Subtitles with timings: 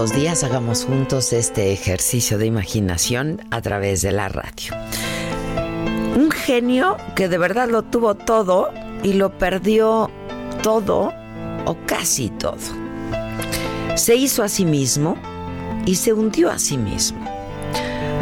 [0.00, 4.72] Los días hagamos juntos este ejercicio de imaginación a través de la radio.
[6.16, 8.70] Un genio que de verdad lo tuvo todo
[9.02, 10.10] y lo perdió
[10.62, 11.12] todo
[11.66, 12.56] o casi todo.
[13.94, 15.18] Se hizo a sí mismo
[15.84, 17.22] y se hundió a sí mismo.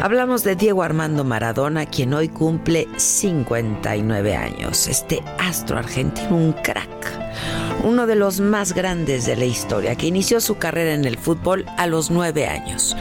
[0.03, 4.89] Hablamos de Diego Armando Maradona, quien hoy cumple 59 años.
[4.89, 6.98] Este astro argentino, un crack
[7.85, 11.67] uno de los más grandes de la historia, que inició su carrera en el fútbol
[11.77, 12.97] a los nueve años.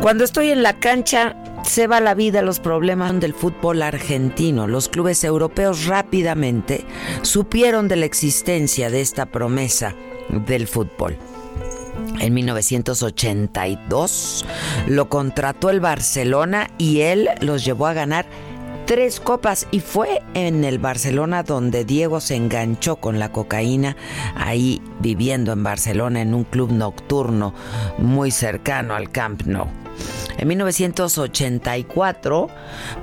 [0.00, 4.66] Cuando estoy en la cancha, se va la vida los problemas del fútbol argentino.
[4.66, 6.84] Los clubes europeos rápidamente
[7.22, 9.94] supieron de la existencia de esta promesa
[10.28, 11.16] del fútbol.
[12.20, 14.44] En 1982
[14.86, 18.26] lo contrató el Barcelona y él los llevó a ganar
[18.86, 23.96] tres copas y fue en el Barcelona donde Diego se enganchó con la cocaína,
[24.36, 27.54] ahí viviendo en Barcelona en un club nocturno
[27.98, 29.66] muy cercano al Camp Nou.
[30.38, 32.48] En 1984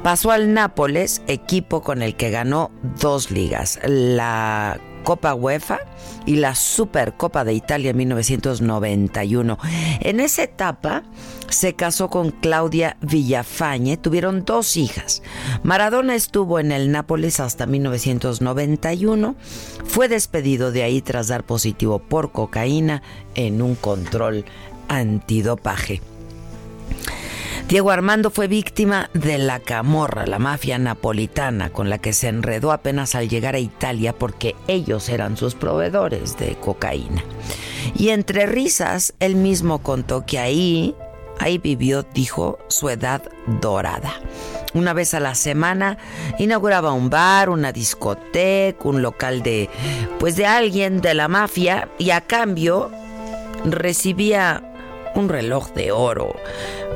[0.03, 5.80] pasó al Nápoles, equipo con el que ganó dos ligas, la Copa UEFA
[6.25, 9.58] y la Supercopa de Italia en 1991.
[10.02, 11.03] En esa etapa
[11.50, 15.21] se casó con Claudia Villafañe, tuvieron dos hijas.
[15.64, 19.36] Maradona estuvo en el Nápoles hasta 1991,
[19.86, 23.02] fue despedido de ahí tras dar positivo por cocaína
[23.36, 24.45] en un control
[24.88, 26.02] antidopaje.
[27.70, 32.71] Diego Armando fue víctima de la camorra, la mafia napolitana, con la que se enredó
[32.71, 37.23] apenas al llegar a Italia porque ellos eran sus proveedores de cocaína.
[37.95, 40.95] Y entre risas, él mismo contó que ahí,
[41.39, 43.23] ahí vivió, dijo, su edad
[43.61, 44.14] dorada.
[44.73, 45.98] Una vez a la semana
[46.38, 49.70] inauguraba un bar, una discoteca, un local de,
[50.20, 52.92] pues de alguien de la mafia y a cambio
[53.66, 54.64] recibía
[55.16, 56.36] un reloj de oro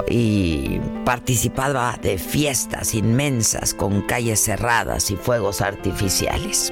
[0.08, 6.72] y participaba de fiestas inmensas con calles cerradas y fuegos artificiales.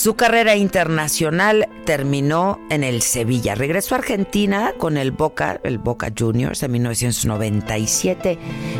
[0.00, 3.54] Su carrera internacional terminó en el Sevilla.
[3.54, 8.38] Regresó a Argentina con el Boca, el Boca Juniors en 1997.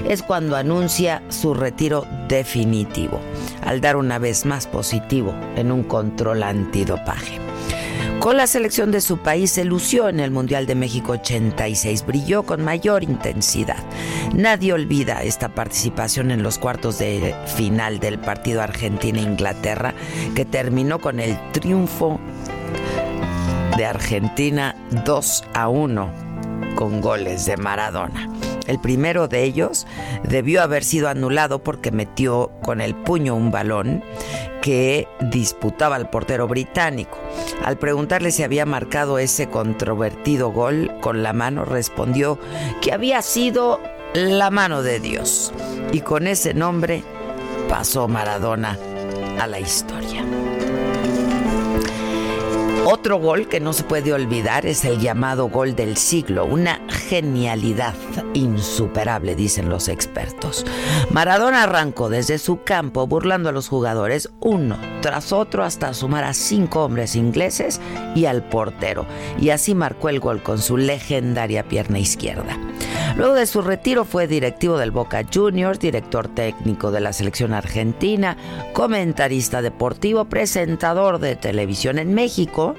[0.09, 3.21] Es cuando anuncia su retiro definitivo,
[3.61, 7.50] al dar una vez más positivo en un control antidopaje.
[8.21, 12.43] Con la selección de su país se lució en el Mundial de México 86, brilló
[12.43, 13.83] con mayor intensidad.
[14.35, 19.95] Nadie olvida esta participación en los cuartos de final del partido Argentina-Inglaterra,
[20.35, 22.21] que terminó con el triunfo
[23.77, 26.30] de Argentina 2 a 1
[26.75, 28.29] con goles de Maradona.
[28.67, 29.87] El primero de ellos
[30.23, 34.05] debió haber sido anulado porque metió con el puño un balón
[34.63, 37.19] que disputaba el portero británico.
[37.65, 42.39] Al preguntarle si había marcado ese controvertido gol con la mano, respondió
[42.81, 43.81] que había sido
[44.15, 45.53] la mano de Dios.
[45.93, 47.03] Y con ese nombre
[47.69, 48.79] pasó Maradona
[49.41, 50.25] a la historia.
[52.93, 57.95] Otro gol que no se puede olvidar es el llamado gol del siglo, una genialidad
[58.35, 60.67] insuperable, dicen los expertos.
[61.11, 66.35] Maradona arrancó desde su campo burlando a los jugadores uno tras otro hasta sumar a
[66.35, 67.81] cinco hombres ingleses
[68.17, 69.07] y al portero,
[69.41, 72.59] y así marcó el gol con su legendaria pierna izquierda.
[73.17, 78.37] Luego de su retiro fue directivo del Boca Juniors, director técnico de la selección argentina,
[78.73, 82.77] comentarista deportivo, presentador de televisión en México.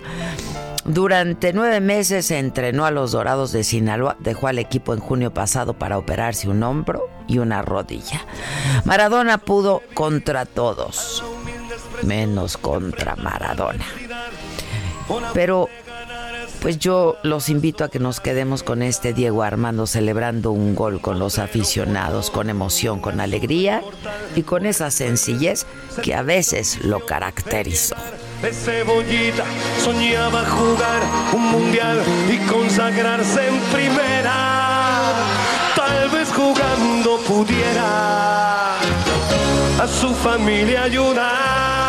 [0.85, 5.31] Durante nueve meses se entrenó a los Dorados de Sinaloa, dejó al equipo en junio
[5.31, 8.25] pasado para operarse un hombro y una rodilla.
[8.83, 11.23] Maradona pudo contra todos,
[12.03, 13.85] menos contra Maradona.
[15.33, 15.69] Pero
[16.61, 21.01] pues yo los invito a que nos quedemos con este Diego Armando celebrando un gol
[21.01, 23.81] con los aficionados, con emoción, con alegría
[24.35, 25.65] y con esa sencillez
[26.03, 27.95] que a veces lo caracterizó.
[28.41, 29.45] De cebollita
[29.83, 31.01] soñaba jugar
[31.33, 35.13] un mundial y consagrarse en primera.
[35.75, 38.79] Tal vez jugando pudiera
[39.79, 41.80] a su familia ayudar.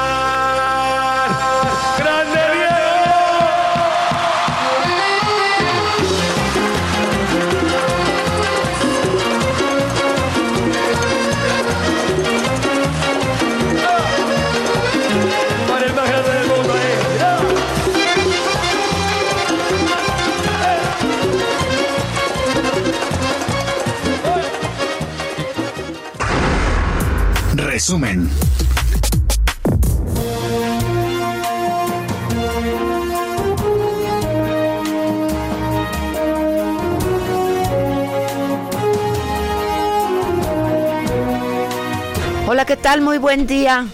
[42.46, 43.00] Hola, ¿qué tal?
[43.00, 43.88] Muy buen día.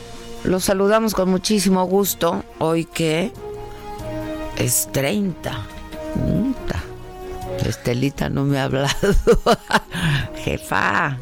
[0.44, 2.44] Los saludamos con muchísimo gusto.
[2.58, 3.32] Hoy que
[4.58, 5.67] es 30.
[7.64, 9.14] Estelita no me ha hablado.
[10.44, 11.19] Jefa,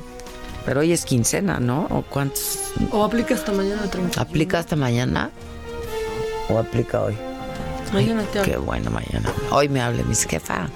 [0.66, 1.86] pero hoy es quincena, ¿no?
[1.90, 2.58] ¿O cuántos?
[2.90, 4.20] O aplica hasta mañana 30.
[4.20, 5.30] ¿Aplica hasta mañana?
[6.48, 7.16] ¿O aplica hoy?
[7.92, 8.42] Mañana te.
[8.42, 9.32] Qué bueno, mañana.
[9.52, 10.68] Hoy me hable mis jefa.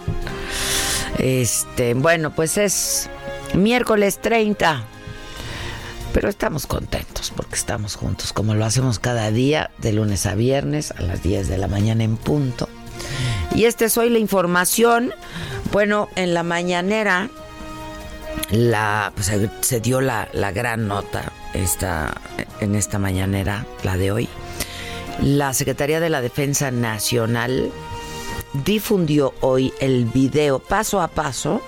[1.18, 3.10] Este, bueno, pues es
[3.52, 4.84] miércoles 30.
[6.12, 10.92] Pero estamos contentos porque estamos juntos, como lo hacemos cada día, de lunes a viernes,
[10.92, 12.68] a las 10 de la mañana en punto.
[13.56, 15.12] Y esta es hoy la información.
[15.72, 17.28] Bueno, en la mañanera
[18.50, 22.20] la, pues, se dio la, gran nota esta,
[22.60, 24.28] en esta mañanera, la de hoy.
[25.22, 27.70] La Secretaría de la Defensa Nacional
[28.64, 31.60] difundió hoy el video paso a paso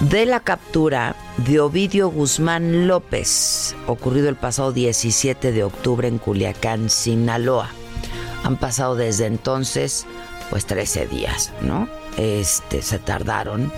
[0.00, 6.90] de la captura de Ovidio Guzmán López, ocurrido el pasado 17 de octubre en Culiacán,
[6.90, 7.70] Sinaloa.
[8.44, 10.06] Han pasado desde entonces
[10.50, 11.88] pues 13 días, ¿no?
[12.16, 13.72] Este se tardaron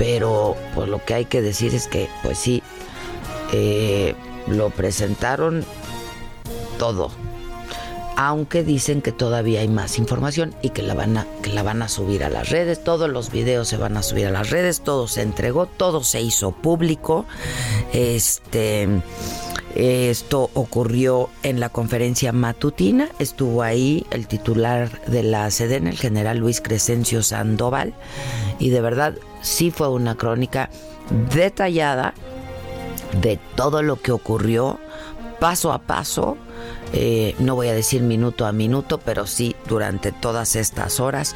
[0.00, 2.62] pero pues lo que hay que decir es que pues sí
[3.52, 4.14] eh,
[4.46, 5.62] lo presentaron
[6.78, 7.10] todo
[8.16, 11.82] aunque dicen que todavía hay más información y que la van a que la van
[11.82, 14.80] a subir a las redes todos los videos se van a subir a las redes
[14.80, 17.26] todo se entregó todo se hizo público
[17.92, 18.88] este
[19.74, 23.08] esto ocurrió en la conferencia matutina.
[23.20, 27.94] Estuvo ahí el titular de la SEDEN, el general Luis Crescencio Sandoval.
[28.58, 30.70] Y de verdad sí fue una crónica
[31.34, 32.14] detallada
[33.20, 34.78] de todo lo que ocurrió
[35.40, 36.36] paso a paso.
[36.92, 41.34] Eh, no voy a decir minuto a minuto, pero sí durante todas estas horas,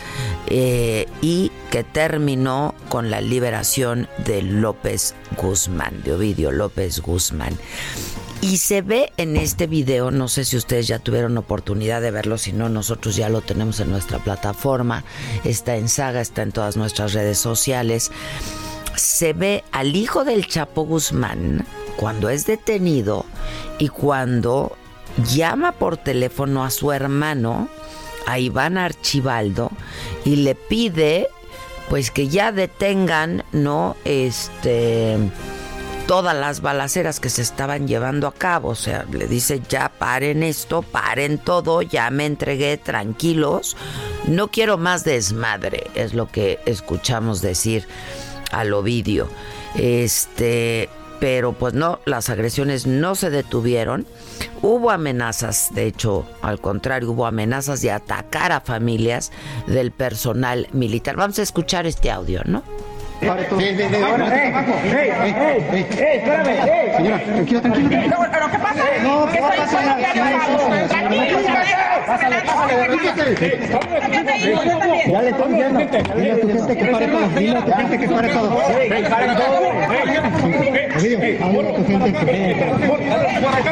[0.49, 7.57] eh, y que terminó con la liberación de López Guzmán, de Ovidio López Guzmán.
[8.45, 12.37] Y se ve en este video, no sé si ustedes ya tuvieron oportunidad de verlo,
[12.37, 15.03] si no, nosotros ya lo tenemos en nuestra plataforma,
[15.45, 18.11] está en saga, está en todas nuestras redes sociales.
[18.97, 23.25] Se ve al hijo del Chapo Guzmán cuando es detenido
[23.79, 24.77] y cuando
[25.33, 27.71] llama por teléfono a su hermano,
[28.27, 29.71] a Iván Archibaldo,
[30.27, 31.29] y le pide
[31.89, 33.97] pues que ya detengan, ¿no?
[34.05, 35.17] Este
[36.07, 38.71] todas las balaceras que se estaban llevando a cabo.
[38.71, 43.77] O sea, le dice, ya paren esto, paren todo, ya me entregué, tranquilos.
[44.27, 47.87] No quiero más desmadre, es lo que escuchamos decir
[48.51, 49.29] al Ovidio.
[49.75, 50.89] Este,
[51.21, 54.07] pero pues no, las agresiones no se detuvieron.
[54.63, 59.33] Hubo amenazas, de hecho, al contrario, hubo amenazas de atacar a familias
[59.67, 61.17] del personal militar.
[61.17, 62.63] Vamos a escuchar este audio, ¿no?
[69.03, 69.97] No, ¿qué pasa?
[70.89, 71.39] Tranquilo,
[72.07, 72.75] Pásale, pásale,
[75.07, 75.81] Ya le estoy diciendo.
[76.17, 77.29] Dile a tu gente que pare todo.
[77.29, 78.57] Dile a tu gente que pare todo.
[78.59, 79.71] Pare todo.
[81.45, 82.25] Habla a tu gente que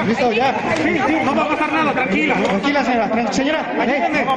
[0.06, 0.54] Listo, ya.
[0.82, 2.34] Sí, sí, no va a pasar nada, tranquila.
[2.34, 3.32] Tranquila, señora.
[3.32, 3.60] Señora,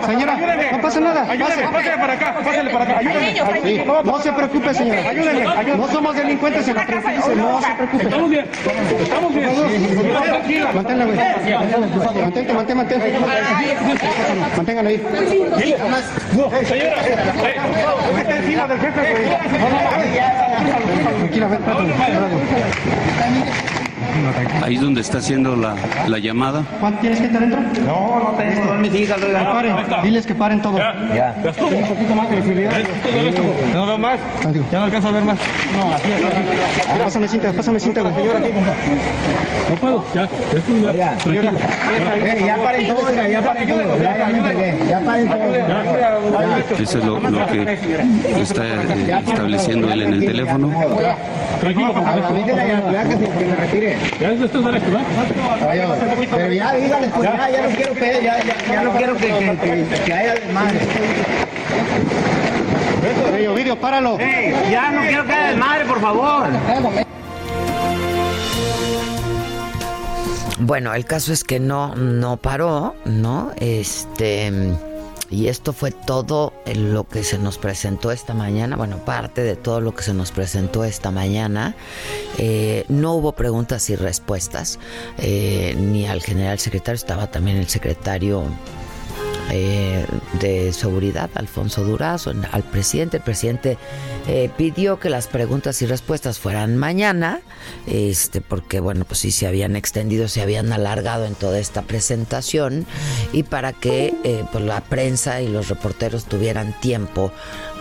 [0.05, 0.37] señora,
[0.71, 1.25] no pasa nada.
[1.25, 2.97] Pase, pase para acá, pásale para acá.
[2.99, 3.85] Ayúdenme.
[4.03, 4.94] No se preocupe, señora.
[5.07, 5.77] Ayúdenme.
[5.77, 7.35] No somos delincuentes en la tranquilice.
[7.35, 8.03] No se preocupe.
[8.03, 8.45] Estamos bien.
[9.01, 9.49] Estamos bien.
[10.75, 11.17] Manténla, güey.
[12.21, 13.01] Mantente, mantén, mantén.
[14.57, 15.01] Manténganla ahí.
[16.65, 16.95] Señora,
[18.37, 19.25] encima del jefe, güey.
[21.19, 21.61] Tranquila, ven,
[24.63, 25.75] Ahí es donde está haciendo la,
[26.07, 26.63] la llamada.
[26.79, 27.61] ¿Cuánto tienes que estar dentro?
[27.85, 28.73] No, no tengo.
[28.75, 29.45] Mis hijas, oigan.
[29.45, 29.75] Paren.
[30.03, 30.77] Diles que paren todo.
[30.77, 30.95] Ya.
[31.15, 31.35] Ya.
[31.63, 32.71] Un poquito más de visibilidad.
[33.73, 34.19] No veo más.
[34.71, 35.37] Ya no alcanzo a ver más.
[35.77, 36.25] No, así es.
[36.25, 37.03] Así.
[37.03, 38.03] Pásame cinta, pásame cinta.
[38.03, 40.05] No puedo.
[40.13, 40.27] Ya.
[40.93, 41.17] Ya.
[42.45, 43.97] Ya paren todo, ya paren todo.
[44.89, 45.45] Ya, paren todo.
[46.79, 47.79] Eso es lo, lo que
[48.41, 50.71] está eh, estableciendo él en el teléfono.
[51.65, 53.97] Tranquilo, que me retire.
[54.19, 54.51] Ya esto es
[56.29, 59.27] Pero ya díganles, pues ya, ya no quiero que, ya, ya, ya no quiero que,
[59.27, 60.79] que, que, que haya desmadre.
[63.33, 64.19] Hey, Ovidio, páralo.
[64.69, 66.49] Ya no quiero que haya desmadre, por favor.
[70.59, 73.53] Bueno, el caso es que no, no paró, ¿no?
[73.59, 74.51] Este.
[75.29, 79.81] Y esto fue todo lo que se nos presentó esta mañana, bueno, parte de todo
[79.81, 81.75] lo que se nos presentó esta mañana.
[82.37, 84.79] Eh, no hubo preguntas y respuestas,
[85.17, 88.43] eh, ni al general secretario, estaba también el secretario
[89.51, 90.05] eh,
[90.41, 93.17] de Seguridad, Alfonso Durazo, al presidente.
[93.17, 93.77] El presidente
[94.27, 97.41] eh, pidió que las preguntas y respuestas fueran mañana,
[97.87, 102.85] este, porque bueno, pues sí se habían extendido, se habían alargado en toda esta presentación
[103.33, 107.31] y para que eh, pues la prensa y los reporteros tuvieran tiempo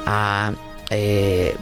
[0.07, 0.53] a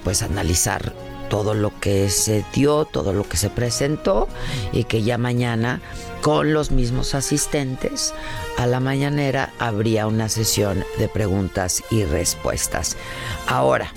[0.04, 0.92] pues analizar
[1.32, 4.28] todo lo que se dio, todo lo que se presentó
[4.70, 5.80] y que ya mañana
[6.20, 8.12] con los mismos asistentes
[8.58, 12.98] a la mañanera habría una sesión de preguntas y respuestas.
[13.46, 13.94] Ahora,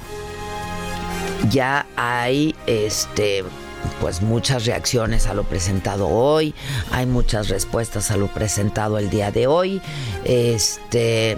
[1.50, 3.44] ya hay este
[4.00, 6.56] pues muchas reacciones a lo presentado hoy,
[6.92, 9.82] hay muchas respuestas a lo presentado el día de hoy.
[10.24, 11.38] Este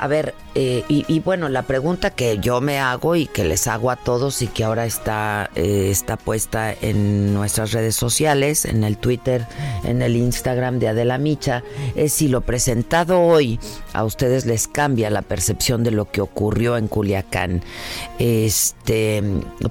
[0.00, 3.90] a ver, eh, y, bueno, la pregunta que yo me hago y que les hago
[3.90, 8.98] a todos y que ahora está, eh, está puesta en nuestras redes sociales, en el
[8.98, 9.46] Twitter,
[9.84, 11.62] en el Instagram de Adela Micha,
[11.94, 13.58] es si lo presentado hoy
[13.92, 17.62] a ustedes les cambia la percepción de lo que ocurrió en Culiacán.
[18.18, 19.22] Este,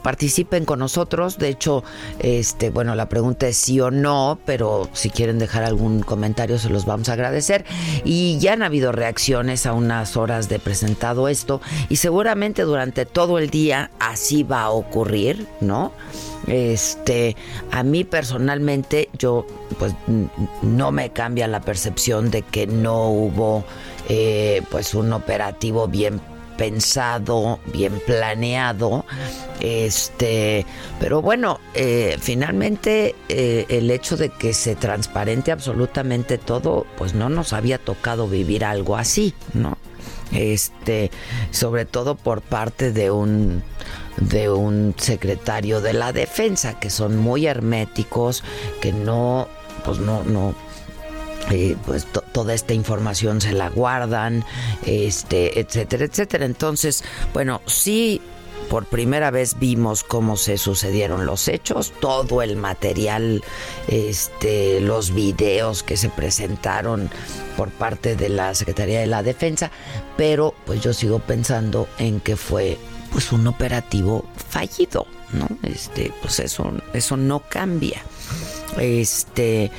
[0.01, 1.83] participen con nosotros, de hecho,
[2.19, 6.69] este, bueno, la pregunta es sí o no, pero si quieren dejar algún comentario se
[6.69, 7.65] los vamos a agradecer.
[8.03, 11.59] Y ya han habido reacciones a unas horas de presentado esto
[11.89, 15.91] y seguramente durante todo el día así va a ocurrir, ¿no?
[16.47, 17.35] Este,
[17.71, 19.45] a mí personalmente yo
[19.77, 19.93] pues
[20.61, 23.65] no me cambia la percepción de que no hubo
[24.07, 26.21] eh, pues un operativo bien
[26.57, 29.03] pensado, bien planeado,
[29.59, 30.65] este,
[30.99, 37.29] pero bueno, eh, finalmente eh, el hecho de que se transparente absolutamente todo, pues no
[37.29, 39.77] nos había tocado vivir algo así, ¿no?
[40.31, 41.11] Este,
[41.51, 43.63] sobre todo por parte de un
[44.17, 48.43] de un secretario de la defensa que son muy herméticos,
[48.81, 49.47] que no,
[49.83, 50.53] pues no, no,
[51.49, 54.45] eh, pues toda esta información se la guardan,
[54.85, 56.45] este, etcétera, etcétera.
[56.45, 58.21] Entonces, bueno, sí
[58.71, 63.43] por primera vez vimos cómo se sucedieron los hechos, todo el material,
[63.89, 67.09] este, los videos que se presentaron
[67.57, 69.71] por parte de la Secretaría de la Defensa,
[70.15, 72.77] pero pues yo sigo pensando en que fue
[73.11, 75.49] pues un operativo fallido, ¿no?
[75.63, 78.01] Este, pues eso, eso no cambia.
[78.79, 79.69] Este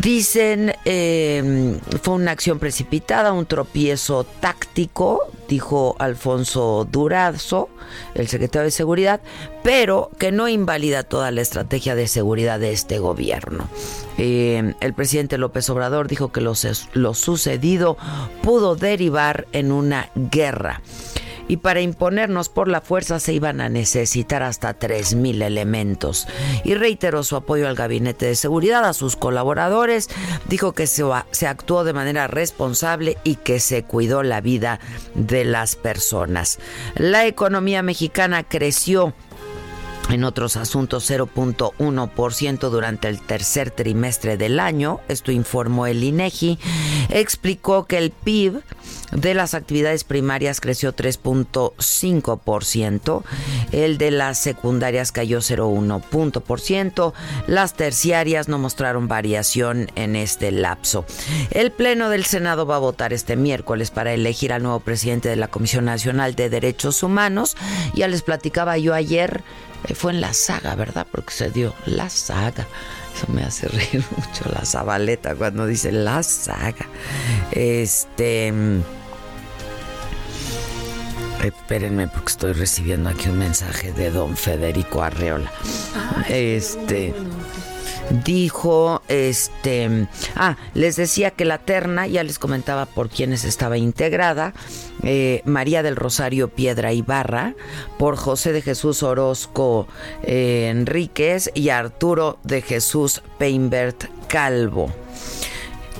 [0.00, 7.68] Dicen, eh, fue una acción precipitada, un tropiezo táctico, dijo Alfonso Durazo,
[8.14, 9.20] el secretario de Seguridad,
[9.62, 13.68] pero que no invalida toda la estrategia de seguridad de este gobierno.
[14.18, 17.96] Eh, el presidente López Obrador dijo que lo sucedido
[18.42, 20.82] pudo derivar en una guerra
[21.48, 26.26] y para imponernos por la fuerza se iban a necesitar hasta 3.000 elementos.
[26.64, 30.08] Y reiteró su apoyo al gabinete de seguridad, a sus colaboradores,
[30.46, 34.80] dijo que se, se actuó de manera responsable y que se cuidó la vida
[35.14, 36.58] de las personas.
[36.94, 39.14] La economía mexicana creció
[40.10, 46.58] en otros asuntos 0.1% durante el tercer trimestre del año, esto informó el INEGI,
[47.08, 48.62] explicó que el PIB
[49.12, 53.22] de las actividades primarias creció 3.5%,
[53.72, 57.12] el de las secundarias cayó 0.1%,
[57.46, 61.04] las terciarias no mostraron variación en este lapso.
[61.50, 65.36] El Pleno del Senado va a votar este miércoles para elegir al nuevo presidente de
[65.36, 67.56] la Comisión Nacional de Derechos Humanos.
[67.94, 69.44] Ya les platicaba yo ayer
[69.92, 71.06] fue en la saga, ¿verdad?
[71.10, 72.66] Porque se dio la saga.
[73.14, 76.86] Eso me hace reír mucho la zabaleta cuando dice la saga.
[77.50, 78.50] Este.
[78.50, 78.82] Mm,
[81.44, 85.52] espérenme porque estoy recibiendo aquí un mensaje de don Federico Arreola.
[86.28, 87.14] este.
[88.24, 94.54] Dijo, este, ah, les decía que la terna, ya les comentaba por quiénes estaba integrada,
[95.02, 97.54] eh, María del Rosario Piedra Ibarra,
[97.98, 99.86] por José de Jesús Orozco
[100.22, 104.90] eh, Enríquez y Arturo de Jesús Peinbert Calvo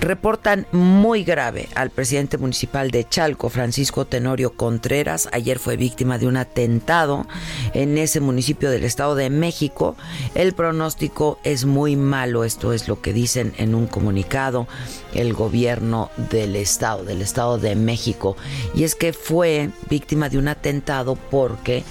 [0.01, 5.29] reportan muy grave al presidente municipal de Chalco, Francisco Tenorio Contreras.
[5.33, 7.27] Ayer fue víctima de un atentado
[7.73, 9.97] en ese municipio del Estado de México.
[10.35, 14.67] El pronóstico es muy malo, esto es lo que dicen en un comunicado
[15.15, 18.37] el gobierno del Estado, del Estado de México.
[18.75, 21.85] Y es que fue víctima de un atentado porque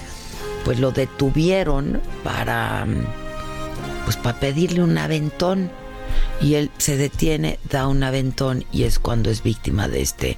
[0.64, 2.86] pues lo detuvieron para
[4.04, 5.70] pues para pedirle un aventón
[6.40, 10.36] y él se detiene, da un aventón y es cuando es víctima de este,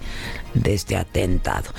[0.54, 1.70] de este atentado.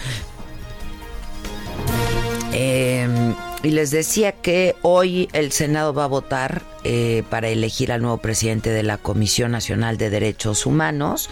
[2.51, 8.01] Em, y les decía que hoy el Senado va a votar eh, para elegir al
[8.01, 11.29] nuevo presidente de la Comisión Nacional de Derechos Humanos.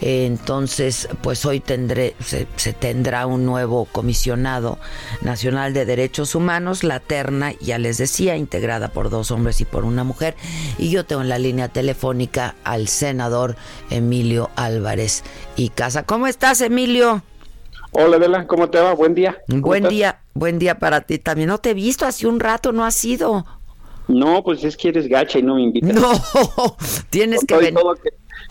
[0.00, 4.78] entonces, pues hoy tendré, se, tendrá un nuevo comisionado
[5.22, 9.84] nacional de derechos humanos, la terna, ya les decía, integrada por dos hombres y por
[9.84, 10.34] una mujer.
[10.78, 13.56] Y yo tengo en la línea telefónica al senador
[13.88, 15.22] Emilio Álvarez
[15.56, 16.02] y Casa.
[16.02, 17.22] ¿Cómo estás, Emilio?
[17.92, 18.92] Hola, Adela, ¿cómo te va?
[18.94, 19.38] Buen día.
[19.48, 21.48] Buen día, buen día para ti también.
[21.48, 23.46] No te he visto hace un rato, no has sido.
[24.08, 25.94] No, pues es que eres gacha y no me invitas.
[25.94, 26.12] No,
[27.10, 27.74] tienes que venir.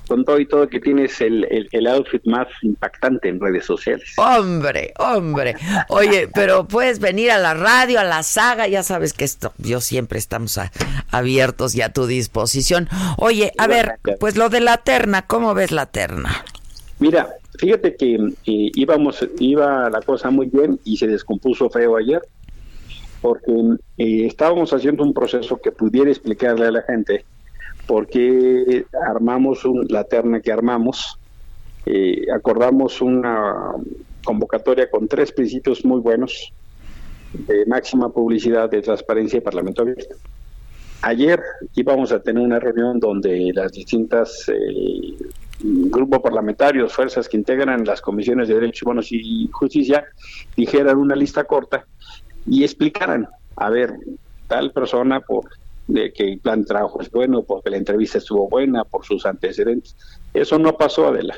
[0.07, 4.13] con todo y todo que tienes el, el, outfit más impactante en redes sociales.
[4.17, 5.55] Hombre, hombre.
[5.89, 9.81] Oye, pero puedes venir a la radio, a la saga, ya sabes que esto, yo
[9.81, 10.59] siempre estamos
[11.09, 12.87] abiertos y a tu disposición.
[13.17, 16.43] Oye, a ver, pues lo de la terna, ¿cómo ves la terna?
[16.99, 22.21] Mira, fíjate que íbamos, iba la cosa muy bien y se descompuso feo ayer
[23.21, 23.51] porque
[23.97, 27.25] eh, estábamos haciendo un proceso que pudiera explicarle a la gente
[27.85, 31.17] por qué armamos la terna que armamos,
[31.85, 33.73] eh, acordamos una
[34.23, 36.51] convocatoria con tres principios muy buenos
[37.33, 40.15] de máxima publicidad, de transparencia y parlamento abierto.
[41.01, 41.41] Ayer
[41.75, 44.51] íbamos a tener una reunión donde las distintas
[45.59, 50.05] grupos parlamentarios, fuerzas que integran las comisiones de derechos humanos y justicia,
[50.55, 51.85] dijeran una lista corta
[52.45, 53.93] y explicaran, a ver,
[54.47, 55.45] tal persona por
[55.87, 59.25] de que el plan de trabajo es bueno, porque la entrevista estuvo buena, por sus
[59.25, 59.95] antecedentes.
[60.33, 61.35] Eso no pasó, Adela.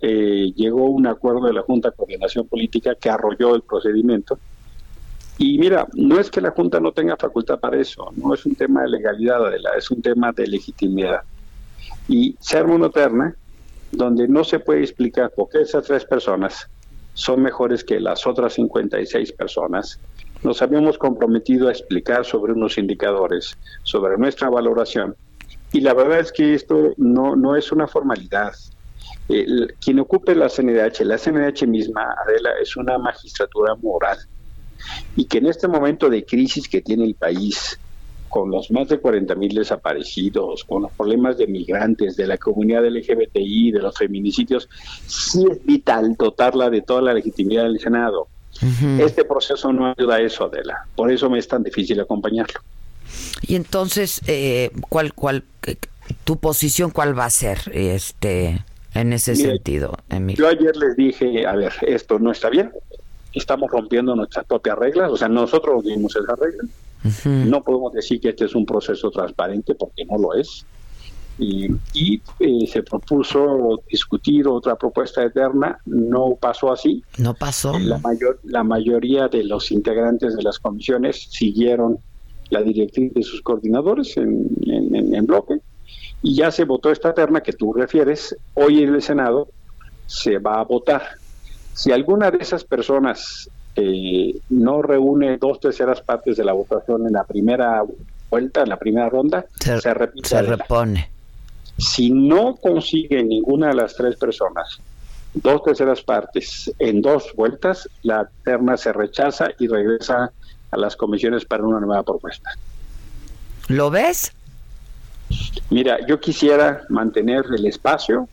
[0.00, 4.38] Eh, llegó un acuerdo de la Junta de Coordinación Política que arrolló el procedimiento.
[5.38, 8.54] Y mira, no es que la Junta no tenga facultad para eso, no es un
[8.54, 11.22] tema de legalidad, Adela, es un tema de legitimidad.
[12.08, 13.34] Y se arma una terna
[13.92, 16.68] donde no se puede explicar por qué esas tres personas
[17.14, 20.00] son mejores que las otras 56 personas.
[20.42, 25.16] Nos habíamos comprometido a explicar sobre unos indicadores, sobre nuestra valoración.
[25.72, 28.52] Y la verdad es que esto no, no es una formalidad.
[29.26, 34.18] quien ocupe la CNDH, la CNDH misma, Adela, es una magistratura moral.
[35.16, 37.78] Y que en este momento de crisis que tiene el país,
[38.34, 42.84] con los más de 40 mil desaparecidos, con los problemas de migrantes, de la comunidad
[42.84, 44.68] LGBTI, de los feminicidios,
[45.06, 48.26] sí es vital dotarla de toda la legitimidad del Senado.
[48.98, 50.84] Este proceso no ayuda a eso, Adela.
[50.96, 52.58] Por eso me es tan difícil acompañarlo.
[53.42, 55.44] Y entonces, eh, ¿cuál, cuál,
[56.24, 59.96] tu posición cuál va a ser este, en ese sentido,
[60.34, 62.72] Yo ayer les dije, a ver, esto no está bien,
[63.32, 66.66] estamos rompiendo nuestras propias reglas, o sea, nosotros dimos esas reglas,
[67.24, 70.64] no podemos decir que este es un proceso transparente porque no lo es.
[71.36, 71.68] Y,
[72.38, 77.02] eh, se propuso discutir otra propuesta eterna, no pasó así.
[77.18, 77.76] No pasó.
[77.78, 81.98] La, mayor, la mayoría de los integrantes de las comisiones siguieron
[82.50, 85.60] la directriz de sus coordinadores en, en bloque
[86.22, 88.36] y ya se votó esta terna que tú refieres.
[88.54, 89.48] Hoy en el Senado
[90.06, 91.02] se va a votar.
[91.74, 97.12] Si alguna de esas personas eh, no reúne dos terceras partes de la votación en
[97.12, 97.82] la primera
[98.30, 100.28] vuelta, en la primera ronda, se, repite.
[100.28, 101.10] Se repone.
[101.76, 104.80] Si no consigue ninguna de las tres personas
[105.34, 110.32] dos terceras partes en dos vueltas, la terna se rechaza y regresa
[110.70, 112.50] a las comisiones para una nueva propuesta.
[113.68, 114.32] ¿Lo ves?
[115.70, 118.28] Mira, yo quisiera mantener el espacio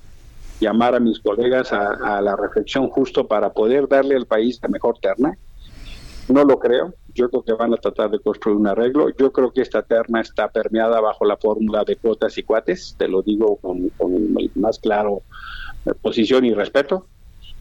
[0.62, 5.00] llamar a mis colegas a, la reflexión justo para poder darle al país la mejor
[5.00, 5.38] terna.
[6.30, 6.94] No lo creo.
[7.14, 9.10] Yo creo que van a tratar de construir un arreglo.
[9.18, 12.96] Yo creo que esta terna está permeada bajo la fórmula de cuotas y cuates.
[12.98, 15.24] Te lo digo con, con más claro
[15.86, 17.08] eh, posición y respeto.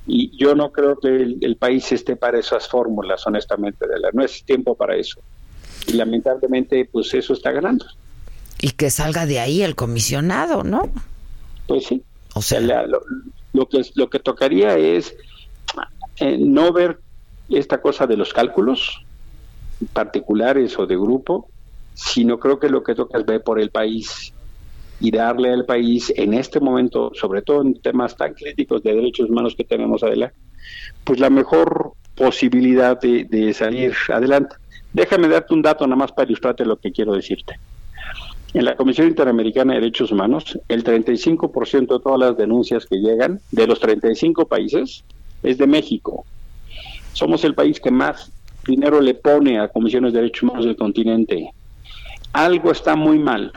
[0.07, 3.89] Y yo no creo que el, país esté para esas fórmulas, honestamente.
[3.89, 5.21] De la, no es tiempo para eso.
[5.87, 7.87] Y lamentablemente, pues eso está ganando.
[8.61, 10.91] Y que salga de ahí el comisionado, ¿no?
[11.67, 12.05] Pues sí.
[12.41, 15.15] O sea, lo, que, lo que tocaría es
[16.21, 16.99] eh, no ver
[17.51, 19.05] esta cosa de los cálculos
[19.93, 21.51] particulares o de grupo,
[21.93, 24.33] sino creo que lo que toca es ver por el país
[25.01, 29.29] y darle al país en este momento, sobre todo en temas tan críticos de derechos
[29.29, 30.37] humanos que tenemos adelante,
[31.05, 34.57] pues la mejor posibilidad de, salir adelante.
[34.95, 37.61] Déjame darte un dato nada más para ilustrarte lo que quiero decirte.
[38.53, 43.41] En la Comisión Interamericana de Derechos Humanos, el 35% de todas las denuncias que llegan
[43.53, 45.05] de los 35 países
[45.45, 46.25] es de México.
[47.13, 48.33] Somos el país que más
[48.67, 51.53] dinero le pone a comisiones de derechos humanos del continente.
[52.33, 53.53] Algo está muy mal,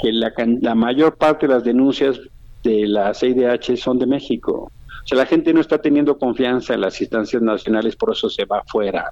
[0.00, 2.20] que la, la mayor parte de las denuncias
[2.62, 4.70] de la CIDH son de México.
[5.04, 8.44] O sea, la gente no está teniendo confianza en las instancias nacionales, por eso se
[8.44, 9.10] va afuera.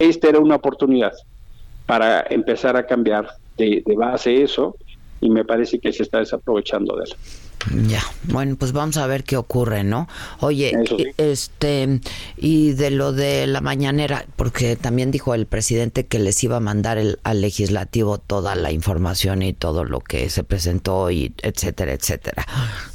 [0.00, 1.12] Esta era una oportunidad
[1.86, 4.76] para empezar a cambiar de, de base eso
[5.20, 7.16] y me parece que se está desaprovechando de eso.
[7.88, 10.08] Ya, bueno, pues vamos a ver qué ocurre, ¿no?
[10.40, 10.72] Oye,
[11.16, 12.00] este,
[12.36, 16.60] y de lo de la mañanera, porque también dijo el presidente que les iba a
[16.60, 21.92] mandar el, al legislativo toda la información y todo lo que se presentó y etcétera,
[21.92, 22.46] etcétera.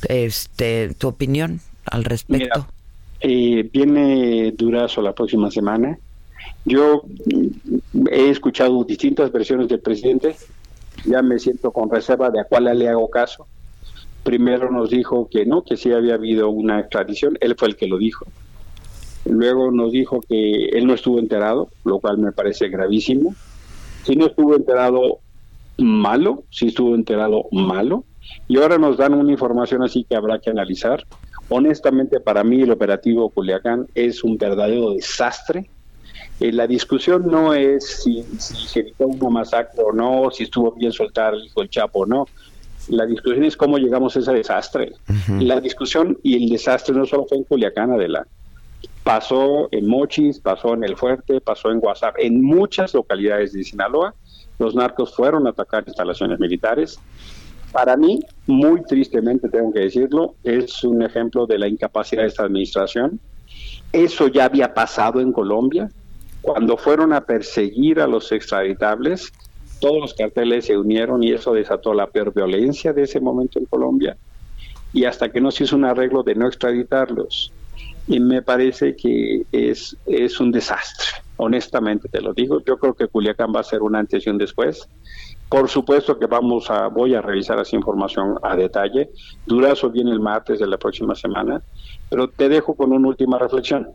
[0.08, 2.67] Este, ¿tu opinión al respecto?
[3.21, 5.97] eh, viene Durazo la próxima semana.
[6.66, 7.04] Yo
[8.12, 10.36] he escuchado distintas versiones del presidente.
[11.06, 13.48] Ya me siento con reserva de a cuál le hago caso
[14.24, 17.88] Primero nos dijo que no, que sí había habido una extradición, él fue el que
[17.88, 18.26] lo dijo.
[19.26, 23.34] Luego nos dijo que él no estuvo enterado, lo cual me parece gravísimo.
[24.04, 25.20] Si no estuvo enterado,
[25.78, 28.04] malo, si estuvo enterado, malo.
[28.48, 31.04] Y ahora nos dan una información así que habrá que analizar.
[31.50, 35.70] Honestamente, para mí el operativo Culiacán es un verdadero desastre.
[36.42, 40.92] Eh, la discusión no es si, se evitó una masacre o no, si estuvo bien
[40.92, 42.26] soltar el hijo del Chapo o no.
[42.88, 44.94] La discusión es cómo llegamos a ese desastre.
[45.40, 48.26] La discusión y el desastre no solo fue en Culiacán, Adela.
[49.04, 54.16] Pasó en Mochis, pasó en El Fuerte, pasó en WhatsApp, en muchas localidades de Sinaloa.
[54.58, 57.00] Los narcos fueron a atacar instalaciones militares.
[57.72, 62.44] Para mí, muy tristemente tengo que decirlo, es un ejemplo de la incapacidad de esta
[62.44, 63.20] administración.
[63.94, 65.92] Eso ya había pasado en Colombia.
[66.42, 69.32] Cuando fueron a perseguir a los extraditables,
[69.80, 73.66] todos los carteles se unieron y eso desató la peor violencia de ese momento en
[73.66, 74.18] Colombia.
[74.94, 77.52] Y hasta que no se hizo un arreglo de no extraditarlos.
[78.08, 82.62] Y me parece que es, es un desastre, honestamente te lo digo.
[82.66, 84.88] Yo creo que Culiacán va a ser una antes y un después.
[85.50, 89.10] Por supuesto que vamos a, voy a revisar esa información a detalle.
[89.46, 91.62] Durazo viene el martes de la próxima semana,
[92.10, 93.90] pero te dejo con una última reflexión.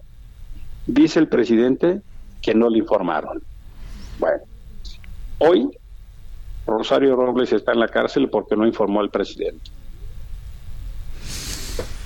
[0.87, 2.03] Dice el presidente
[2.41, 3.43] que no le informaron.
[4.19, 4.43] Bueno,
[5.39, 5.69] Hoy,
[6.67, 9.71] Rosario Robles está en la cárcel porque no informó al presidente.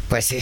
[0.09, 0.39] Pues sí.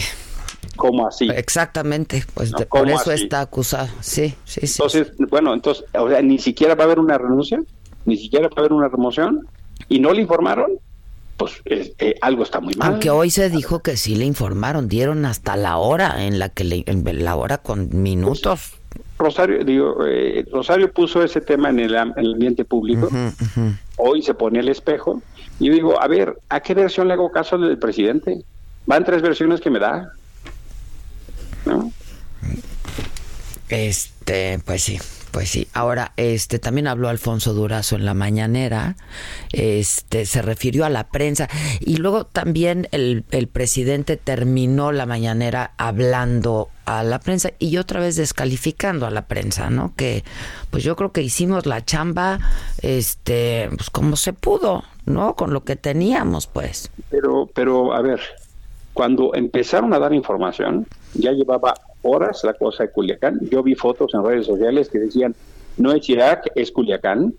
[0.75, 1.29] ¿Cómo así?
[1.29, 3.89] Exactamente, pues por eso está acusado.
[3.99, 4.73] Sí, sí, sí.
[4.81, 7.61] Entonces, bueno, entonces, o sea, ni siquiera va a haber una renuncia,
[8.05, 9.47] ni siquiera va a haber una remoción,
[9.87, 10.71] y no le informaron,
[11.37, 12.93] pues eh, algo está muy mal.
[12.93, 16.63] Aunque hoy se dijo que sí le informaron, dieron hasta la hora en la que
[16.63, 18.78] le, en la hora con minutos.
[19.19, 23.09] Rosario, digo, eh, Rosario puso ese tema en el, ambiente público.
[23.97, 25.21] Hoy se pone el espejo
[25.59, 28.41] y yo digo, a ver, ¿a qué versión le hago caso del presidente?
[28.85, 30.13] Van tres versiones que me da.
[31.65, 31.91] ¿No?
[33.67, 34.97] Este, pues sí.
[35.31, 38.95] Pues sí, ahora este también habló Alfonso Durazo en la mañanera,
[39.51, 41.47] este se refirió a la prensa
[41.79, 47.99] y luego también el, el presidente terminó la mañanera hablando a la prensa y otra
[47.99, 49.93] vez descalificando a la prensa, ¿no?
[49.95, 50.23] Que
[50.71, 52.39] pues yo creo que hicimos la chamba
[52.81, 55.35] este pues como se pudo, ¿no?
[55.35, 56.89] Con lo que teníamos, pues.
[57.11, 58.19] Pero pero a ver,
[58.93, 63.39] cuando empezaron a dar información, ya llevaba horas la cosa de Culiacán.
[63.49, 65.35] Yo vi fotos en redes sociales que decían,
[65.77, 67.33] no es Irak, es Culiacán.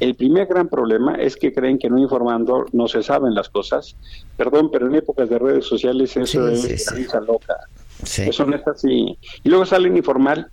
[0.00, 3.96] El primer gran problema es que creen que no informando no se saben las cosas.
[4.36, 7.56] Perdón, pero en épocas de redes sociales eso es risa loca.
[8.02, 9.18] Eso no es así.
[9.42, 10.48] Y luego salen informal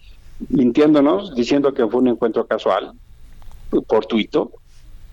[0.50, 2.94] mintiéndonos, diciendo que fue un encuentro casual,
[3.88, 4.52] fortuito,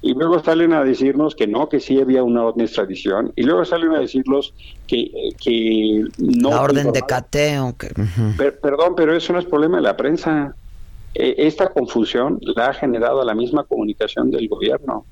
[0.02, 3.42] y luego salen a decirnos que no, que sí había una orden de extradición, y
[3.42, 4.54] luego salen a decirnos
[4.86, 5.10] que,
[5.42, 6.50] que no...
[6.50, 7.76] La orden de cateo.
[7.76, 7.88] Que...
[8.52, 10.54] perdón, pero eso no es problema de la prensa.
[11.14, 15.04] E, esta confusión la ha generado la misma comunicación del gobierno.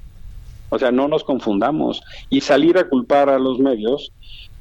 [0.70, 2.02] O sea, no nos confundamos.
[2.30, 4.12] Y salir a culpar a los medios,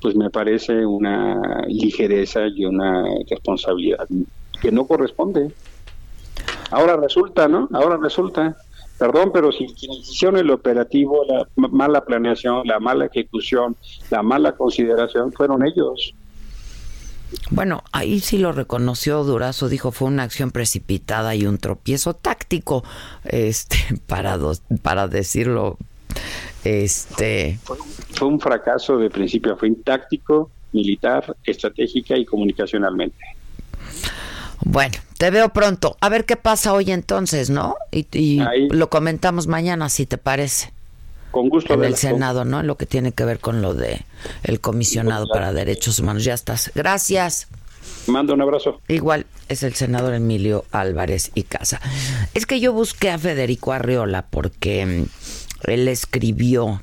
[0.01, 4.07] pues me parece una ligereza y una responsabilidad
[4.61, 5.51] que no corresponde.
[6.71, 7.69] Ahora resulta, ¿no?
[7.71, 8.57] Ahora resulta
[8.97, 13.75] Perdón, pero si quienes hicieron el operativo, la mala planeación, la mala ejecución,
[14.09, 16.13] la mala consideración, fueron ellos.
[17.51, 22.83] Bueno, ahí sí lo reconoció Durazo, dijo fue una acción precipitada y un tropiezo táctico,
[23.25, 24.37] este, para,
[24.81, 25.77] para decirlo,
[26.63, 27.59] este.
[27.63, 33.23] Fue, un fracaso de principio a fin táctico, militar, estratégica y comunicacionalmente.
[34.61, 35.97] Bueno, te veo pronto.
[36.01, 37.75] A ver qué pasa hoy entonces, ¿no?
[37.91, 40.71] Y, lo comentamos mañana, si te parece.
[41.31, 41.73] Con gusto.
[41.73, 42.63] En el Senado, ¿no?
[42.63, 44.01] Lo que tiene que ver con lo de
[44.43, 46.23] el comisionado para derechos humanos.
[46.23, 46.71] Ya estás.
[46.73, 47.47] Gracias.
[48.07, 48.81] Mando un abrazo.
[48.87, 51.81] Igual es el senador Emilio Álvarez y Casa.
[52.33, 56.81] Es que yo busqué a Federico Arriola porque mm, él escribió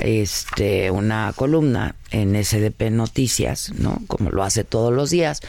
[0.00, 4.00] este una columna en SDP Noticias, ¿no?
[4.06, 5.40] Como lo hace todos los días.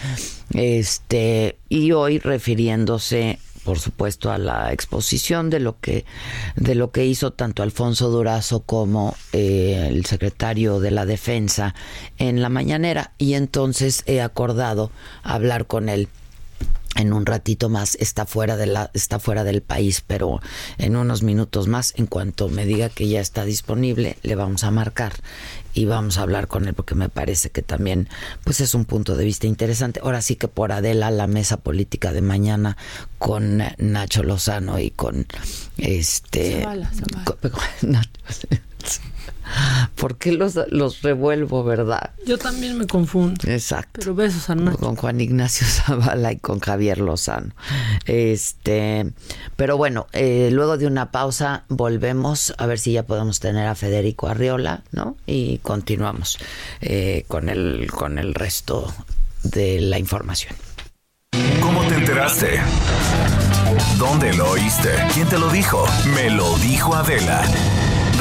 [0.53, 6.05] Este, y hoy refiriéndose por supuesto a la exposición de lo que
[6.55, 11.75] de lo que hizo tanto Alfonso Durazo como eh, el secretario de la defensa
[12.17, 14.91] en la mañanera y entonces he acordado
[15.23, 16.07] hablar con él
[17.01, 20.41] en un ratito más está fuera de la está fuera del país, pero
[20.77, 24.71] en unos minutos más en cuanto me diga que ya está disponible, le vamos a
[24.71, 25.13] marcar
[25.73, 28.09] y vamos a hablar con él porque me parece que también
[28.43, 30.01] pues es un punto de vista interesante.
[30.03, 32.77] Ahora sí que por Adela la mesa política de mañana
[33.17, 35.25] con Nacho Lozano y con
[35.77, 36.65] este
[39.95, 42.11] ¿Por qué los, los revuelvo, verdad?
[42.25, 43.39] Yo también me confundo.
[43.47, 43.99] Exacto.
[43.99, 44.77] Pero besos a Nacho.
[44.77, 47.53] Con Juan Ignacio Zavala y con Javier Lozano.
[48.05, 49.11] Este,
[49.55, 53.75] pero bueno, eh, luego de una pausa volvemos a ver si ya podemos tener a
[53.75, 55.17] Federico Arriola, ¿no?
[55.25, 56.37] Y continuamos
[56.81, 58.93] eh, con el con el resto
[59.43, 60.55] de la información.
[61.61, 62.59] ¿Cómo te enteraste?
[63.97, 64.89] ¿Dónde lo oíste?
[65.13, 65.85] ¿Quién te lo dijo?
[66.15, 67.43] Me lo dijo Adela.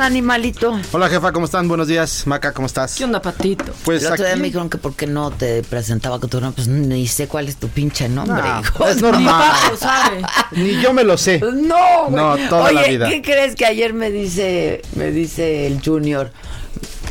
[0.00, 0.78] Animalito.
[0.92, 1.68] Hola jefa, ¿cómo están?
[1.68, 2.26] Buenos días.
[2.26, 2.94] Maca, ¿cómo estás?
[2.96, 3.64] ¿Qué onda, patito?
[3.84, 6.56] Pues el otro día me dijeron que por qué no te presentaba con tu nombre,
[6.56, 8.42] pues ni sé cuál es tu pinche nombre.
[8.60, 8.86] hijo.
[8.96, 9.52] Es normal.
[9.72, 10.22] Ni, sabe.
[10.52, 11.40] ni yo me lo sé.
[11.40, 13.08] No, No, toda la vida.
[13.08, 16.30] ¿qué crees que ayer me dice, me dice el Junior?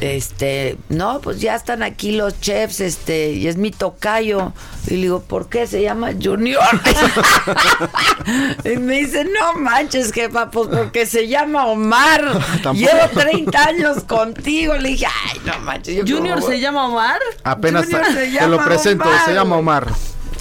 [0.02, 4.54] Este, no, pues ya están aquí los chefs, este, y es mi tocayo.
[4.88, 6.64] Y le digo, ¿por qué se llama Junior?
[8.66, 12.24] y me dice, no manches, jefa, pues porque se llama Omar.
[12.74, 14.76] Llevo 30 años contigo.
[14.76, 16.10] Le dije, ay, no manches.
[16.10, 17.20] ¿Junior se llama Omar?
[17.44, 19.88] Apenas te lo presento, se llama Omar.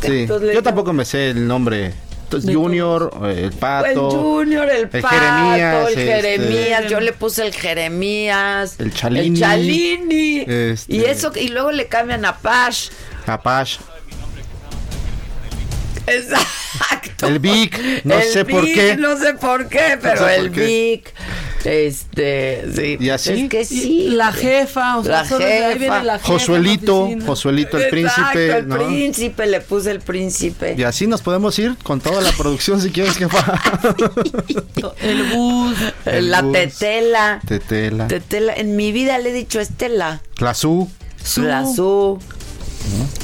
[0.03, 0.27] Sí.
[0.27, 1.95] Yo tampoco me sé el nombre
[2.41, 3.89] Junior, el Pato.
[3.89, 6.91] El Junior, el, Pato, Jeremías, el este, Jeremías.
[6.91, 8.77] Yo le puse el Jeremías.
[8.79, 9.27] El Chalini.
[9.27, 10.45] El Chalini.
[10.47, 12.89] Este, y eso, y luego le cambian a Pash.
[13.27, 13.79] A Pash.
[16.07, 17.27] Exacto.
[17.27, 18.97] El Vic, no sé por qué.
[18.97, 21.13] No sé por qué, pero el Vic.
[21.65, 22.99] Este, sí.
[23.01, 23.33] ¿Y así?
[23.33, 24.09] Es que sí.
[24.11, 25.45] La jefa, o sea, la jefa.
[25.45, 28.59] Ahí viene la jefa Josuelito, Josuelito el príncipe.
[28.59, 30.75] el príncipe, le puse el príncipe.
[30.77, 33.61] Y así nos podemos ir con toda la producción si quieres, jefa.
[35.01, 35.79] el bus.
[36.05, 37.41] la tetela.
[37.47, 38.09] Tetela.
[38.09, 38.53] Tetela.
[38.55, 40.21] En mi vida le he dicho Estela.
[40.39, 40.91] La su.
[41.37, 42.19] La su.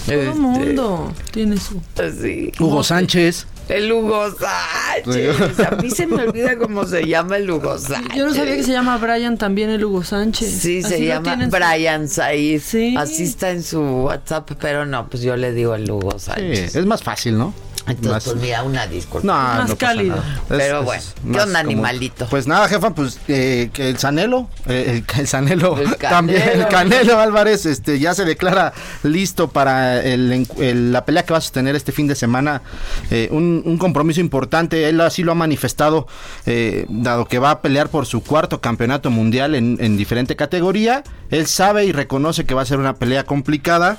[0.06, 1.80] Todo el este, mundo tiene su.
[2.20, 2.52] Sí.
[2.58, 3.46] Hugo Sánchez.
[3.68, 5.60] El Hugo Sánchez.
[5.60, 8.16] A mí se me olvida cómo se llama el Hugo Sánchez.
[8.16, 10.50] Yo no sabía que se llama Brian también el Hugo Sánchez.
[10.60, 12.60] Sí, se llama Brian Said.
[12.60, 12.94] Sí.
[12.98, 16.72] Así está en su WhatsApp, pero no, pues yo le digo el Hugo Sánchez.
[16.72, 17.54] Sí, es más fácil, ¿no?
[17.90, 19.26] Entonces, pues mira, una disculpa.
[19.26, 20.22] No, más no cálido.
[20.48, 22.26] Pero bueno, ¿qué onda, animalito?
[22.26, 27.66] Pues nada, jefa, pues eh, que el Sanelo, eh, el, Sanelo, también, el Canelo Álvarez,
[27.66, 28.72] este, ya se declara
[29.02, 30.46] listo para el,
[30.92, 32.62] la pelea que va a sostener este fin de semana.
[33.10, 36.06] Eh, un, un, compromiso importante, él así lo ha manifestado,
[36.46, 41.02] eh, dado que va a pelear por su cuarto campeonato mundial en, en diferente categoría.
[41.30, 43.98] Él sabe y reconoce que va a ser una pelea complicada,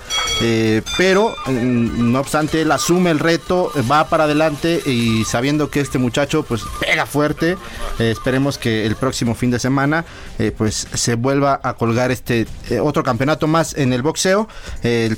[0.98, 6.44] pero no obstante, él asume el reto va para adelante y sabiendo que este muchacho
[6.44, 7.58] pues pega fuerte,
[8.00, 10.06] eh, esperemos que el próximo fin de semana
[10.40, 12.48] eh, pues se vuelva a colgar este
[12.82, 14.48] otro campeonato más en el boxeo.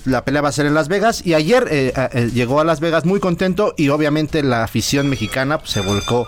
[0.05, 1.93] la pelea va a ser en Las Vegas y ayer
[2.33, 6.27] llegó a Las Vegas muy contento y obviamente la afición mexicana pues, se volcó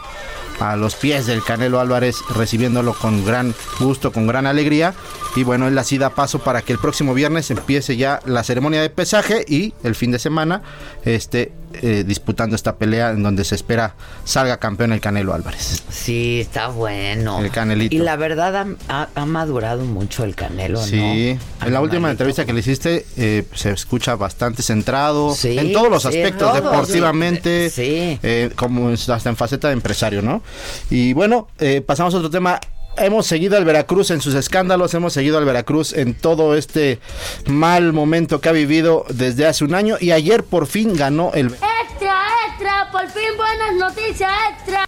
[0.59, 4.93] a los pies del Canelo Álvarez, recibiéndolo con gran gusto, con gran alegría.
[5.35, 8.81] Y bueno, él así da paso para que el próximo viernes empiece ya la ceremonia
[8.81, 10.61] de pesaje y el fin de semana
[11.03, 15.83] este, eh, disputando esta pelea en donde se espera salga campeón el Canelo Álvarez.
[15.89, 17.39] Sí, está bueno.
[17.39, 17.95] El Canelito.
[17.95, 21.37] Y la verdad ha, madurado mucho el Canelo, sí.
[21.65, 26.05] En la última entrevista que le hiciste eh, se escucha bastante centrado en todos los
[26.05, 28.19] aspectos, deportivamente, sí.
[28.21, 30.41] Eh, como hasta en faceta de empresario, ¿no?
[30.89, 31.47] Y bueno,
[31.85, 32.59] pasamos a otro tema
[32.97, 36.99] hemos seguido al Veracruz en sus escándalos, hemos seguido al Veracruz en todo este
[37.47, 41.47] mal momento que ha vivido desde hace un año y ayer por fin ganó el...
[41.47, 44.87] Extra, extra, por fin buenas noticias, extra.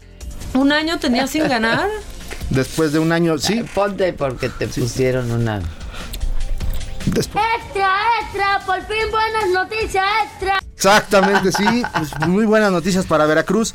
[0.54, 1.88] ¿Un año tenía sin ganar?
[2.50, 3.64] Después de un año, sí.
[3.74, 5.62] Ponte porque te pusieron una...
[7.16, 7.90] Extra,
[8.22, 10.60] extra, por fin buenas noticias, extra.
[10.76, 11.84] Exactamente, sí.
[11.98, 13.74] Pues, muy buenas noticias para Veracruz.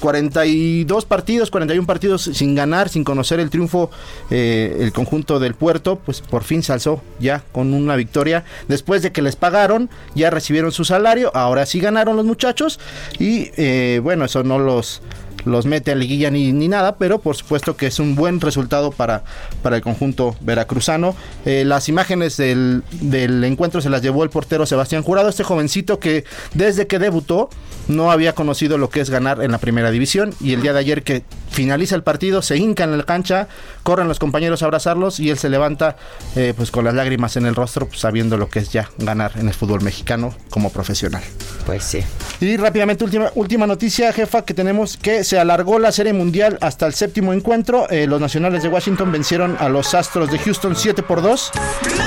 [0.00, 3.90] 42 eh, partidos, 41 partidos sin ganar, sin conocer el triunfo,
[4.30, 8.44] eh, el conjunto del puerto, pues por fin se alzó ya con una victoria.
[8.66, 12.80] Después de que les pagaron, ya recibieron su salario, ahora sí ganaron los muchachos.
[13.18, 15.02] Y eh, bueno, eso no los
[15.48, 18.90] los mete a liguilla ni, ni, nada, pero por supuesto que es un buen resultado
[18.90, 19.24] para,
[19.62, 21.14] para el conjunto veracruzano.
[21.44, 25.98] Eh, las imágenes del, del, encuentro se las llevó el portero Sebastián Jurado, este jovencito
[25.98, 27.50] que desde que debutó
[27.88, 30.80] no había conocido lo que es ganar en la primera división y el día de
[30.80, 33.48] ayer que finaliza el partido se hinca en la cancha,
[33.82, 35.96] corren los compañeros a abrazarlos y él se levanta
[36.36, 39.32] eh, pues con las lágrimas en el rostro pues, sabiendo lo que es ya ganar
[39.36, 41.22] en el fútbol mexicano como profesional.
[41.66, 42.00] Pues sí.
[42.40, 46.86] Y rápidamente última, última noticia jefa que tenemos que se alargó la Serie Mundial hasta
[46.86, 47.88] el séptimo encuentro.
[47.90, 51.50] Eh, los Nacionales de Washington vencieron a los Astros de Houston 7 por 2,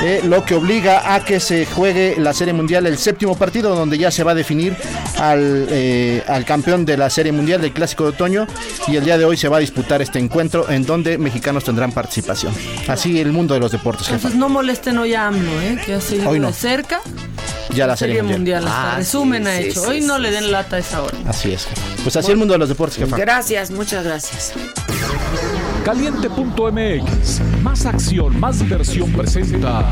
[0.03, 3.97] eh, lo que obliga a que se juegue la Serie Mundial el séptimo partido, donde
[3.97, 4.75] ya se va a definir
[5.19, 8.47] al, eh, al campeón de la Serie Mundial del Clásico de Otoño.
[8.87, 11.91] Y el día de hoy se va a disputar este encuentro en donde mexicanos tendrán
[11.91, 12.53] participación.
[12.87, 14.09] Así el mundo de los deportes.
[14.09, 15.79] Entonces no molesten hoy a AMLO, ¿eh?
[15.85, 17.01] que ha seguido de cerca
[17.73, 18.65] ya la Serie, Mundial.
[18.67, 19.81] Ah, resumen ha hecho.
[19.83, 21.17] Hoy no le den lata a esa hora.
[21.27, 21.67] Así es.
[22.03, 23.17] Pues así el mundo de los deportes, jefa.
[23.17, 24.53] Gracias, muchas gracias.
[25.83, 27.41] Caliente.mx.
[27.61, 29.83] Más acción, más diversión presenta.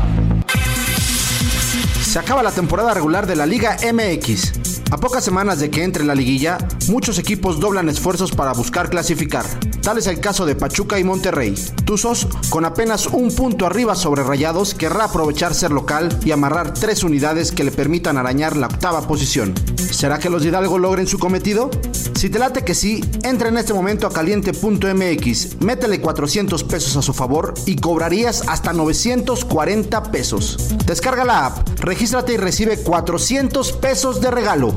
[2.02, 4.79] Se acaba la temporada regular de la Liga MX.
[4.92, 9.46] A pocas semanas de que entre la liguilla, muchos equipos doblan esfuerzos para buscar clasificar.
[9.82, 11.54] Tal es el caso de Pachuca y Monterrey.
[11.84, 17.04] Tuzos, con apenas un punto arriba sobre Rayados, querrá aprovechar ser local y amarrar tres
[17.04, 19.54] unidades que le permitan arañar la octava posición.
[19.76, 21.70] ¿Será que los Hidalgo logren su cometido?
[22.14, 27.02] Si te late que sí, entra en este momento a caliente.mx, métele 400 pesos a
[27.02, 30.74] su favor y cobrarías hasta 940 pesos.
[30.84, 34.76] Descarga la app, regístrate y recibe 400 pesos de regalo.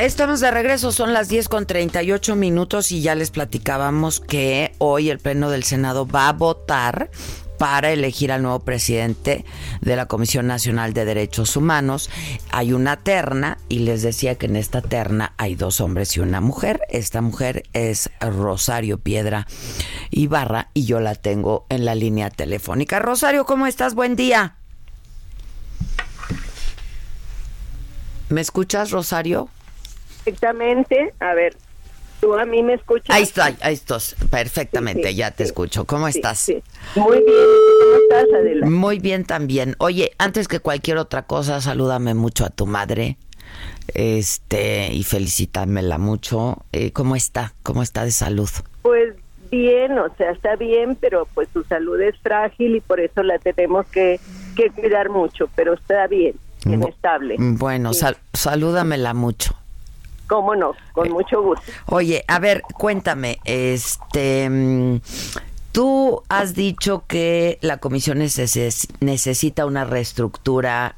[0.00, 5.10] Estamos de regreso, son las 10 con 38 minutos y ya les platicábamos que hoy
[5.10, 7.10] el Pleno del Senado va a votar
[7.58, 9.44] para elegir al nuevo presidente
[9.82, 12.08] de la Comisión Nacional de Derechos Humanos.
[12.50, 16.40] Hay una terna y les decía que en esta terna hay dos hombres y una
[16.40, 16.80] mujer.
[16.88, 19.46] Esta mujer es Rosario Piedra
[20.10, 23.00] Ibarra y yo la tengo en la línea telefónica.
[23.00, 23.94] Rosario, ¿cómo estás?
[23.94, 24.56] Buen día.
[28.30, 29.50] ¿Me escuchas, Rosario?
[30.24, 31.14] Perfectamente.
[31.20, 31.56] A ver,
[32.20, 33.14] ¿tú a mí me escuchas?
[33.14, 35.84] Ahí estoy, ahí estás, perfectamente, ya te escucho.
[35.84, 36.48] ¿Cómo estás?
[36.96, 37.46] Muy bien,
[37.80, 38.66] ¿cómo estás, Adela?
[38.66, 39.74] Muy bien también.
[39.78, 43.16] Oye, antes que cualquier otra cosa, salúdame mucho a tu madre.
[43.94, 46.64] este y felicitármela mucho.
[46.72, 47.54] Eh, ¿Cómo está?
[47.62, 48.48] ¿Cómo está de salud?
[48.82, 49.14] Pues
[49.50, 53.38] bien, o sea, está bien, pero pues su salud es frágil y por eso la
[53.40, 54.20] tenemos que,
[54.54, 57.34] que cuidar mucho, pero está bien, bien estable.
[57.38, 57.90] Bueno,
[58.32, 59.56] salúdamela mucho.
[60.30, 61.72] Cómo no, con eh, mucho gusto.
[61.86, 65.00] Oye, a ver, cuéntame, este, mm,
[65.72, 70.94] tú has dicho que la comisión necesita una reestructura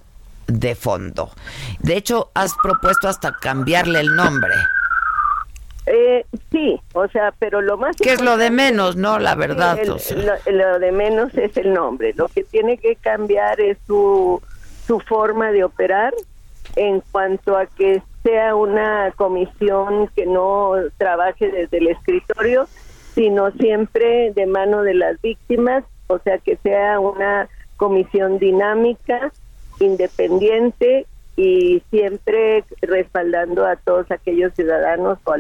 [0.48, 1.30] de fondo.
[1.78, 4.52] De hecho, has propuesto hasta cambiarle el nombre.
[5.86, 7.96] Eh, sí, o sea, pero lo más...
[7.96, 9.18] Que es lo de menos, ¿no?
[9.18, 9.78] La verdad.
[10.46, 12.12] lo, de menos es el nombre.
[12.18, 14.42] Lo que tiene que cambiar es su,
[14.86, 16.12] su forma de operar
[16.76, 22.68] en cuanto a que sea una comisión que no trabaje desde el escritorio,
[23.14, 29.32] sino siempre de mano de las víctimas, o sea, que sea una comisión dinámica,
[29.80, 31.06] independiente
[31.36, 35.34] y siempre respaldando a todos aquellos ciudadanos o,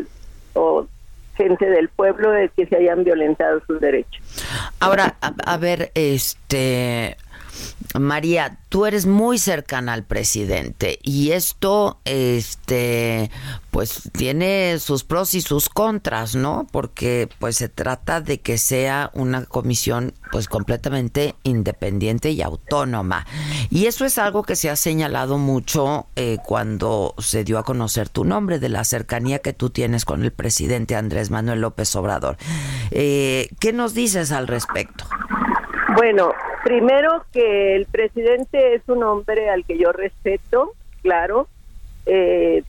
[0.54, 0.86] o
[1.36, 4.20] gente del pueblo de que se hayan violentado sus derechos.
[4.80, 7.16] Ahora, a ver, este
[7.98, 13.30] María, tú eres muy cercana al presidente y esto, este,
[13.70, 16.66] pues tiene sus pros y sus contras, ¿no?
[16.70, 23.26] Porque pues se trata de que sea una comisión pues completamente independiente y autónoma.
[23.70, 28.08] Y eso es algo que se ha señalado mucho eh, cuando se dio a conocer
[28.08, 32.38] tu nombre, de la cercanía que tú tienes con el presidente Andrés Manuel López Obrador.
[32.90, 35.04] Eh, ¿Qué nos dices al respecto?
[35.94, 36.32] Bueno,
[36.64, 40.72] primero que el presidente es un hombre al que yo respeto,
[41.02, 41.48] claro,
[42.06, 42.62] eh,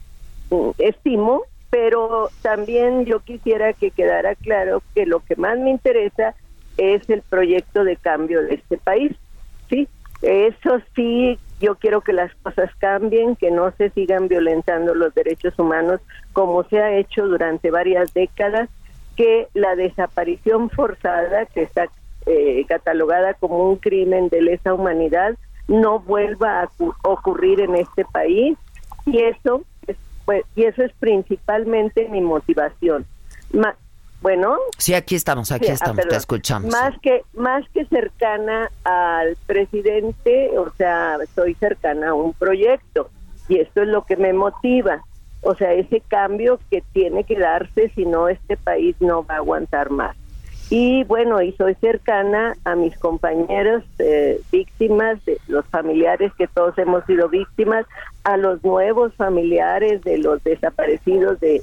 [0.77, 6.35] estimo, pero también yo quisiera que quedara claro que lo que más me interesa
[6.77, 9.13] es el proyecto de cambio de este país,
[9.69, 9.87] sí,
[10.21, 15.57] eso sí, yo quiero que las cosas cambien, que no se sigan violentando los derechos
[15.57, 16.01] humanos
[16.33, 18.69] como se ha hecho durante varias décadas,
[19.15, 21.87] que la desaparición forzada que está
[22.25, 25.35] eh, catalogada como un crimen de lesa humanidad
[25.67, 26.69] no vuelva a
[27.03, 28.57] ocurrir en este país
[29.05, 33.05] y eso es, pues, y eso es principalmente mi motivación.
[34.21, 36.71] bueno, sí, aquí estamos, aquí ah, estamos, te escuchamos.
[36.71, 43.09] Más que más que cercana al presidente, o sea, estoy cercana a un proyecto
[43.47, 45.03] y esto es lo que me motiva.
[45.41, 49.37] O sea, ese cambio que tiene que darse, si no este país no va a
[49.37, 50.15] aguantar más.
[50.75, 56.75] Y bueno, y soy cercana a mis compañeros eh, víctimas, de los familiares que todos
[56.79, 57.85] hemos sido víctimas,
[58.23, 61.61] a los nuevos familiares de los desaparecidos de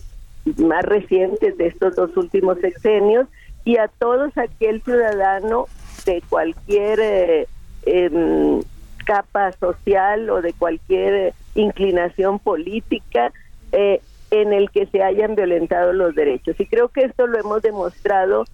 [0.59, 3.27] más recientes de estos dos últimos sexenios
[3.65, 5.67] y a todos aquel ciudadano
[6.07, 7.49] de cualquier eh,
[7.87, 8.63] em,
[9.07, 13.33] capa social o de cualquier eh, inclinación política
[13.73, 16.55] en el que se hayan violentado los derechos.
[16.61, 18.45] Y creo que esto lo hemos demostrado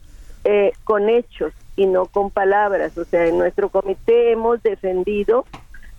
[0.44, 2.96] eh, con hechos y no con palabras.
[2.98, 5.44] O sea, en nuestro comité hemos defendido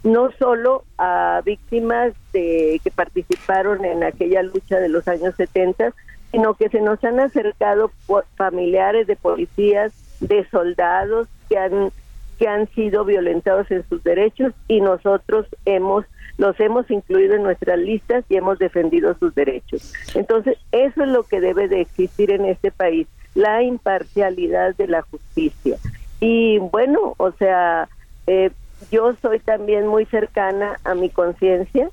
[0.04, 5.94] no solo a víctimas de, que participaron en aquella lucha de los años 70,
[6.32, 7.92] sino que se nos han acercado
[8.36, 11.92] familiares de policías, de soldados que han
[12.38, 16.06] que han sido violentados en sus derechos y nosotros hemos
[16.38, 19.92] los hemos incluido en nuestras listas y hemos defendido sus derechos.
[20.14, 23.08] Entonces, eso es lo que debe de existir en este país,
[23.38, 25.78] la imparcialidad de la justicia.
[26.20, 27.88] Y bueno, o sea,
[28.26, 28.50] eh,
[28.92, 31.88] yo soy también muy cercana a mi conciencia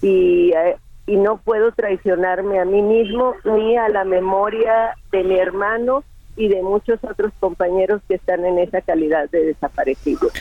[0.00, 0.76] y, eh,
[1.08, 6.04] y no puedo traicionarme a mí mismo ni a la memoria de mi hermano
[6.36, 10.32] y de muchos otros compañeros que están en esa calidad de desaparecidos.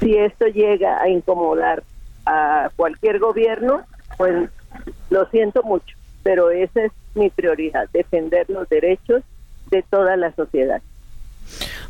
[0.00, 1.82] Si esto llega a incomodar
[2.26, 3.84] a cualquier gobierno,
[4.18, 4.50] pues
[5.08, 9.22] lo siento mucho, pero esa es mi prioridad, defender los derechos
[9.70, 10.82] de toda la sociedad.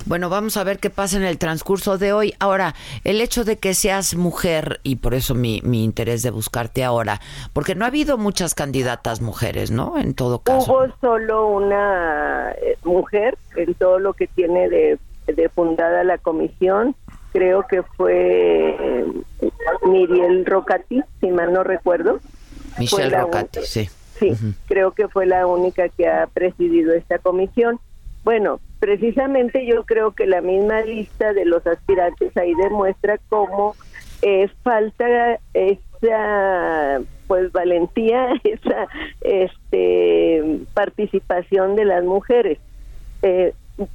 [0.06, 2.34] Bueno, vamos a ver qué pasa en el transcurso de hoy.
[2.38, 6.84] Ahora, el hecho de que seas mujer, y por eso mi, mi interés de buscarte
[6.84, 7.20] ahora,
[7.52, 9.96] porque no ha habido muchas candidatas mujeres, ¿no?
[9.98, 10.72] En todo caso.
[10.72, 14.98] Hubo solo una eh, mujer en todo lo que tiene de,
[15.54, 16.94] fundada la comisión.
[17.32, 19.06] Creo que fue eh,
[19.86, 22.20] Miriel Rocati, si mal no recuerdo.
[22.78, 23.88] Michelle Rocati, sí.
[24.18, 24.32] Sí,
[24.66, 27.80] creo que fue la única que ha presidido esta comisión.
[28.22, 33.74] Bueno, precisamente yo creo que la misma lista de los aspirantes ahí demuestra cómo
[34.22, 38.86] eh, falta esa pues valentía, esa
[39.20, 42.58] este participación de las mujeres.
[43.22, 43.52] Eh,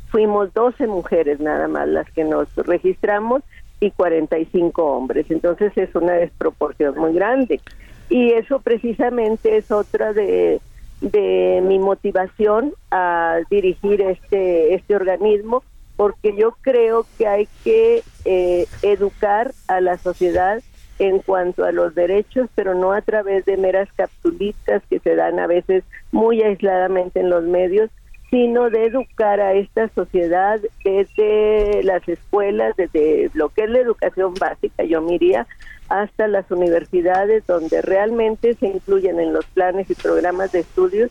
[0.10, 3.44] fuimos 12 mujeres nada más las que nos registramos
[3.80, 7.62] y 45 hombres, entonces es una desproporción muy grande.
[8.10, 10.62] Y eso precisamente es otra de,
[11.02, 15.64] de mi motivación a dirigir este, este organismo,
[15.96, 20.62] porque yo creo que hay que eh, educar a la sociedad
[20.98, 25.40] en cuanto a los derechos, pero no a través de meras capsulitas que se dan
[25.40, 27.90] a veces muy aisladamente en los medios,
[28.30, 34.34] sino de educar a esta sociedad desde las escuelas, desde lo que es la educación
[34.36, 35.48] básica, yo miría,
[35.90, 41.10] hasta las universidades, donde realmente se incluyen en los planes y programas de estudios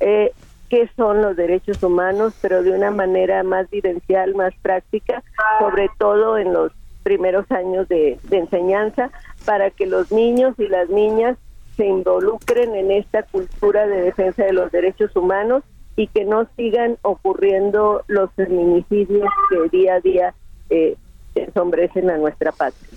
[0.00, 0.32] eh,
[0.68, 5.22] qué son los derechos humanos, pero de una manera más vivencial, más práctica,
[5.58, 9.10] sobre todo en los primeros años de, de enseñanza,
[9.46, 11.38] para que los niños y las niñas
[11.78, 15.64] se involucren en esta cultura de defensa de los derechos humanos
[15.98, 20.34] y que no sigan ocurriendo los feminicidios que día a día
[20.70, 20.96] eh,
[21.34, 22.88] ensombrecen a nuestra patria.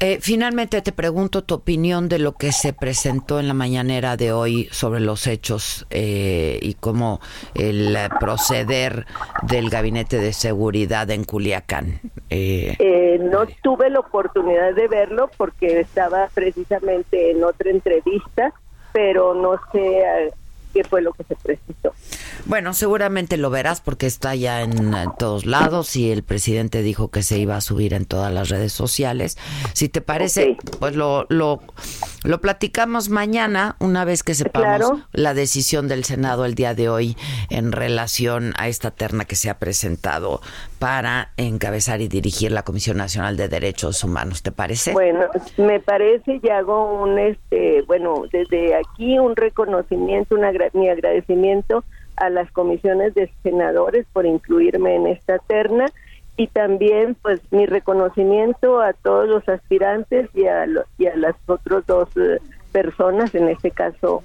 [0.00, 4.32] Eh, finalmente te pregunto tu opinión de lo que se presentó en la mañanera de
[4.32, 7.20] hoy sobre los hechos eh, y cómo
[7.54, 9.06] el proceder
[9.42, 12.00] del gabinete de seguridad en Culiacán.
[12.28, 18.52] Eh, no tuve la oportunidad de verlo porque estaba precisamente en otra entrevista,
[18.92, 20.32] pero no sé
[20.72, 21.92] qué fue lo que se presentó.
[22.46, 27.22] Bueno, seguramente lo verás porque está ya en, todos lados y el presidente dijo que
[27.22, 29.38] se iba a subir en todas las redes sociales.
[29.74, 31.60] Si te parece, pues lo, lo,
[32.24, 37.16] lo platicamos mañana una vez que sepamos la decisión del Senado el día de hoy
[37.50, 40.40] en relación a esta terna que se ha presentado
[40.78, 44.42] para encabezar y dirigir la Comisión Nacional de Derechos Humanos.
[44.42, 44.92] ¿Te parece?
[44.92, 51.84] Bueno, me parece y hago un, este, bueno, desde aquí un reconocimiento, una, mi agradecimiento
[52.16, 55.86] a las comisiones de senadores por incluirme en esta terna
[56.36, 60.66] y también pues mi reconocimiento a todos los aspirantes y a,
[60.98, 62.38] y a las otras dos eh,
[62.72, 64.22] personas, en este caso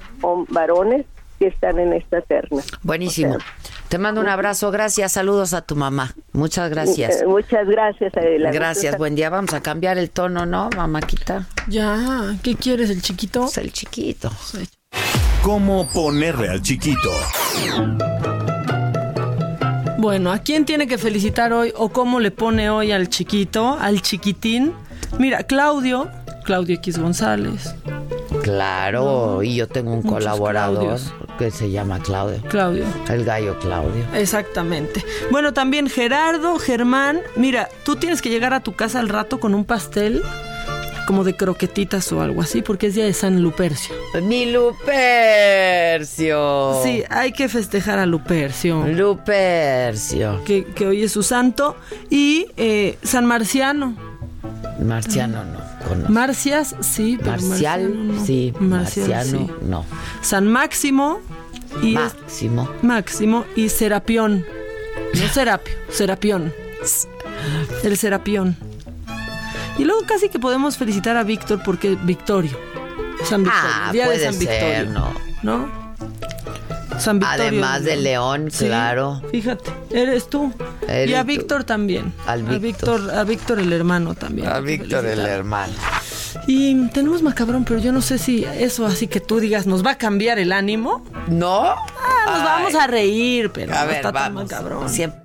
[0.50, 1.06] varones,
[1.40, 2.62] que están en esta terna.
[2.82, 3.38] Buenísimo.
[3.90, 6.14] Te mando un abrazo, gracias, saludos a tu mamá.
[6.34, 7.22] Muchas gracias.
[7.22, 8.52] Eh, muchas gracias, Adela.
[8.52, 9.30] Gracias, buen día.
[9.30, 11.48] Vamos a cambiar el tono, ¿no, mamáquita?
[11.68, 13.46] Ya, ¿qué quieres, el chiquito?
[13.46, 14.30] Es el chiquito.
[15.48, 17.10] ¿Cómo ponerle al chiquito?
[19.98, 24.02] Bueno, ¿a quién tiene que felicitar hoy o cómo le pone hoy al chiquito, al
[24.02, 24.74] chiquitín?
[25.18, 26.10] Mira, Claudio,
[26.44, 27.74] Claudio X González.
[28.44, 31.00] Claro, y yo tengo un colaborador
[31.38, 32.42] que se llama Claudio.
[32.50, 32.84] Claudio.
[33.10, 34.04] El gallo Claudio.
[34.14, 35.04] Exactamente.
[35.32, 37.22] Bueno, también Gerardo, Germán.
[37.36, 40.24] Mira, tú tienes que llegar a tu casa al rato con un pastel
[41.08, 43.96] como de croquetitas o algo así, porque es día de San Lupercio.
[44.22, 44.82] ¡Mi Lupercio!
[46.84, 48.86] Sí, hay que festejar a Lupercio.
[48.86, 50.44] Lupercio.
[50.44, 51.78] Que, que hoy es su santo.
[52.10, 53.96] Y eh, San Marciano.
[54.84, 56.10] Marciano no.
[56.10, 57.18] Marcias, sí.
[57.18, 58.54] Pero Marcial, sí.
[58.60, 59.86] Marciano, no.
[60.22, 61.22] San Máximo.
[61.82, 62.70] Y Máximo.
[62.82, 64.46] Máximo y Serapión.
[65.14, 66.54] No Serapio, Serapión.
[67.84, 68.67] El Serapión.
[69.78, 72.58] Y luego casi que podemos felicitar a Víctor porque Victorio.
[73.24, 73.70] San Victorio.
[73.74, 74.86] Ah, día de San Victorio.
[74.86, 75.14] no.
[75.44, 75.88] ¿No?
[77.00, 77.44] San Victorio.
[77.44, 79.22] Además de León, claro.
[79.32, 80.52] Fíjate, eres tú.
[81.06, 82.12] y a Víctor también.
[82.26, 83.12] Al Víctor.
[83.12, 84.48] A Víctor el hermano también.
[84.48, 85.74] A Víctor el hermano.
[86.48, 89.92] Y tenemos macabrón, pero yo no sé si eso así que tú digas nos va
[89.92, 91.04] a cambiar el ánimo.
[91.28, 91.62] ¿No?
[91.66, 94.44] Ah, nos vamos a reír, pero a no ver, está tan vamos.
[94.52, 94.90] macabrón.
[94.90, 95.22] Siempre.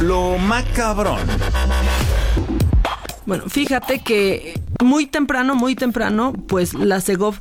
[0.00, 1.18] Lo macabrón.
[3.26, 7.34] Bueno, fíjate que muy temprano, muy temprano, pues la Segov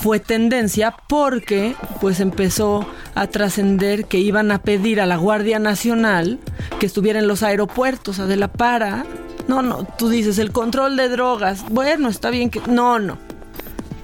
[0.00, 2.86] fue tendencia porque pues empezó
[3.16, 6.38] a trascender que iban a pedir a la Guardia Nacional
[6.78, 9.04] que estuviera en los aeropuertos, Adela, para...
[9.48, 11.64] No, no, tú dices el control de drogas.
[11.68, 12.60] Bueno, está bien que...
[12.68, 13.18] No, no.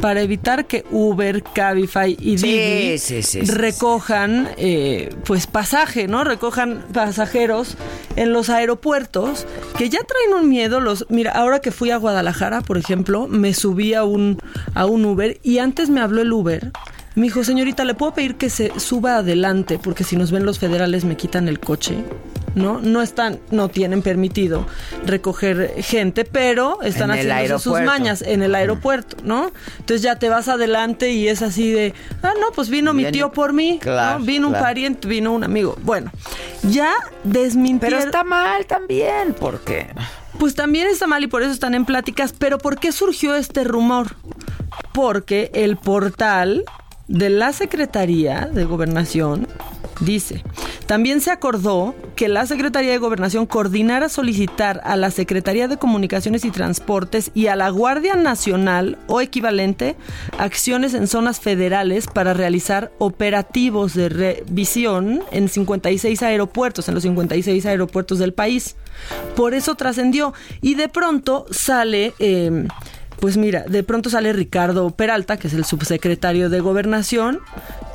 [0.01, 6.23] Para evitar que Uber, Cabify y Didi sí, sí, sí, recojan eh, pues pasaje, ¿no?
[6.23, 7.77] Recojan pasajeros
[8.17, 9.47] en los aeropuertos
[9.77, 10.81] que ya traen un miedo.
[10.81, 14.39] Los, mira, ahora que fui a Guadalajara, por ejemplo, me subí a un,
[14.75, 16.71] a un Uber y antes me habló el Uber.
[17.15, 19.81] Me dijo, señorita, ¿le puedo pedir que se suba adelante?
[19.83, 21.97] Porque si nos ven los federales me quitan el coche.
[22.55, 22.81] ¿No?
[22.81, 24.67] No están, no tienen permitido
[25.05, 29.53] recoger gente, pero están haciendo sus mañas en el aeropuerto, ¿no?
[29.79, 33.33] Entonces ya te vas adelante y es así de, ah, no, pues vino mi tío
[33.33, 34.25] por mí, Claro, ¿no?
[34.25, 35.77] vino un pariente, vino un amigo.
[35.83, 36.11] Bueno,
[36.63, 36.93] ya
[37.25, 37.99] desmintieron.
[37.99, 39.89] Pero está mal también, porque
[40.39, 42.33] Pues también está mal y por eso están en pláticas.
[42.39, 44.15] Pero ¿por qué surgió este rumor?
[44.93, 46.65] Porque el portal
[47.09, 49.49] de la Secretaría de Gobernación
[50.01, 50.45] dice,
[50.87, 56.45] También se acordó que la Secretaría de Gobernación coordinara solicitar a la Secretaría de Comunicaciones
[56.45, 59.97] y Transportes y a la Guardia Nacional o equivalente
[60.39, 67.67] acciones en zonas federales para realizar operativos de revisión en 56 aeropuertos, en los 56
[67.67, 68.77] aeropuertos del país.
[69.35, 72.15] Por eso trascendió y de pronto sale...
[72.19, 72.67] Eh,
[73.21, 77.41] pues mira, de pronto sale Ricardo Peralta, que es el subsecretario de Gobernación,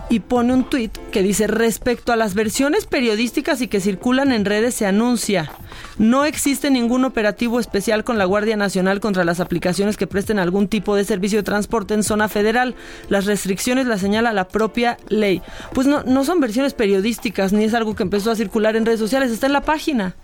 [0.09, 4.45] y pone un tuit que dice, respecto a las versiones periodísticas y que circulan en
[4.45, 5.51] redes se anuncia,
[5.97, 10.67] no existe ningún operativo especial con la Guardia Nacional contra las aplicaciones que presten algún
[10.67, 12.75] tipo de servicio de transporte en zona federal.
[13.09, 15.41] Las restricciones las señala la propia ley.
[15.73, 18.99] Pues no, no son versiones periodísticas, ni es algo que empezó a circular en redes
[18.99, 20.15] sociales, está en la página.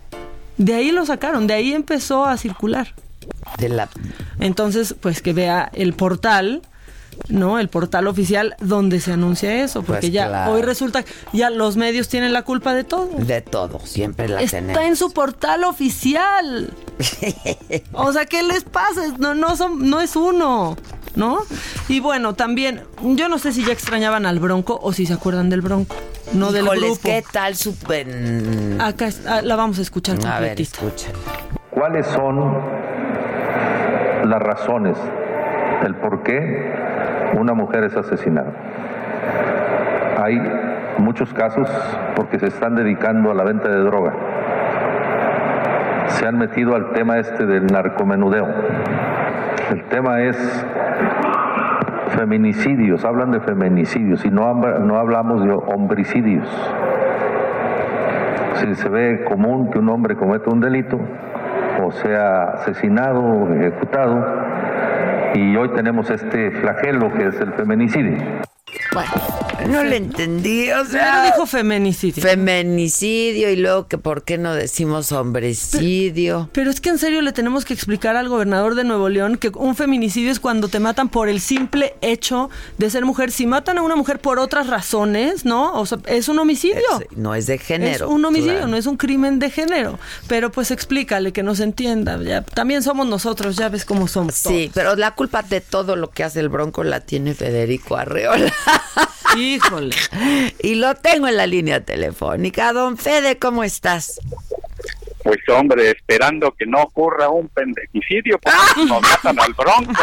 [0.58, 2.94] De ahí lo sacaron, de ahí empezó a circular.
[3.58, 3.88] De la...
[4.38, 6.62] Entonces, pues que vea el portal,
[7.28, 7.58] ¿no?
[7.58, 10.52] El portal oficial donde se anuncia eso, porque Pues ya claro.
[10.52, 13.08] hoy resulta que ya los medios tienen la culpa de todo.
[13.18, 14.82] De todo, siempre la Está tenemos.
[14.84, 16.72] en su portal oficial.
[17.92, 19.02] o sea, ¿qué les pasa?
[19.18, 20.76] No, no, son, no es uno,
[21.16, 21.40] ¿no?
[21.88, 25.50] Y bueno, también, yo no sé si ya extrañaban al Bronco o si se acuerdan
[25.50, 25.96] del Bronco,
[26.32, 27.00] no del grupo.
[27.02, 27.74] ¿qué tal su...
[28.78, 30.86] Acá ah, la vamos a escuchar A ver, completita.
[30.86, 31.08] escucha.
[31.70, 32.38] ¿Cuáles son
[34.30, 34.96] las razones,
[35.84, 36.72] el por qué
[37.38, 38.52] una mujer es asesinada?
[40.22, 40.40] Hay
[40.98, 41.68] muchos casos
[42.14, 44.12] porque se están dedicando a la venta de droga.
[46.08, 48.46] Se han metido al tema este del narcomenudeo.
[49.70, 50.66] El tema es
[52.16, 56.48] feminicidios, hablan de feminicidios y no, no hablamos de homicidios.
[58.56, 61.00] Si se ve común que un hombre cometa un delito,
[61.86, 64.24] o sea asesinado ejecutado,
[65.34, 68.18] y hoy tenemos este flagelo que es el feminicidio.
[68.92, 69.12] Bueno,
[69.68, 71.24] no le entendí, o Pero sea...
[71.26, 72.22] dijo feminicidio.
[72.22, 76.48] Feminicidio y luego que por qué no decimos hombrecidio.
[76.52, 79.50] Pero es que en serio le tenemos que explicar al gobernador de Nuevo León que
[79.54, 83.30] un feminicidio es cuando te matan por el simple hecho de ser mujer.
[83.30, 85.72] Si matan a una mujer por otras razones, ¿no?
[85.74, 86.80] O sea, es un homicidio.
[87.00, 88.06] Es- no es de género.
[88.06, 88.68] Es un homicidio, claro.
[88.68, 89.98] no es un crimen de género.
[90.26, 92.20] Pero pues explícale que nos entienda.
[92.22, 94.34] Ya, también somos nosotros, ya ves cómo somos.
[94.34, 98.52] Sí, pero la culpa de todo lo que hace el Bronco la tiene Federico Arreola.
[99.36, 99.94] Híjole.
[100.60, 102.72] Y lo tengo en la línea telefónica.
[102.72, 104.20] Don Fede, ¿cómo estás?
[105.22, 110.02] Pues hombre, esperando que no ocurra un pendejicidio, porque nos matan al bronco.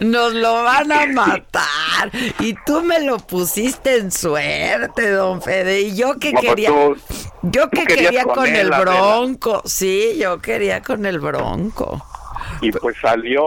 [0.00, 2.10] Nos lo van a matar.
[2.38, 5.80] Y tú me lo pusiste en suerte, don Fede.
[5.80, 6.68] Y yo que No, pues quería.
[6.68, 6.96] tú-
[7.42, 8.70] yo que quería con con, él, el.
[8.70, 9.62] Bronco.
[9.64, 12.06] Sí, yo quería con el Bronco.
[12.62, 13.42] Y pues salió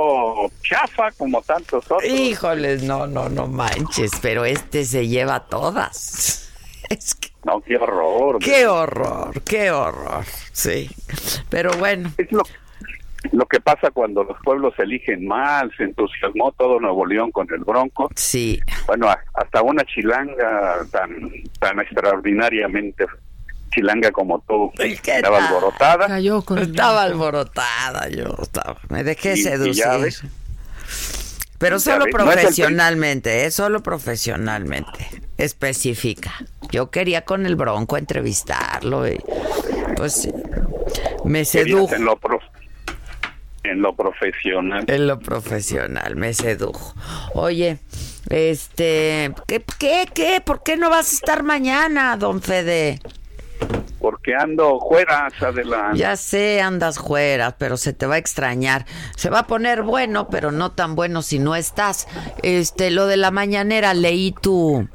[0.61, 2.03] chafa como tantos otros.
[2.03, 4.11] Híjoles, no, no, no manches.
[4.21, 6.41] Pero este se lleva todas.
[6.89, 7.29] Es que.
[7.43, 8.37] No, qué horror.
[8.39, 10.23] Qué horror, qué horror.
[10.51, 10.87] Sí.
[11.49, 12.11] Pero bueno.
[12.17, 12.43] Es lo,
[13.31, 17.61] lo que pasa cuando los pueblos eligen mal, se entusiasmó todo Nuevo León con el
[17.61, 18.09] bronco.
[18.15, 18.59] Sí.
[18.85, 23.05] Bueno, hasta una chilanga tan, tan extraordinariamente
[23.75, 25.47] chilanga como tú ¿Qué estaba tal?
[25.47, 26.07] alborotada.
[26.07, 28.77] Cayó con el Estaba alborotada, yo estaba.
[28.89, 29.75] Me dejé Y- y seducir.
[29.83, 30.23] ya ves.
[31.57, 33.51] Pero Ya solo ves, no es el profesionalmente, ¿eh?
[33.51, 35.07] Solo profesionalmente.
[35.37, 36.33] Específica.
[36.71, 39.17] Yo quería con el Bronco entrevistarlo y
[39.95, 40.31] pues sí,
[41.23, 41.93] me sedujo.
[41.95, 42.19] En lo,
[43.63, 44.83] en lo profesional.
[44.87, 46.93] En lo profesional, me sedujo.
[47.33, 47.79] Oye,
[48.29, 50.41] este, ¿qué, qué, qué?
[50.43, 52.99] ¿Por qué no vas a estar mañana, don Fede?
[54.05, 55.97] Porque ando fuera, adelante.
[55.97, 58.85] Ya sé, andas fuera, pero se te va a extrañar.
[59.17, 62.07] Se va a poner bueno, pero no tan bueno si no estás.
[62.43, 64.87] Este, lo de la mañanera, leí tu,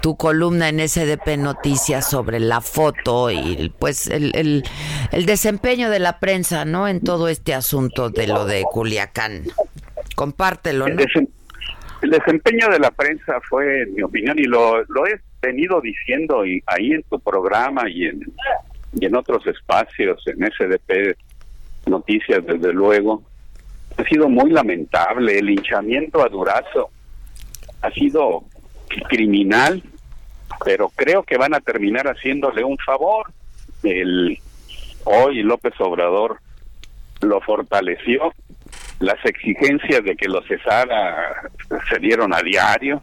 [0.00, 4.64] tu columna en SDP Noticias sobre la foto y pues el, el,
[5.12, 6.88] el desempeño de la prensa, ¿no?
[6.88, 9.42] En todo este asunto de lo de Culiacán.
[10.16, 11.02] Compártelo, El, ¿no?
[11.02, 11.28] desem-
[12.00, 16.44] el desempeño de la prensa fue, en mi opinión, y lo, lo he venido diciendo
[16.44, 18.20] y ahí en tu programa y en,
[18.94, 21.16] y en otros espacios, en SDP
[21.86, 23.22] Noticias, desde luego,
[23.96, 25.38] ha sido muy lamentable.
[25.38, 26.90] El linchamiento a Durazo
[27.80, 28.44] ha sido
[29.08, 29.82] criminal,
[30.64, 33.32] pero creo que van a terminar haciéndole un favor.
[33.82, 34.38] El,
[35.04, 36.40] hoy López Obrador
[37.20, 38.32] lo fortaleció
[39.00, 41.50] las exigencias de que lo cesara
[41.88, 43.02] se dieron a diario,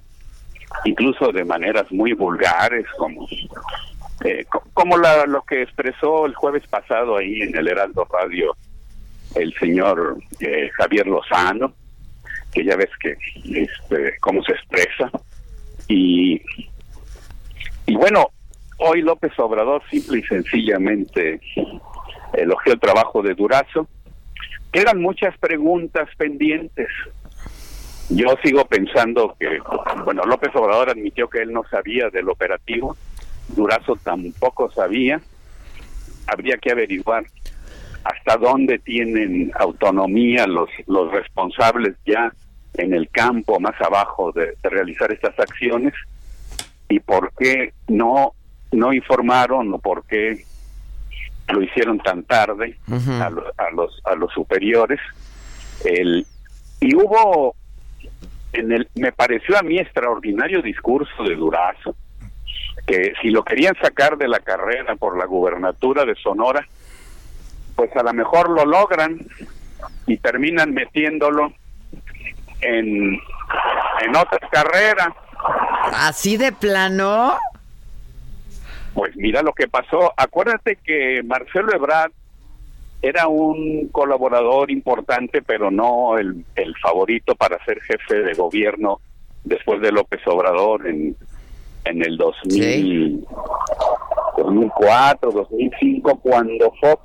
[0.83, 3.27] incluso de maneras muy vulgares, como
[4.23, 8.55] eh, co- como la, lo que expresó el jueves pasado ahí en el Heraldo Radio
[9.35, 11.73] el señor eh, Javier Lozano,
[12.53, 15.11] que ya ves que este cómo se expresa.
[15.87, 16.41] Y,
[17.85, 18.29] y bueno,
[18.77, 21.41] hoy López Obrador simple y sencillamente
[22.33, 23.87] elogió el trabajo de Durazo.
[24.71, 26.87] Quedan muchas preguntas pendientes.
[28.09, 29.59] Yo sigo pensando que,
[30.03, 32.95] bueno, López Obrador admitió que él no sabía del operativo,
[33.47, 35.19] Durazo tampoco sabía,
[36.27, 37.25] habría que averiguar
[38.03, 42.31] hasta dónde tienen autonomía los, los responsables ya
[42.75, 45.93] en el campo más abajo de, realizar estas acciones.
[46.87, 48.33] Y por qué no
[48.71, 50.43] no informaron o por qué
[51.47, 54.99] lo hicieron tan tarde a, a, los a los superiores.
[55.83, 56.27] El
[56.81, 57.55] y hubo
[58.55, 61.95] en el me pareció a mí extraordinario discurso de Durazo
[62.87, 66.67] que si lo querían sacar de la carrera por la gubernatura de Sonora
[67.75, 69.19] pues a lo mejor lo logran
[70.07, 71.53] y terminan metiéndolo
[72.61, 73.19] en,
[74.01, 75.13] en otra carrera.
[75.93, 77.37] ¿Así de plano?
[78.93, 80.13] Pues mira lo que pasó.
[80.15, 82.11] Acuérdate que Marcelo Ebrard
[83.01, 88.99] era un colaborador importante, pero no el, el favorito para ser jefe de gobierno
[89.43, 91.15] después de López Obrador en,
[91.85, 93.25] en el 2000,
[94.37, 97.03] 2004, 2005, cuando Fox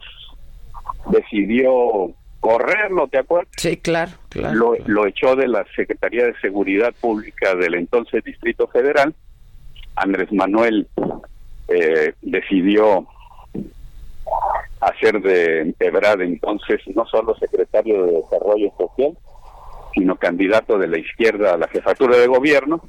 [1.11, 3.53] decidió correrlo, ¿te acuerdas?
[3.57, 4.55] Sí, claro, claro.
[4.55, 9.15] Lo, lo echó de la Secretaría de Seguridad Pública del entonces Distrito Federal.
[9.95, 10.89] Andrés Manuel
[11.69, 13.07] eh, decidió
[14.81, 19.17] hacer de Ebrard entonces no solo secretario de Desarrollo Social,
[19.95, 22.83] sino candidato de la izquierda a la jefatura de gobierno.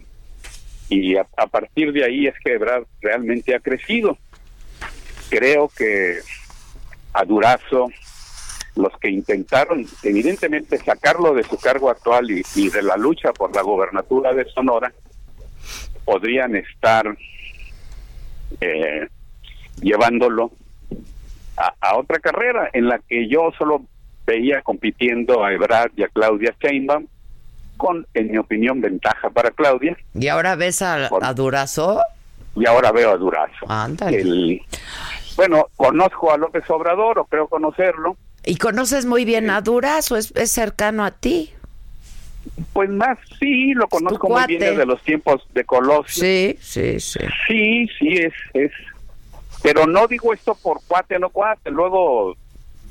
[0.90, 4.18] Y a, partir de ahí es que Ebrard realmente ha crecido.
[5.30, 6.20] Creo que
[7.14, 7.90] a Durazo
[8.76, 13.62] los que intentaron evidentemente sacarlo de su cargo actual y, de la lucha por la
[13.62, 14.94] gobernatura de Sonora
[16.06, 17.06] podrían estar
[18.60, 19.08] eh,
[19.82, 20.52] llevándolo
[21.80, 23.84] a, otra carrera en la que yo solo
[24.26, 27.08] veía compitiendo a Ebrard y a Claudia Sheinbaum
[27.78, 29.98] con, en mi opinión, ventaja para Claudia.
[30.14, 32.02] ¿Y ahora ves a, Durazo?
[32.56, 33.66] Y ahora veo a Durazo.
[35.36, 40.18] bueno, conozco a López Obrador, o creo conocerlo, ¿Y conoces muy bien a Durazo?
[40.18, 41.52] ¿Es, es cercano a ti?
[42.74, 46.24] Pues más sí, lo conozco muy bien desde los tiempos de Colosio.
[46.24, 47.20] Sí, sí, sí.
[47.48, 48.72] Sí, sí, es, es.
[49.62, 51.72] Pero no digo esto por cuate o no cuate.
[51.72, 52.36] Luego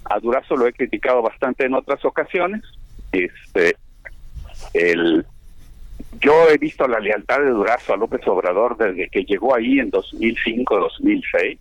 [0.04, 2.62] a Durazo lo he criticado bastante en otras ocasiones.
[3.12, 3.76] Este,
[4.74, 5.26] el,
[6.20, 9.90] yo he visto la lealtad de Durazo a López Obrador desde que llegó ahí en
[9.90, 11.58] 2005, 2006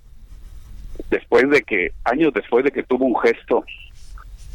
[1.10, 3.64] después de que, años después de que tuvo un gesto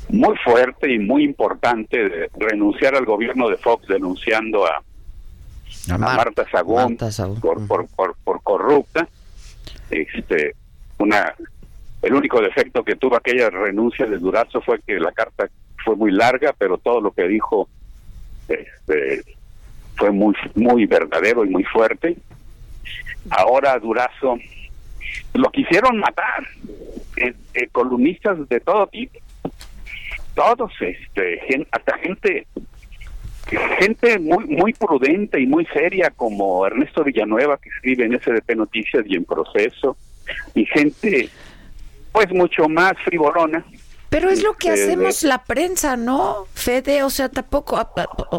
[0.09, 4.83] muy fuerte y muy importante de renunciar al gobierno de Fox denunciando a,
[5.99, 6.97] Marta Sagún,
[7.41, 9.09] Por, por, por, corrupta.
[9.91, 10.55] Este,
[10.99, 11.35] una,
[12.03, 15.49] el único defecto que tuvo aquella renuncia de Durazo fue que la carta
[15.85, 17.69] fue muy larga, pero todo lo que dijo
[18.49, 19.23] este,
[19.97, 22.17] fue muy, muy verdadero y muy fuerte.
[23.31, 24.37] Ahora Durazo
[25.35, 26.47] lo quisieron matar,
[27.17, 29.19] eh, eh, columnistas de todo tipo,
[30.35, 32.47] todos, este, hasta gente
[33.79, 39.05] gente muy muy prudente y muy seria como Ernesto Villanueva que escribe en SDP Noticias
[39.07, 39.97] y en Proceso
[40.55, 41.29] y gente
[42.13, 43.65] pues mucho más frivolona
[44.15, 46.47] pero es lo que este, hacemos la prensa, ¿no?
[46.55, 47.77] Fede, o sea, tampoco...
[47.77, 48.39] Ah, ah,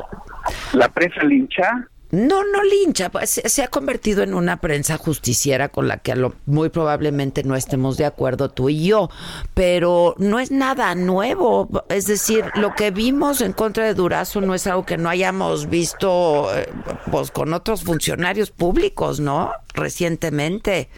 [0.72, 5.88] la prensa lincha no, no lincha, pues, se, ha convertido en una prensa justiciera con
[5.88, 6.14] la que
[6.46, 9.10] muy probablemente no estemos de acuerdo tú y yo,
[9.54, 14.54] pero no es nada nuevo, es decir, lo que vimos en contra de Durazo no
[14.54, 16.70] es algo que no hayamos visto eh,
[17.12, 19.52] pues con otros funcionarios públicos, ¿no?
[19.74, 20.90] Recientemente.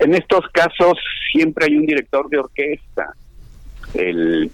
[0.00, 0.98] En estos casos
[1.32, 3.14] siempre hay un director de orquesta.
[3.94, 4.50] El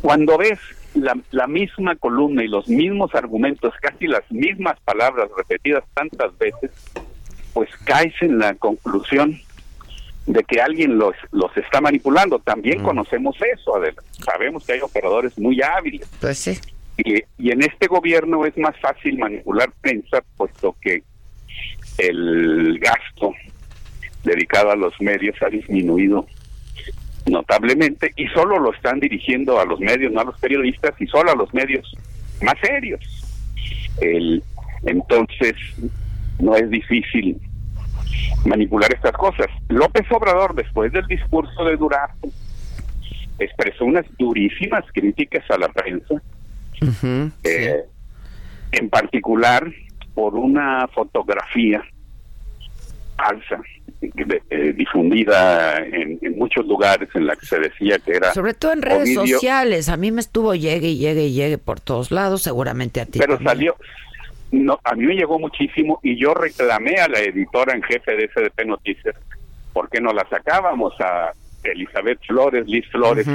[0.00, 0.58] cuando ves
[0.96, 6.70] la, misma columna y los mismos argumentos, casi las mismas palabras repetidas tantas veces,
[7.52, 9.38] pues caes en la conclusión
[10.26, 12.38] de que alguien los, los está manipulando.
[12.38, 12.84] También mm.
[12.84, 13.72] conocemos eso,
[14.24, 16.08] sabemos que hay operadores muy hábiles.
[16.20, 16.58] Pues sí.
[16.98, 21.02] Y, y en este gobierno es más fácil manipular prensa, puesto que
[21.98, 23.32] el gasto
[24.24, 26.26] dedicado a los medios ha disminuido
[27.26, 31.32] notablemente y solo lo están dirigiendo a los medios, no a los periodistas y solo
[31.32, 31.92] a los medios
[32.42, 33.00] más serios.
[34.00, 34.42] El,
[34.84, 35.54] entonces,
[36.38, 37.40] no es difícil
[38.44, 39.46] manipular estas cosas.
[39.68, 42.28] López Obrador, después del discurso de Durazo,
[43.38, 46.22] expresó unas durísimas críticas a la prensa.
[47.42, 47.84] Eh,
[48.72, 49.66] en particular,
[50.14, 51.82] por una fotografía
[53.16, 53.60] falsa
[54.02, 58.82] eh, difundida en, muchos lugares en la que se decía que era sobre todo en
[58.82, 59.88] redes sociales.
[59.88, 63.18] A mí me estuvo llegue y llegue y llegue por todos lados seguramente a ti
[63.18, 63.74] pero salió
[64.52, 68.28] no a mí me llegó muchísimo y yo reclamé a la editora en jefe de
[68.28, 69.16] SDP Noticias
[69.72, 71.32] por qué no la sacábamos a
[71.64, 73.26] Elizabeth Flores Liz Flores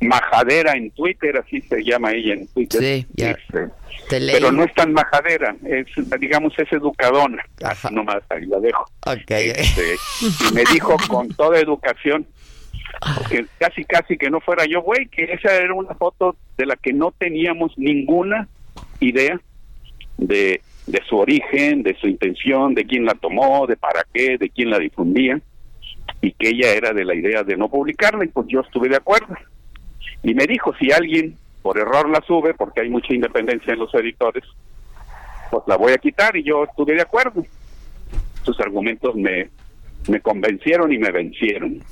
[0.00, 2.80] majadera en Twitter, así se llama ella en Twitter.
[2.80, 3.30] Sí, ya.
[3.30, 3.68] Este,
[4.08, 5.86] pero no es tan majadera, es,
[6.18, 7.44] digamos, es educadona.
[7.62, 7.90] Ajá.
[7.90, 8.84] Nomás ahí la dejo.
[9.28, 9.96] Este,
[10.50, 12.26] y me dijo con toda educación,
[13.58, 16.92] casi, casi que no fuera yo, güey, que esa era una foto de la que
[16.92, 18.48] no teníamos ninguna
[19.00, 19.40] idea
[20.18, 24.50] de, de su origen, de su intención, de quién la tomó, de para qué, de
[24.50, 25.40] quién la difundía,
[26.20, 28.96] y que ella era de la idea de no publicarla, y pues yo estuve de
[28.96, 29.34] acuerdo.
[30.22, 33.94] Y me dijo, si alguien por error la sube, porque hay mucha independencia en los
[33.94, 34.44] editores,
[35.50, 37.44] pues la voy a quitar y yo estuve de acuerdo.
[38.44, 39.50] Sus argumentos me,
[40.08, 41.82] me convencieron y me vencieron.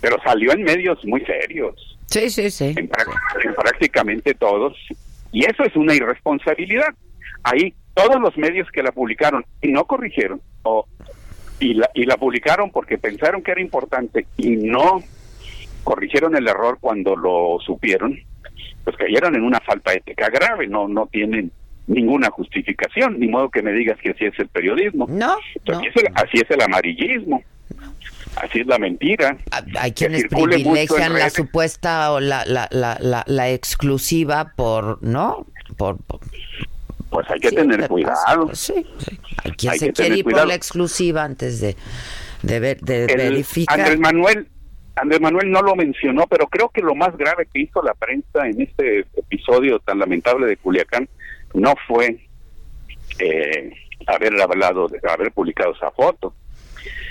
[0.00, 1.98] Pero salió en medios muy serios.
[2.06, 2.74] Sí, sí, sí.
[2.76, 2.88] En,
[3.54, 4.76] prácticamente todos.
[5.32, 6.94] Y eso es una irresponsabilidad.
[7.42, 10.86] Ahí todos los medios que la publicaron y no corrigieron, o,
[11.60, 15.02] y, la, y la publicaron porque pensaron que era importante y no
[15.84, 18.18] corrigieron el error cuando lo supieron,
[18.82, 21.52] pues cayeron en una falta ética grave, no no tienen
[21.86, 25.06] ninguna justificación, ni modo que me digas que así es el periodismo.
[25.08, 25.36] No,
[26.14, 27.42] Así, es el, amarillismo.
[28.36, 29.36] Así es la mentira.
[29.78, 35.46] Hay quienes privilegian la supuesta o la, la, la, la, exclusiva por, ¿no?
[35.76, 35.98] Por,
[37.10, 38.46] pues hay que tener cuidado.
[38.46, 38.86] Pues sí,
[39.44, 41.76] Hay quien se quiere ir por la exclusiva antes de,
[42.42, 43.78] de, ver, de verificar.
[43.78, 44.48] Andrés Manuel,
[44.96, 48.46] Andrés Manuel no lo mencionó, pero creo que lo más grave que hizo la prensa
[48.46, 51.08] en este episodio tan lamentable de Culiacán
[51.52, 52.28] no fue
[53.18, 53.72] eh,
[54.06, 56.34] haber hablado, de, haber publicado esa foto,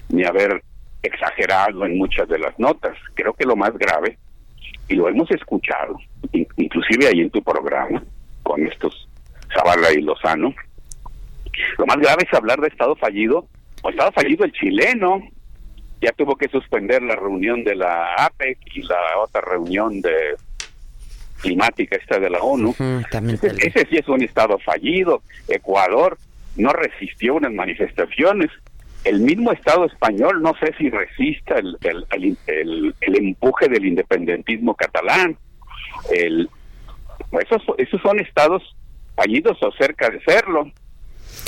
[0.09, 0.63] ni haber
[1.01, 2.97] exagerado en muchas de las notas.
[3.15, 4.17] Creo que lo más grave,
[4.87, 5.97] y lo hemos escuchado,
[6.57, 8.03] inclusive ahí en tu programa,
[8.43, 9.07] con estos
[9.53, 10.53] Zavala y Lozano,
[11.77, 13.47] lo más grave es hablar de Estado fallido,
[13.81, 15.21] o Estado fallido el chileno,
[16.03, 20.35] ya tuvo que suspender la reunión de la APEC y la otra reunión de
[21.41, 22.75] climática esta de la ONU.
[23.59, 25.21] ese, sí es un estado fallido.
[25.47, 26.17] Ecuador
[26.55, 28.49] no resistió unas manifestaciones.
[29.03, 32.37] El mismo Estado español no sé si resista el, el,
[33.01, 35.37] el, empuje del independentismo catalán.
[36.09, 36.49] El,
[37.41, 38.63] esos, esos son estados
[39.15, 40.71] fallidos o cerca de serlo.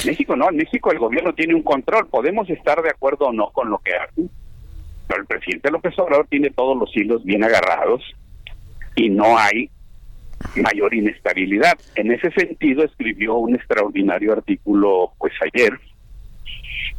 [0.05, 2.07] México no, en México el gobierno tiene un control.
[2.07, 4.29] Podemos estar de acuerdo o no con lo que hacen,
[5.07, 8.01] pero el presidente López Obrador tiene todos los hilos bien agarrados
[8.95, 9.69] y no hay
[10.55, 11.77] mayor inestabilidad.
[11.95, 15.79] En ese sentido escribió un extraordinario artículo pues ayer,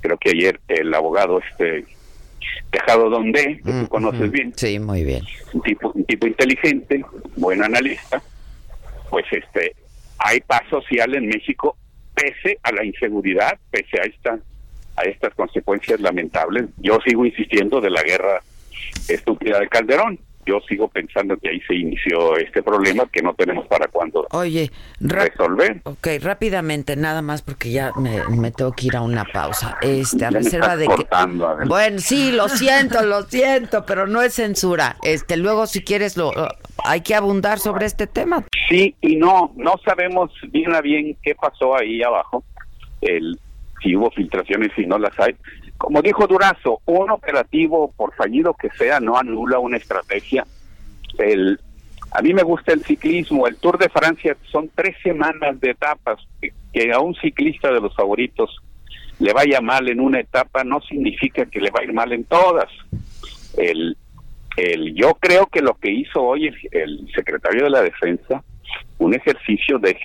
[0.00, 1.84] creo que ayer el abogado este
[2.70, 4.52] Tejado Donde, que tú conoces bien.
[4.56, 5.24] Sí, muy bien.
[5.52, 7.04] Un tipo, un tipo inteligente,
[7.36, 8.22] buen analista,
[9.10, 9.74] pues este
[10.18, 11.76] hay paz social en México
[12.14, 14.38] pese a la inseguridad, pese a esta
[14.96, 16.66] a estas consecuencias lamentables.
[16.78, 18.42] Yo sigo insistiendo de la guerra
[19.08, 20.18] estúpida de Calderón.
[20.46, 24.70] Yo sigo pensando que ahí se inició este problema que no tenemos para cuándo Oye,
[25.00, 25.80] resolver.
[25.82, 29.76] Ok, rápidamente, nada más porque ya me, tengo que ir a una pausa.
[29.82, 31.66] Este, a reserva de que...
[31.66, 34.96] Bueno, sí, lo siento, lo siento, pero no es censura.
[35.02, 36.30] Este, luego si quieres lo
[36.84, 38.44] hay que abundar sobre este tema.
[38.68, 42.44] Sí y no, no sabemos bien a bien qué pasó ahí abajo.
[43.00, 43.40] El,
[43.82, 45.34] si hubo filtraciones, si no las hay.
[45.78, 50.46] Como dijo Durazo, un operativo, por fallido que sea, no anula una estrategia.
[51.18, 51.60] El,
[52.12, 56.18] a mí me gusta el ciclismo, el Tour de Francia son tres semanas de etapas.
[56.40, 58.54] Que, a un ciclista de los favoritos
[59.18, 62.70] le vaya mal en una etapa no significa que le vaya mal en todas.
[63.56, 63.96] El,
[64.56, 68.42] el, yo creo que lo que hizo hoy el secretario de la Defensa,
[68.98, 69.98] un ejercicio de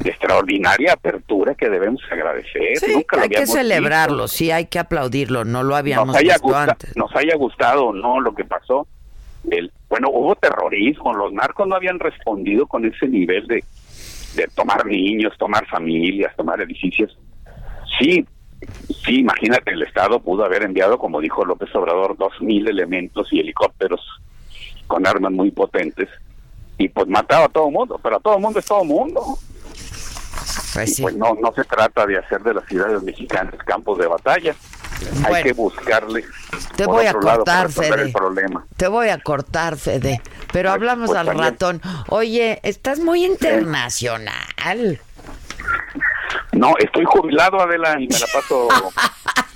[0.00, 2.78] de extraordinaria apertura que debemos agradecer.
[2.78, 6.96] Sí, hay que celebrarlo, sí, hay que aplaudirlo, no lo habíamos nos haya visto antes.
[6.96, 8.86] Nos haya gustado o no lo que pasó.
[9.50, 13.64] El, bueno, hubo terrorismo, los narcos no habían respondido con ese nivel de,
[14.34, 17.18] de tomar niños, tomar familias, tomar edificios.
[17.98, 18.24] Sí,
[19.04, 23.40] sí, imagínate, el Estado pudo haber enviado, como dijo López Obrador, dos mil elementos y
[23.40, 24.00] helicópteros
[24.86, 26.08] con armas muy potentes
[26.78, 29.22] y pues mataba a todo mundo, pero a todo mundo es todo mundo.
[30.72, 34.54] Pues, pues, no, no se trata de hacer de las ciudades mexicanas campos de batalla.
[35.24, 36.24] Hay que buscarle.
[36.76, 38.12] Te voy a cortar, Fede.
[38.76, 40.22] Te voy a cortar, Fede.
[40.52, 41.82] Pero pues, hablamos pues, al ratón.
[42.08, 45.00] Oye, estás muy internacional.
[46.52, 48.68] No, estoy jubilado, Adela, y me la paso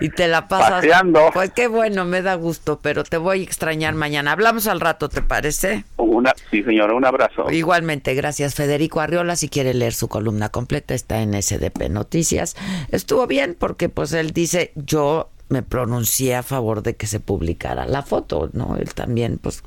[0.00, 0.70] y te la pasas.
[0.70, 1.30] Paseando.
[1.32, 4.32] Pues qué bueno, me da gusto, pero te voy a extrañar mañana.
[4.32, 5.84] Hablamos al rato, ¿te parece?
[5.96, 7.50] Una, sí, señora, un abrazo.
[7.50, 9.36] Igualmente, gracias Federico Arriola.
[9.36, 12.56] Si quiere leer su columna completa, está en SDP Noticias.
[12.90, 17.86] Estuvo bien porque pues él dice, yo me pronuncié a favor de que se publicara
[17.86, 18.76] la foto, ¿no?
[18.76, 19.62] Él también, pues...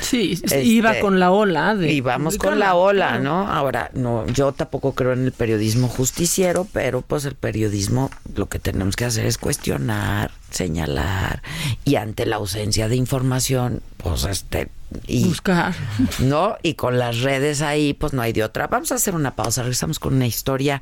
[0.00, 1.74] Sí, iba este, con la ola.
[1.74, 3.48] De íbamos con la ola, ¿no?
[3.48, 8.60] Ahora, no, yo tampoco creo en el periodismo justiciero, pero pues el periodismo lo que
[8.60, 11.42] tenemos que hacer es cuestionar, señalar,
[11.84, 14.68] y ante la ausencia de información, pues este...
[15.08, 15.74] Y, Buscar.
[16.20, 16.56] ¿No?
[16.62, 18.68] Y con las redes ahí, pues no hay de otra.
[18.68, 20.80] Vamos a hacer una pausa, regresamos con una historia,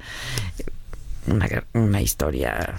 [1.26, 2.78] una, una historia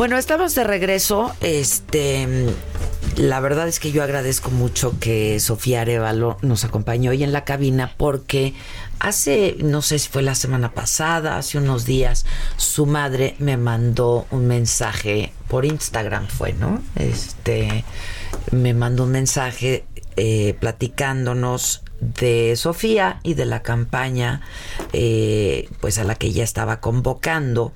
[0.00, 1.30] Bueno, estamos de regreso.
[1.42, 2.26] Este,
[3.16, 7.44] la verdad es que yo agradezco mucho que Sofía Arevalo nos acompañó hoy en la
[7.44, 8.54] cabina porque
[8.98, 12.24] hace, no sé si fue la semana pasada, hace unos días,
[12.56, 16.80] su madre me mandó un mensaje por Instagram, fue, ¿no?
[16.96, 17.84] Este,
[18.52, 19.84] me mandó un mensaje
[20.16, 24.40] eh, platicándonos de Sofía y de la campaña
[24.92, 27.72] eh, pues a la que ella estaba convocando.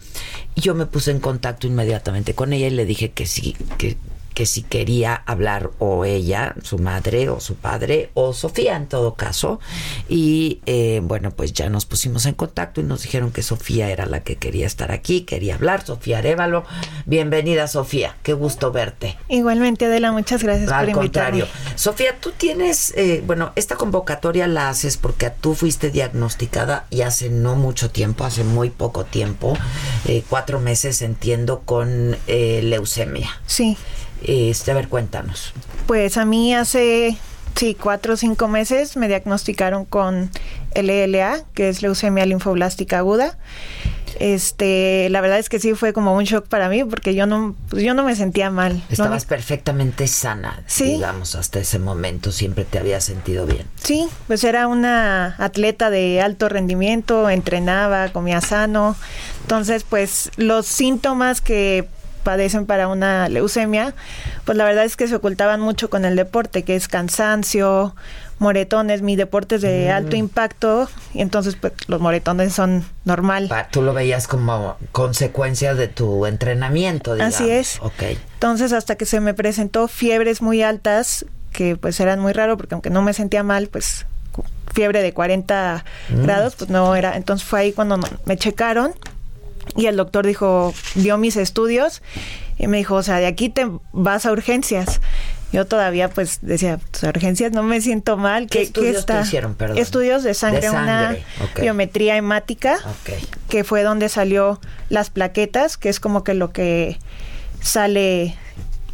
[0.56, 3.96] Yo me puse en contacto inmediatamente con ella y le dije que sí que
[4.34, 9.14] que si quería hablar o ella, su madre o su padre o Sofía en todo
[9.14, 9.60] caso.
[10.08, 14.06] Y eh, bueno, pues ya nos pusimos en contacto y nos dijeron que Sofía era
[14.06, 15.86] la que quería estar aquí, quería hablar.
[15.86, 16.64] Sofía Arevalo,
[17.06, 19.16] bienvenida Sofía, qué gusto verte.
[19.28, 21.40] Igualmente Adela, muchas gracias Al por invitarme.
[21.40, 21.46] contrario.
[21.76, 27.30] Sofía, tú tienes, eh, bueno, esta convocatoria la haces porque tú fuiste diagnosticada y hace
[27.30, 29.56] no mucho tiempo, hace muy poco tiempo,
[30.06, 33.30] eh, cuatro meses entiendo, con leucemia.
[33.46, 33.76] Sí.
[34.24, 35.52] Este, a ver, cuéntanos.
[35.86, 37.16] Pues a mí hace,
[37.54, 40.30] sí, cuatro o cinco meses me diagnosticaron con
[40.74, 43.38] LLA, que es leucemia linfoblástica aguda.
[44.20, 47.56] Este, la verdad es que sí fue como un shock para mí porque yo no,
[47.68, 48.82] pues yo no me sentía mal.
[48.88, 53.66] Estabas perfectamente sana, digamos, hasta ese momento siempre te había sentido bien.
[53.82, 58.96] Sí, pues era una atleta de alto rendimiento, entrenaba, comía sano.
[59.42, 61.88] Entonces, pues los síntomas que
[62.24, 63.94] padecen para una leucemia,
[64.44, 67.94] pues la verdad es que se ocultaban mucho con el deporte, que es cansancio,
[68.38, 69.94] moretones, mi deporte es de mm.
[69.94, 73.50] alto impacto y entonces pues los moretones son normal.
[73.70, 77.34] Tú lo veías como consecuencia de tu entrenamiento, digamos.
[77.34, 77.78] Así es.
[77.80, 78.18] Okay.
[78.34, 82.74] Entonces hasta que se me presentó fiebres muy altas, que pues eran muy raro porque
[82.74, 84.06] aunque no me sentía mal, pues
[84.72, 86.22] fiebre de 40 mm.
[86.22, 87.16] grados, pues no era.
[87.16, 88.94] Entonces fue ahí cuando me checaron
[89.76, 92.02] y el doctor dijo, vio mis estudios
[92.58, 95.00] y me dijo, o sea, de aquí te vas a urgencias.
[95.52, 98.48] Yo todavía pues decía, pues urgencias no me siento mal.
[98.48, 99.78] ¿Qué, estudios Te hicieron, perdón?
[99.78, 101.16] Estudios de sangre, una
[101.60, 102.78] biometría hemática,
[103.48, 106.98] que fue donde salió las plaquetas, que es como que lo que
[107.60, 108.36] sale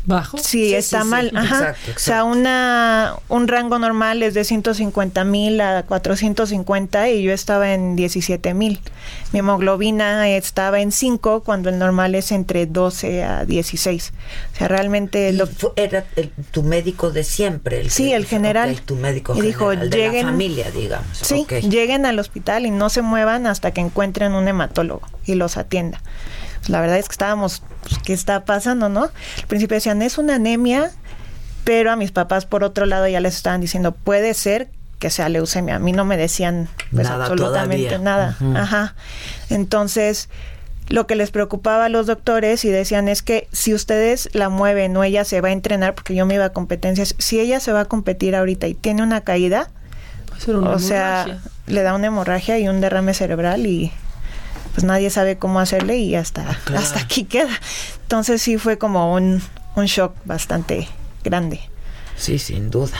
[0.04, 0.38] bajo.
[0.38, 1.32] Sí, está mal.
[1.34, 1.74] Ajá.
[1.94, 7.72] O sea, una, un rango normal es de 150 mil a 450 y yo estaba
[7.72, 8.80] en 17 mil.
[9.32, 14.12] Mi hemoglobina estaba en 5 cuando el normal es entre 12 a 16.
[14.52, 15.32] O sea, realmente...
[15.32, 15.48] Lo...
[15.76, 16.04] Era
[16.50, 17.80] tu médico de siempre.
[17.80, 18.80] El sí, el general.
[18.82, 21.06] tu médico y dijo, de lleguen, la familia, digamos.
[21.12, 25.56] Sí, lleguen al hospital y no se muevan hasta que encuentren un hematólogo y los
[25.56, 26.00] atienda
[26.68, 29.04] la verdad es que estábamos, pues, ¿qué está pasando, no?
[29.04, 30.90] Al principio decían, es una anemia,
[31.64, 34.68] pero a mis papás por otro lado ya les estaban diciendo, puede ser
[34.98, 35.76] que sea leucemia.
[35.76, 38.36] A mí no me decían pues, absolutamente nada.
[38.54, 38.94] Ajá.
[39.48, 40.28] Entonces,
[40.90, 44.96] lo que les preocupaba a los doctores y decían es que si ustedes la mueven
[44.96, 47.72] o ella se va a entrenar, porque yo me iba a competencias, si ella se
[47.72, 49.70] va a competir ahorita y tiene una caída,
[50.48, 53.92] o sea, le da una hemorragia y un derrame cerebral y
[54.80, 57.50] pues nadie sabe cómo hacerle y hasta, hasta aquí queda.
[58.00, 59.42] Entonces sí fue como un,
[59.76, 60.88] un shock bastante
[61.22, 61.60] grande.
[62.16, 62.96] Sí, sin duda.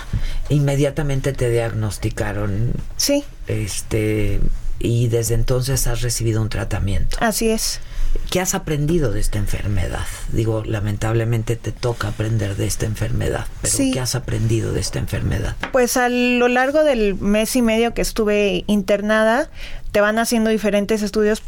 [0.50, 2.74] Inmediatamente te diagnosticaron.
[2.98, 3.24] Sí.
[3.46, 4.40] Este
[4.78, 7.16] y desde entonces has recibido un tratamiento.
[7.20, 7.80] Así es.
[8.30, 10.06] ¿Qué has aprendido de esta enfermedad?
[10.32, 15.56] Digo, lamentablemente te toca aprender de esta enfermedad, pero ¿qué has aprendido de esta enfermedad?
[15.72, 19.48] Pues a lo largo del mes y medio que estuve internada,
[19.92, 21.42] te van haciendo diferentes estudios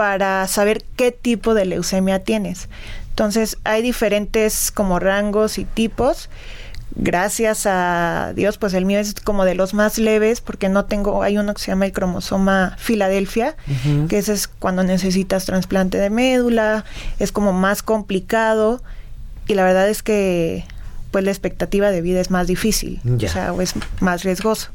[0.00, 2.70] para saber qué tipo de leucemia tienes.
[3.10, 6.30] Entonces, hay diferentes como rangos y tipos
[6.96, 11.22] gracias a Dios, pues el mío es como de los más leves porque no tengo,
[11.22, 13.56] hay uno que se llama el cromosoma Filadelfia,
[14.08, 16.86] que ese es cuando necesitas trasplante de médula,
[17.18, 18.82] es como más complicado
[19.48, 20.64] y la verdad es que
[21.10, 24.70] pues la expectativa de vida es más difícil, o sea, es más riesgoso.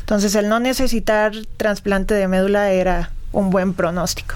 [0.00, 4.34] Entonces el no necesitar trasplante de médula era un buen pronóstico.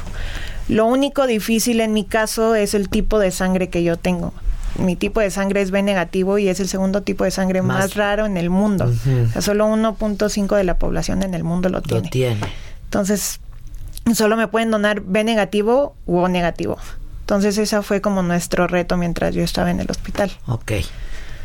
[0.69, 4.33] Lo único difícil en mi caso es el tipo de sangre que yo tengo
[4.79, 7.95] mi tipo de sangre es B negativo y es el segundo tipo de sangre más,
[7.95, 8.87] raro en el mundo.
[8.87, 12.05] o sea, solo 1.5 de la población en el mundo lo tiene.
[12.05, 12.41] Lo tiene.
[12.85, 13.41] Entonces,
[14.15, 16.79] solo me pueden donar B negativo u O negativo.
[17.21, 20.31] Entonces, ese fue como nuestro reto mientras yo estaba en el hospital.
[20.47, 20.73] Ok.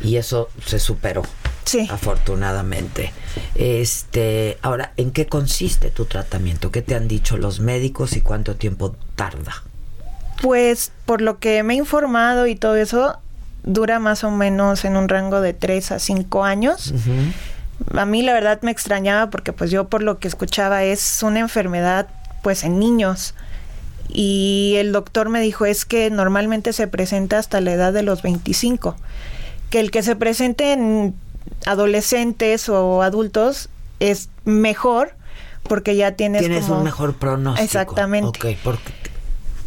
[0.01, 1.23] Y eso se superó.
[1.65, 1.87] Sí.
[1.91, 3.13] Afortunadamente.
[3.55, 6.71] Este, ahora, ¿en qué consiste tu tratamiento?
[6.71, 9.63] ¿Qué te han dicho los médicos y cuánto tiempo tarda?
[10.41, 13.19] Pues por lo que me he informado y todo eso,
[13.63, 16.93] dura más o menos en un rango de 3 a 5 años.
[17.93, 21.39] A mí la verdad me extrañaba porque pues yo por lo que escuchaba es una
[21.39, 22.07] enfermedad
[22.41, 23.35] pues en niños.
[24.07, 28.23] Y el doctor me dijo es que normalmente se presenta hasta la edad de los
[28.23, 28.95] 25.
[29.69, 31.15] Que el que se presente en
[31.65, 35.13] adolescentes o adultos es mejor
[35.63, 37.63] porque ya tienes tienes un mejor pronóstico.
[37.63, 38.57] Exactamente.
[38.63, 38.89] Porque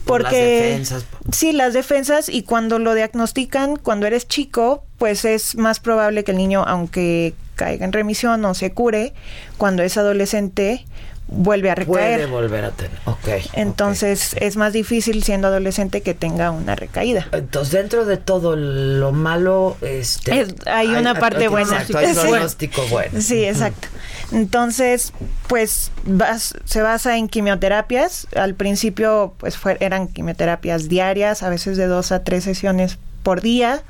[0.05, 1.07] porque las defensas.
[1.31, 6.33] sí las defensas y cuando lo diagnostican cuando eres chico pues es más probable que
[6.33, 9.15] el niño aunque caiga en remisión o se cure
[9.59, 10.85] cuando es adolescente
[11.33, 12.21] vuelve a recaer.
[12.21, 17.29] puede volver a tener ok entonces es más difícil siendo adolescente que tenga una recaída.
[17.33, 21.81] Entonces dentro de todo lo malo este hay una parte buena.
[21.81, 23.21] exacto, hay pronóstico bueno.
[23.21, 23.89] Sí exacto.
[24.33, 25.13] Entonces,
[25.47, 25.91] pues
[26.65, 28.27] se basa en quimioterapias.
[28.35, 33.83] Al principio, pues eran quimioterapias diarias, a veces de dos a tres sesiones por día.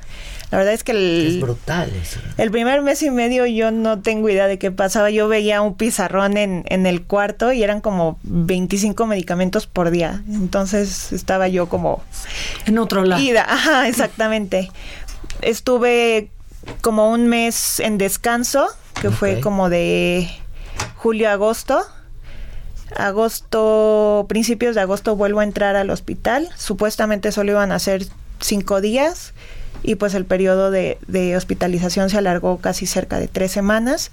[0.53, 1.91] La verdad es que el, es brutal
[2.37, 5.09] el primer mes y medio yo no tengo idea de qué pasaba.
[5.09, 10.21] Yo veía un pizarrón en, en el cuarto y eran como 25 medicamentos por día.
[10.27, 12.03] Entonces estaba yo como...
[12.67, 13.19] En otro lado.
[13.47, 14.69] Ajá, exactamente.
[15.41, 16.29] Estuve
[16.81, 18.67] como un mes en descanso
[19.01, 20.29] que fue como de
[20.97, 21.81] julio a agosto.
[22.95, 26.47] Agosto, principios de agosto vuelvo a entrar al hospital.
[26.55, 28.05] Supuestamente solo iban a ser
[28.39, 29.33] cinco días
[29.83, 34.11] y pues el periodo de, de, hospitalización se alargó casi cerca de tres semanas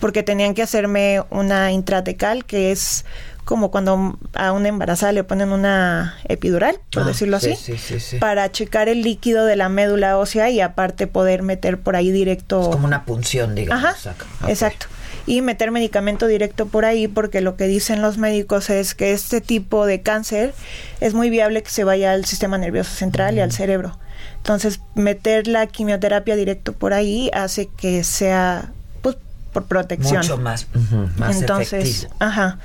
[0.00, 3.04] porque tenían que hacerme una intratecal que es
[3.44, 7.78] como cuando a una embarazada le ponen una epidural, por Ah, decirlo sí, así, sí,
[7.78, 8.16] sí, sí.
[8.18, 12.70] para checar el líquido de la médula ósea y aparte poder meter por ahí directo.
[12.70, 14.14] como una punción digamos Ajá,
[14.48, 14.86] exacto.
[15.24, 19.40] Y meter medicamento directo por ahí porque lo que dicen los médicos es que este
[19.40, 20.52] tipo de cáncer
[21.00, 23.98] es muy viable que se vaya al sistema nervioso central y al cerebro.
[24.42, 29.16] Entonces, meter la quimioterapia directo por ahí hace que sea pues,
[29.52, 30.16] por protección.
[30.22, 32.14] mucho más ujú, más Entonces, efectivo.
[32.18, 32.58] ajá.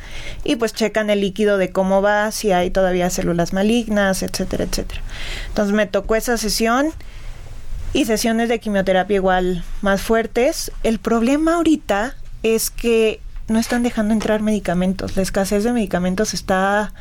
[0.43, 5.01] Y pues checan el líquido de cómo va, si hay todavía células malignas, etcétera, etcétera.
[5.49, 6.87] Entonces me tocó esa sesión
[7.93, 10.71] y sesiones de quimioterapia igual más fuertes.
[10.81, 15.15] El problema ahorita es que no están dejando entrar medicamentos.
[15.15, 16.91] La escasez de medicamentos está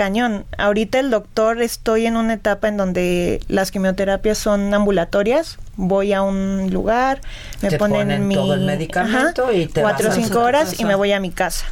[0.00, 0.46] cañón.
[0.56, 5.58] Ahorita el doctor estoy en una etapa en donde las quimioterapias son ambulatorias.
[5.76, 7.20] Voy a un lugar,
[7.60, 10.82] me Te ponen, ponen mi todo el medicamento y te cuatro o cinco horas casa.
[10.82, 11.66] y me voy a mi casa.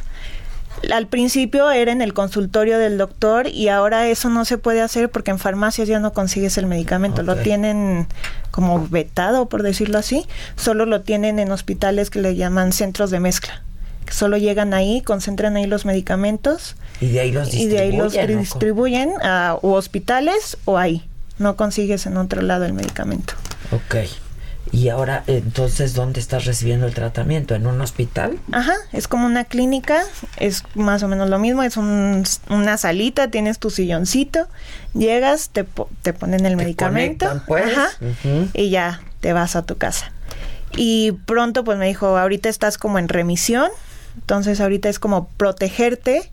[0.93, 5.09] Al principio era en el consultorio del doctor y ahora eso no se puede hacer
[5.09, 8.05] porque en farmacias ya no consigues el medicamento, lo tienen
[8.51, 13.19] como vetado, por decirlo así, solo lo tienen en hospitales que le llaman centros de
[13.19, 13.63] mezcla.
[14.11, 18.13] Solo llegan ahí, concentran ahí los medicamentos y de ahí los y de ahí los
[18.13, 18.39] distribuyen, ¿no?
[18.41, 21.07] distribuyen a o hospitales o ahí.
[21.37, 23.33] No consigues en otro lado el medicamento.
[23.71, 23.95] Ok.
[24.71, 27.55] Y ahora, entonces, ¿dónde estás recibiendo el tratamiento?
[27.55, 28.37] ¿En un hospital?
[28.51, 30.03] Ajá, es como una clínica,
[30.37, 34.47] es más o menos lo mismo, es un- una salita, tienes tu silloncito,
[34.93, 35.65] llegas, te,
[36.03, 37.65] te ponen el medicamento conectan, pues.
[37.77, 37.89] ajá,
[38.53, 40.11] y ya te vas a tu casa.
[40.75, 43.71] Y pronto pues me dijo, ahorita estás como en remisión,
[44.21, 46.31] entonces ahorita es como protegerte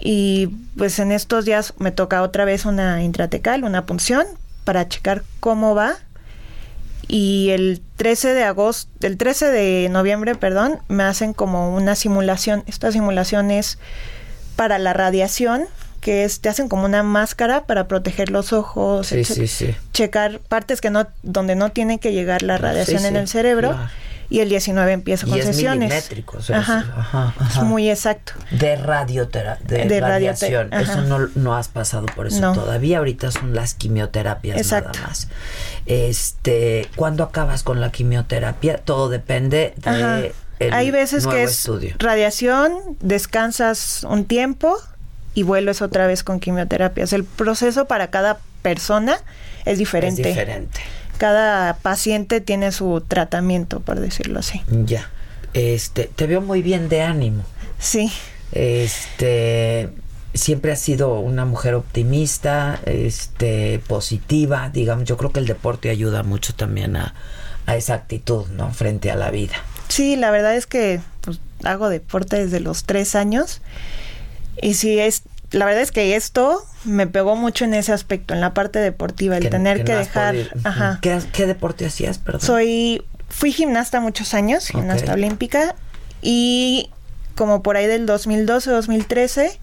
[0.00, 4.26] y pues en estos días me toca otra vez una intratecal, una punción
[4.64, 5.96] para checar cómo va
[7.08, 12.64] y el 13 de agosto, el 13 de noviembre, perdón, me hacen como una simulación.
[12.66, 13.78] Esta simulación es
[14.56, 15.64] para la radiación,
[16.02, 19.74] que es, te hacen como una máscara para proteger los ojos, Sí, sí, sí.
[19.94, 23.70] checar partes que no, donde no tiene que llegar la radiación en el cerebro.
[23.70, 23.90] claro.
[24.30, 25.88] Y el 19 empieza Y con es sesiones.
[25.88, 26.80] milimétrico, o sea, Ajá.
[26.80, 28.32] es- ajá, Es muy exacto.
[28.50, 30.70] De radioterapia, de, De radiación.
[30.72, 32.52] Eso no, no has pasado por eso No.
[32.52, 32.98] todavía.
[32.98, 34.92] Ahorita son las quimioterapias Exacto.
[34.98, 35.28] nada más.
[35.86, 38.78] Este, ¿cuándo acabas con la quimioterapia?
[38.78, 41.94] Todo depende de el Hay veces que es estudio.
[41.98, 44.76] radiación, descansas un tiempo
[45.34, 47.12] y vuelves otra vez con quimioterapias.
[47.12, 49.18] El proceso para cada persona
[49.64, 50.22] es diferente.
[50.22, 50.80] Es diferente.
[51.18, 54.62] Cada paciente tiene su tratamiento, por decirlo así.
[54.68, 55.10] Ya.
[55.54, 57.42] Este, te veo muy bien de ánimo.
[57.78, 58.10] Sí.
[58.52, 59.90] Este,
[60.34, 65.04] siempre has sido una mujer optimista, este, positiva, digamos.
[65.04, 67.14] Yo creo que el deporte ayuda mucho también a,
[67.66, 68.72] a esa actitud, ¿no?
[68.72, 69.54] Frente a la vida.
[69.88, 73.60] Sí, la verdad es que pues, hago deporte desde los tres años.
[74.60, 78.40] Y sí, es, la verdad es que esto me pegó mucho en ese aspecto, en
[78.40, 80.36] la parte deportiva, el Que- tener que que, no has dejar.
[80.64, 80.98] Ajá.
[81.02, 82.40] ¿Qué, qué deporte hacías, perdón?
[82.42, 85.74] Soy, fui gimnasta muchos años, gimnasta olímpica,
[86.22, 86.90] y
[87.36, 89.58] como por ahí del 2012-2013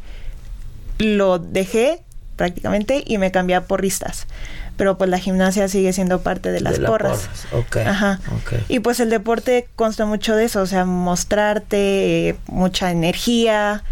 [1.00, 2.02] lo dejé
[2.36, 4.28] prácticamente y me cambié a porristas.
[4.78, 7.30] Pero pues la gimnasia sigue siendo parte de las De la porras.
[7.52, 8.20] porras, ok, Ajá.
[8.68, 13.84] Y pues el deporte consta mucho de eso, o sea, mostrarte, eh, mucha energía,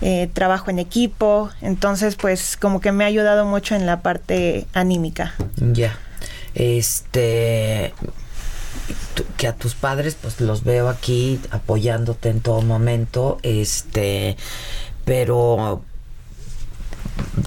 [0.00, 1.50] eh, trabajo en equipo.
[1.60, 5.34] Entonces, pues como que me ha ayudado mucho en la parte anímica.
[5.56, 5.98] Ya.
[6.54, 7.92] Este
[9.36, 14.36] que a tus padres pues los veo aquí apoyándote en todo momento, este,
[15.04, 15.82] pero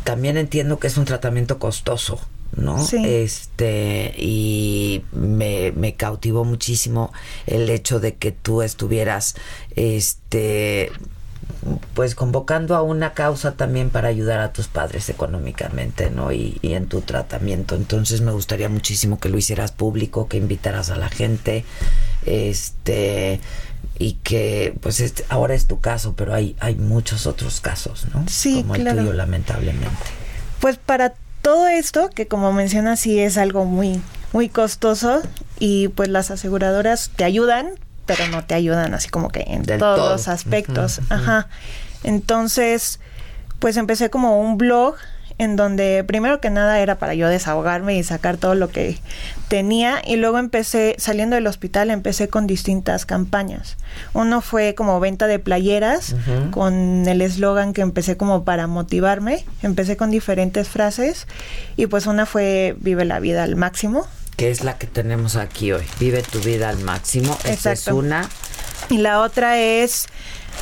[0.04, 2.20] también entiendo que es un tratamiento costoso,
[2.56, 2.84] ¿no?
[2.84, 3.02] Sí.
[3.06, 7.12] Este, y me, me cautivó muchísimo
[7.46, 9.36] el hecho de que tú estuvieras,
[9.76, 10.92] este,
[11.94, 16.32] pues convocando a una causa también para ayudar a tus padres económicamente, ¿no?
[16.32, 17.76] Y, y en tu tratamiento.
[17.76, 21.66] Entonces me gustaría muchísimo que lo hicieras público, que invitaras a la gente,
[22.26, 23.40] este,
[23.98, 28.24] y que, pues este, ahora es tu caso, pero hay, hay muchos otros casos, ¿no?
[28.30, 29.00] Sí, Como el claro.
[29.00, 29.90] tuyo, lamentablemente.
[30.62, 34.02] Pues para todo esto, que como mencionas, sí es algo muy,
[34.32, 35.22] muy costoso
[35.60, 37.72] y pues las aseguradoras te ayudan,
[38.10, 40.12] pero no te ayudan así como que en Del todos todo.
[40.14, 41.00] los aspectos.
[41.10, 41.48] Ajá.
[42.04, 43.00] Entonces,
[43.60, 44.96] pues empecé como un blog
[45.38, 48.98] en donde primero que nada era para yo desahogarme y sacar todo lo que
[49.48, 53.78] tenía y luego empecé saliendo del hospital empecé con distintas campañas.
[54.14, 56.16] Uno fue como venta de playeras
[56.50, 61.28] con el eslogan que empecé como para motivarme, empecé con diferentes frases
[61.78, 64.08] y pues una fue vive la vida al máximo
[64.40, 65.84] Que es la que tenemos aquí hoy.
[66.00, 67.38] Vive tu vida al máximo.
[67.44, 67.98] Esa es Exacto.
[67.98, 68.30] una.
[68.90, 70.08] y la otra es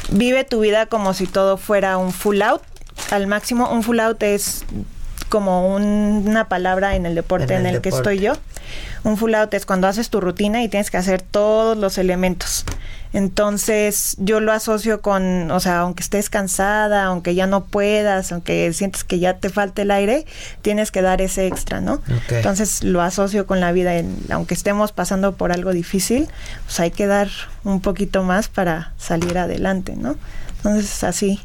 [0.09, 2.61] vive tu vida como si todo fuera un full out
[3.11, 3.69] al máximo.
[3.71, 4.65] Un full out es
[5.29, 8.33] como un- una palabra en el deporte En en el que estoy yo.
[9.03, 12.65] Un full out es cuando haces tu rutina y tienes que hacer todos los elementos.
[13.13, 18.71] Entonces yo lo asocio con, o sea, aunque estés cansada, aunque ya no puedas, aunque
[18.73, 20.25] sientes que ya te falte el aire,
[20.61, 22.01] tienes que dar ese extra, ¿no?
[22.37, 26.27] Entonces lo asocio con la vida, en- aunque estemos pasando por algo difícil,
[26.65, 27.29] pues hay que dar
[27.63, 30.15] un poquito más para salir adelante, ¿no?
[30.57, 31.39] Entonces así.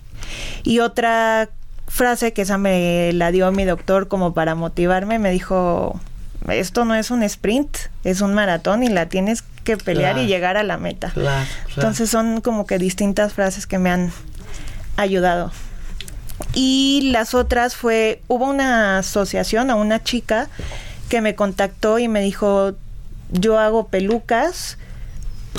[0.63, 1.49] Y otra
[1.89, 6.01] frase que esa me la dio mi doctor como para motivarme, me dijo,
[6.49, 10.25] esto no es un sprint, es un maratón y la tienes que pelear Claro.
[10.27, 11.11] y llegar a la meta.
[11.11, 11.73] Claro, claro.
[11.77, 14.13] Entonces son como que distintas frases que me han
[14.97, 15.53] ayudado.
[16.55, 20.49] Y las otras fue, hubo una asociación a una chica
[21.09, 22.73] que me contactó y me dijo,
[23.31, 24.79] yo hago pelucas,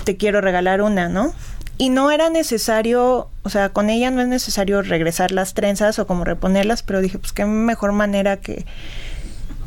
[0.03, 1.33] te quiero regalar una, ¿no?
[1.77, 6.05] Y no era necesario, o sea, con ella no es necesario regresar las trenzas o
[6.05, 8.65] como reponerlas, pero dije, pues qué mejor manera que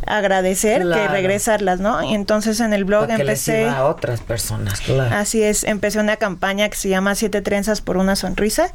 [0.07, 2.03] agradecer que regresarlas, ¿no?
[2.03, 3.65] Y entonces en el blog Para que les empecé...
[3.65, 5.15] sirva a otras personas, claro.
[5.15, 8.75] Así es, empecé una campaña que se llama Siete trenzas por una sonrisa,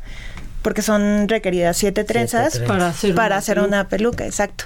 [0.62, 2.68] porque son requeridas siete trenzas, trenzas.
[2.68, 3.68] Para hacer para una hacer peluca.
[3.68, 4.66] una peluca, exacto.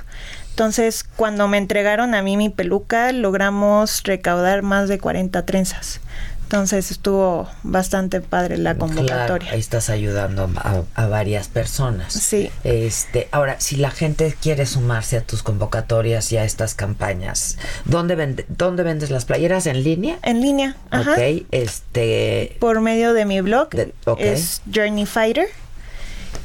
[0.50, 6.00] Entonces, cuando me entregaron a mí mi peluca, logramos recaudar más de 40 trenzas.
[6.46, 9.26] Entonces estuvo bastante padre la convocatoria.
[9.26, 12.14] Claro, ahí estás ayudando a, a varias personas.
[12.14, 12.52] Sí.
[12.64, 18.14] Este, ahora, si la gente quiere sumarse a tus convocatorias y a estas campañas, ¿dónde,
[18.14, 19.66] vende, ¿dónde vendes las playeras?
[19.66, 20.20] ¿En línea?
[20.22, 21.14] En línea, ajá.
[21.14, 22.58] Ok, este...
[22.60, 24.20] Por medio de mi blog, De- ok.
[24.20, 25.48] es Journey Fighter.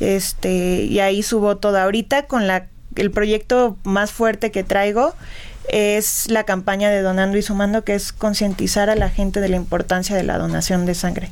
[0.00, 5.14] Este, y ahí subo todo ahorita con la el proyecto más fuerte que traigo
[5.68, 9.56] es la campaña de Donando y Sumando, que es concientizar a la gente de la
[9.56, 11.30] importancia de la donación de sangre.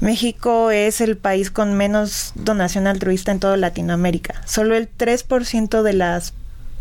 [0.00, 4.34] México es el país con menos donación altruista en toda Latinoamérica.
[4.44, 6.22] Solo el 3% de la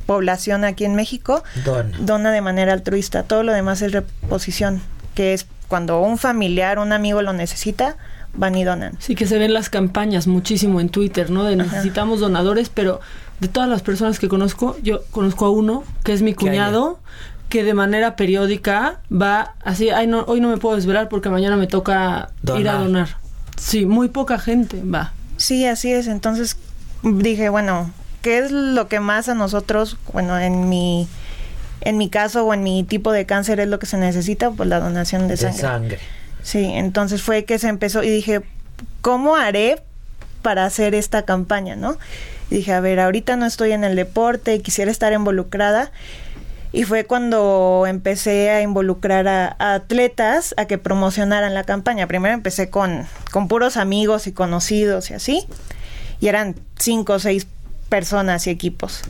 [0.06, 1.98] población aquí en México Dona.
[2.00, 3.24] dona de manera altruista.
[3.24, 4.82] Todo lo demás es reposición,
[5.16, 7.98] que es cuando un familiar, un amigo lo necesita,
[8.34, 8.98] van y donan.
[9.00, 11.44] Sí, que se ven las campañas muchísimo en Twitter, ¿no?
[11.46, 13.00] De necesitamos donadores, pero
[13.40, 17.00] de todas las personas que conozco, yo conozco a uno que es mi cuñado,
[17.50, 21.58] que de manera periódica va así, ay no, hoy no me puedo desvelar porque mañana
[21.58, 22.80] me toca ir a Donar.
[22.80, 23.18] donar.
[23.58, 25.14] Sí, muy poca gente va.
[25.38, 26.08] Sí, así es.
[26.08, 26.58] Entonces
[27.04, 27.92] dije, bueno,
[28.22, 31.08] ¿qué es lo que más a nosotros, bueno, en mi
[31.82, 34.50] en mi caso o en mi tipo de cáncer es lo que se necesita?
[34.52, 35.60] Pues la donación de De sangre.
[35.62, 36.00] sangre.
[36.42, 38.42] Sí, entonces fue que se empezó y dije,
[39.02, 39.82] ¿cómo haré
[40.42, 41.98] para hacer esta campaña, no?
[42.50, 45.92] Y dije, a ver, ahorita no estoy en el deporte, quisiera estar involucrada.
[46.72, 52.06] Y fue cuando empecé a involucrar a, a atletas a que promocionaran la campaña.
[52.06, 55.46] Primero empecé con, con puros amigos y conocidos y así.
[56.20, 57.48] Y eran cinco o seis
[57.88, 59.04] personas y equipos.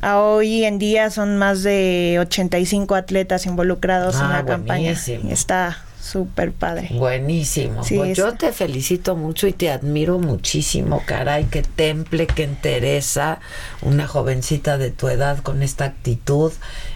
[0.00, 4.94] A hoy en día son más de 85 atletas involucrados en Ah, la campaña.
[5.06, 6.88] Y está súper padre.
[6.92, 7.84] Buenísimo.
[7.84, 13.40] Sí, Pues yo te felicito mucho y te admiro muchísimo, caray, qué temple, qué entereza,
[13.82, 16.52] una jovencita de tu edad con esta actitud,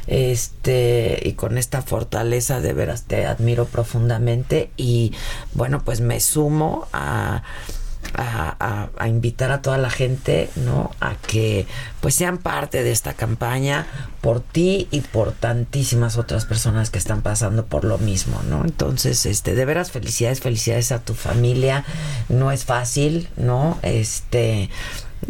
[0.06, 5.12] este, y con esta fortaleza, de veras te admiro profundamente y
[5.52, 7.42] bueno, pues me sumo a
[8.16, 10.90] a, invitar a toda la gente, ¿no?
[11.00, 11.66] A que
[12.00, 13.86] pues sean parte de esta campaña
[14.20, 18.64] por ti y por tantísimas otras personas que están pasando por lo mismo, ¿no?
[18.64, 21.84] Entonces, este, de veras felicidades, felicidades a tu familia.
[22.28, 23.78] No es fácil, ¿no?
[23.82, 24.70] Este,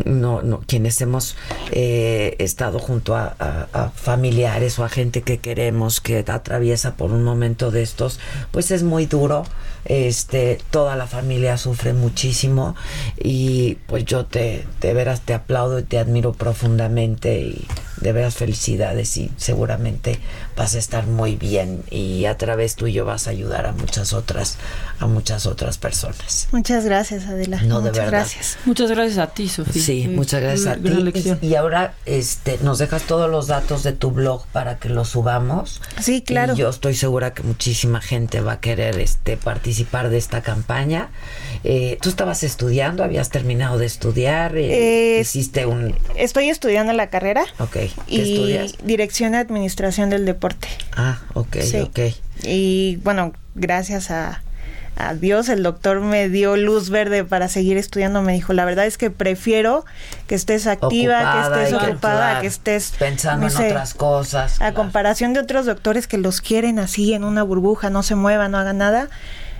[0.05, 1.37] no, no, quienes hemos
[1.71, 7.23] eh, estado junto a- a familiares o a gente que queremos que atraviesa por un
[7.23, 8.19] momento de estos,
[8.51, 9.45] pues es muy duro.
[9.85, 12.75] Este, toda la familia sufre muchísimo
[13.23, 17.67] y pues yo te, de veras te aplaudo y te admiro profundamente y
[18.01, 20.19] de veras felicidades y seguramente
[20.57, 24.57] vas a estar muy bien y a través tuyo vas a ayudar a muchas otras,
[24.99, 26.49] a muchas otras personas.
[26.53, 27.63] Muchas gracias, Adela.
[27.63, 28.11] No, de Muchas verdad.
[28.11, 28.59] gracias.
[28.65, 29.83] Muchas gracias a ti, Sofía.
[29.83, 30.89] Sí, muchas gracias a ti.
[30.89, 31.39] lección.
[31.41, 35.81] Y ahora este nos dejas todos los datos de tu blog para que los subamos.
[36.01, 36.55] Sí, claro.
[36.55, 41.09] Y yo estoy segura que muchísima gente va a querer este participar de esta campaña.
[41.65, 45.95] Eh, Tú estabas estudiando, habías terminado de estudiar, eh, Eh, hiciste un...
[46.17, 48.75] Estoy estudiando la carrera Ok, ¿qué y estudias?
[48.85, 50.69] Dirección de Administración del Deporte.
[50.97, 51.79] Ah, ok, Sí.
[51.81, 51.99] ok.
[52.43, 54.43] Y bueno, gracias a,
[54.97, 58.23] a Dios, el doctor me dio luz verde para seguir estudiando.
[58.23, 59.85] Me dijo, la verdad es que prefiero
[60.27, 63.69] que estés activa, Ocupada que estés que, ocupada, claro, que estés pensando me en dice,
[63.71, 64.61] otras cosas.
[64.61, 68.53] A comparación de otros doctores que los quieren así en una burbuja, no se muevan,
[68.53, 69.09] no hagan nada.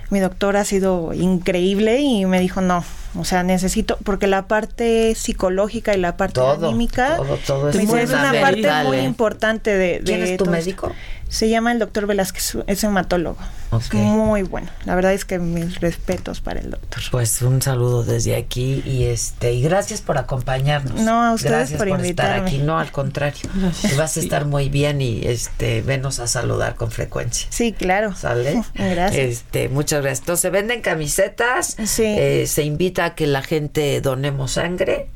[0.09, 2.83] Mi doctor ha sido increíble y me dijo, no,
[3.17, 7.75] o sea, necesito, porque la parte psicológica y la parte Todo, anímica todo, todo es
[7.75, 10.65] me dice, es una parte muy importante de, de ¿Quién es tu todo esto".
[10.65, 10.91] médico?
[11.35, 13.37] Se llama el doctor Velázquez, es hematólogo.
[13.77, 14.69] Es muy bueno.
[14.85, 17.03] La verdad es que mis respetos para el doctor.
[17.11, 21.01] Pues un saludo desde aquí y este y gracias por acompañarnos.
[21.01, 22.47] No, a ustedes gracias por estar invitarme.
[22.47, 22.57] aquí.
[22.59, 23.49] No, al contrario.
[23.97, 27.47] Vas a estar muy bien y este venos a saludar con frecuencia.
[27.49, 28.15] Sí, claro.
[28.15, 28.63] ¿Sale?
[28.73, 29.17] Gracias.
[29.17, 30.19] Este, muchas gracias.
[30.21, 35.09] Entonces, se venden camisetas, eh, se invita a que la gente donemos sangre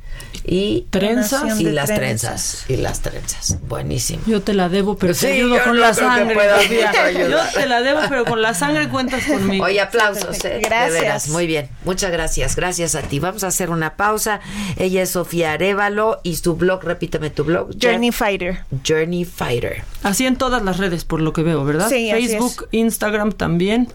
[0.45, 1.59] y Trenzas.
[1.59, 2.65] y las trenzas.
[2.65, 3.57] trenzas y las trenzas.
[3.67, 4.21] Buenísimo.
[4.25, 6.35] Yo te la debo, pero Sí, te ayudo con no la sangre.
[7.29, 9.65] Yo te la debo, pero con la sangre cuentas conmigo.
[9.65, 10.59] Oye, aplausos, ¿eh?
[10.63, 10.93] Gracias.
[10.93, 11.69] De veras, muy bien.
[11.83, 12.55] Muchas gracias.
[12.55, 13.19] Gracias a ti.
[13.19, 14.39] Vamos a hacer una pausa.
[14.77, 17.69] Ella es Sofía Arevalo y su blog, repíteme tu blog.
[17.79, 18.59] Journey Fighter.
[18.87, 19.83] Journey Fighter.
[20.03, 21.89] Así en todas las redes, por lo que veo, ¿verdad?
[21.89, 23.89] Sí, así Facebook, Instagram también.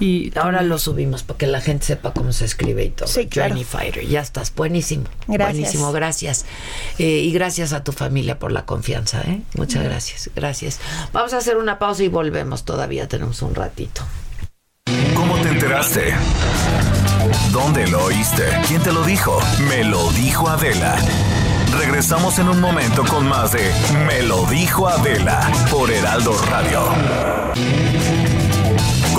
[0.00, 3.08] Y Ahora lo subimos para que la gente sepa cómo se escribe y todo.
[3.08, 3.50] Sí, claro.
[3.50, 4.06] Journey Fighter.
[4.06, 4.54] Ya estás.
[4.54, 5.04] Buenísimo.
[5.28, 5.54] Gracias.
[5.54, 5.92] Buenísimo.
[5.92, 6.44] Gracias.
[6.98, 9.42] Eh, y gracias a tu familia por la confianza, ¿eh?
[9.54, 10.30] Muchas gracias.
[10.34, 10.80] Gracias.
[11.12, 12.64] Vamos a hacer una pausa y volvemos.
[12.64, 14.02] Todavía tenemos un ratito.
[15.14, 16.14] ¿Cómo te enteraste?
[17.52, 18.44] ¿Dónde lo oíste?
[18.68, 19.38] ¿Quién te lo dijo?
[19.68, 20.96] Me lo dijo Adela.
[21.78, 23.72] Regresamos en un momento con más de
[24.06, 27.93] Me lo dijo Adela por Heraldo Radio.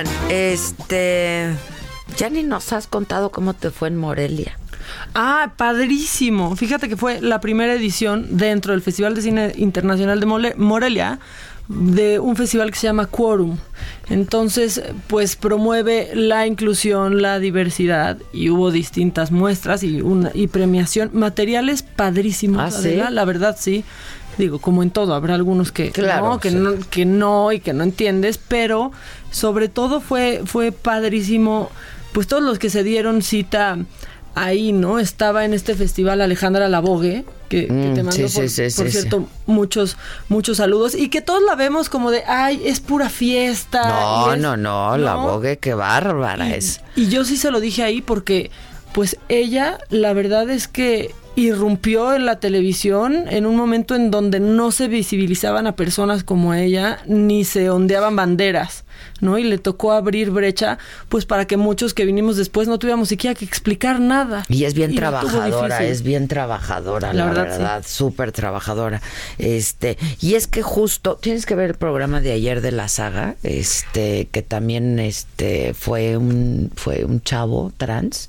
[0.00, 1.54] Oigan, este.
[2.16, 4.58] Ya ni nos has contado cómo te fue en Morelia.
[5.14, 6.56] Ah, padrísimo.
[6.56, 11.20] Fíjate que fue la primera edición dentro del Festival de Cine Internacional de Morelia
[11.68, 13.58] de un festival que se llama Quorum.
[14.08, 21.10] Entonces, pues promueve la inclusión, la diversidad y hubo distintas muestras y una y premiación,
[21.12, 23.84] materiales padrísimos, ¿Ah, la verdad sí.
[24.40, 27.84] Digo, como en todo, habrá algunos que no, que no, que no y que no
[27.84, 28.90] entiendes, pero
[29.30, 31.70] sobre todo fue fue padrísimo
[32.12, 33.78] pues todos los que se dieron cita
[34.34, 34.98] ahí, ¿no?
[34.98, 38.48] Estaba en este festival Alejandra Labogue, que, que mm, te mando, por,
[38.90, 39.96] cierto, muchos,
[40.28, 40.94] muchos saludos.
[40.94, 43.88] Y que todos la vemos como de, ay, es pura fiesta.
[43.88, 46.80] No, no, no, la Labogue, qué bárbara es.
[46.96, 48.50] Y yo sí se lo dije ahí porque,
[48.92, 51.14] pues ella, la verdad es que
[51.46, 56.54] irrumpió en la televisión en un momento en donde no se visibilizaban a personas como
[56.54, 58.84] ella, ni se ondeaban banderas.
[59.20, 59.38] ¿no?
[59.38, 63.34] Y le tocó abrir brecha, pues para que muchos que vinimos después no tuviéramos siquiera
[63.34, 64.44] que explicar nada.
[64.48, 69.00] Y es bien trabajadora, es bien trabajadora, la, verdad, súper trabajadora.
[69.38, 73.36] Este, y es que justo, tienes que ver el programa de ayer de la saga,
[73.42, 78.28] este, que también este fue un, fue un chavo trans,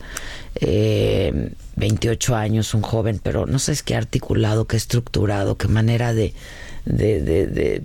[0.55, 6.13] eh, 28 años, un joven, pero no sé es qué articulado, qué estructurado, qué manera
[6.13, 6.33] de,
[6.85, 7.83] de, de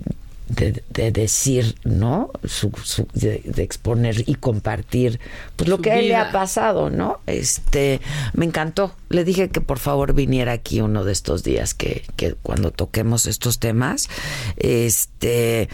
[0.49, 2.31] de, decir, ¿no?
[2.45, 2.71] Su,
[3.13, 5.19] de, exponer y compartir,
[5.55, 7.19] pues lo que a él le ha pasado, ¿no?
[7.27, 7.99] Este,
[8.33, 8.93] me encantó.
[9.09, 13.25] Le dije que por favor viniera aquí uno de estos días que, que cuando toquemos
[13.25, 14.09] estos temas,
[14.57, 15.69] este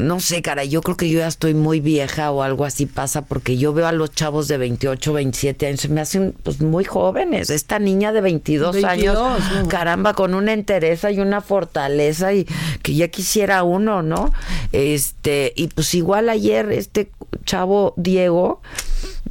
[0.00, 3.22] no sé, cara, yo creo que yo ya estoy muy vieja o algo así pasa
[3.22, 7.50] porque yo veo a los chavos de 28, 27 años, me hacen pues muy jóvenes.
[7.50, 9.18] Esta niña de 22, años,
[9.68, 12.46] caramba, con una entereza y una fortaleza y
[12.82, 14.32] que ya quisiera uno, ¿no?
[14.72, 17.10] Este, y pues igual ayer este
[17.44, 18.62] chavo Diego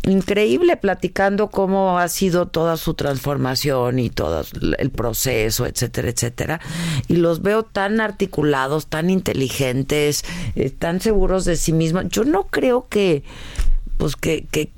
[0.03, 4.43] increíble platicando cómo ha sido toda su transformación y todo
[4.77, 6.61] el proceso, etcétera, etcétera.
[7.07, 10.23] Y los veo tan articulados, tan inteligentes,
[10.55, 12.05] eh, tan seguros de sí mismos.
[12.09, 13.23] Yo no creo que,
[13.97, 14.71] pues que, que,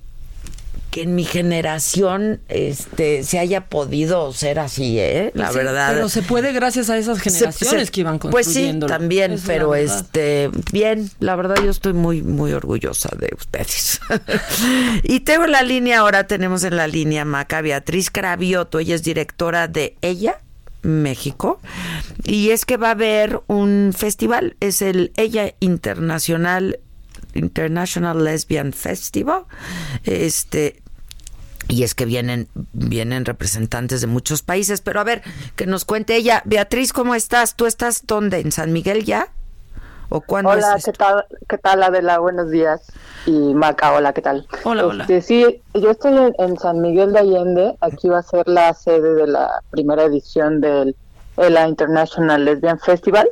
[0.91, 5.31] que en mi generación este se haya podido ser así, ¿eh?
[5.33, 5.93] La verdad.
[5.93, 8.85] Pero se puede gracias a esas generaciones que iban construyendo.
[8.85, 14.01] Pues sí, también, pero este, bien, la verdad yo estoy muy muy orgullosa de ustedes.
[15.03, 19.69] y tengo la línea ahora tenemos en la línea Maca Beatriz Cravioto, ella es directora
[19.69, 20.39] de Ella
[20.81, 21.61] México
[22.23, 26.79] y es que va a haber un festival, es el Ella Internacional
[27.33, 29.43] International Lesbian Festival.
[30.03, 30.80] Este,
[31.67, 35.21] y es que vienen vienen representantes de muchos países, pero a ver,
[35.55, 37.55] que nos cuente ella, Beatriz, ¿cómo estás?
[37.55, 38.39] ¿Tú estás dónde?
[38.39, 39.29] ¿En San Miguel ya?
[40.09, 41.25] ¿O cuándo Hola, ¿qué tal?
[41.47, 42.19] ¿Qué tal Adela?
[42.19, 42.91] Buenos días.
[43.25, 44.45] Y Maca, hola, ¿qué tal?
[44.65, 45.03] Hola, hola.
[45.03, 49.13] Este, sí, yo estoy en, San Miguel de Allende, aquí va a ser la sede
[49.13, 50.95] de la primera edición del
[51.37, 53.27] la International Lesbian Festival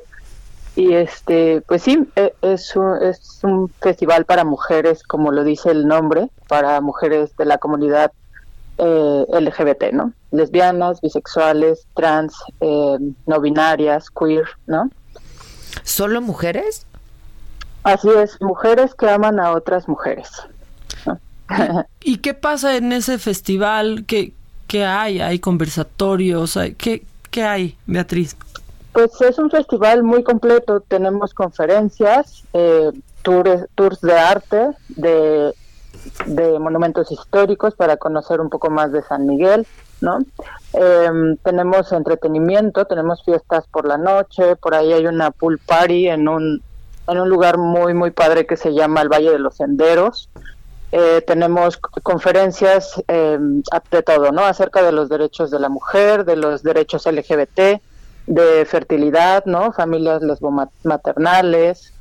[0.75, 5.71] y este, pues sí, e, es un, es un festival para mujeres, como lo dice
[5.71, 8.13] el nombre, para mujeres de la comunidad
[8.79, 10.13] eh, LGBT, ¿no?
[10.31, 14.89] Lesbianas, bisexuales, trans, eh, no binarias, queer, ¿no?
[15.83, 16.85] ¿Solo mujeres?
[17.83, 20.29] Así es, mujeres que aman a otras mujeres.
[22.03, 24.05] ¿Y qué pasa en ese festival?
[24.07, 24.33] ¿Qué,
[24.67, 25.19] qué hay?
[25.19, 26.57] ¿Hay conversatorios?
[26.77, 28.35] ¿Qué, ¿Qué hay, Beatriz?
[28.93, 30.81] Pues es un festival muy completo.
[30.81, 32.91] Tenemos conferencias, eh,
[33.21, 35.53] tours, tours de arte, de,
[36.59, 39.65] monumentos históricos para conocer un poco más de San Miguel,
[40.01, 40.19] ¿no?
[40.73, 46.27] Em, tenemos entretenimiento, tenemos fiestas por la noche, por ahí hay una pool party en
[46.27, 46.61] un,
[47.07, 50.29] en un lugar muy, muy padre que se llama el Valle de los Senderos.
[50.91, 53.61] Eh, tenemos conferencias em,
[53.91, 54.43] de todo, ¿no?
[54.45, 57.81] Acerca de los derechos de la mujer, de los derechos LGBT,
[58.25, 59.71] de fertilidad, ¿no?
[59.71, 61.93] Familias lesbomaternales,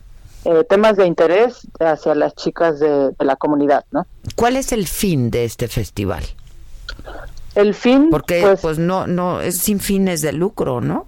[0.44, 4.06] eh, temas de interés hacia las chicas de, la comunidad, ¿no?
[4.36, 6.24] ¿Cuál es el fin de este festival?
[7.54, 11.06] El fin, porque pues, pues no, no es sin fines de lucro, ¿no?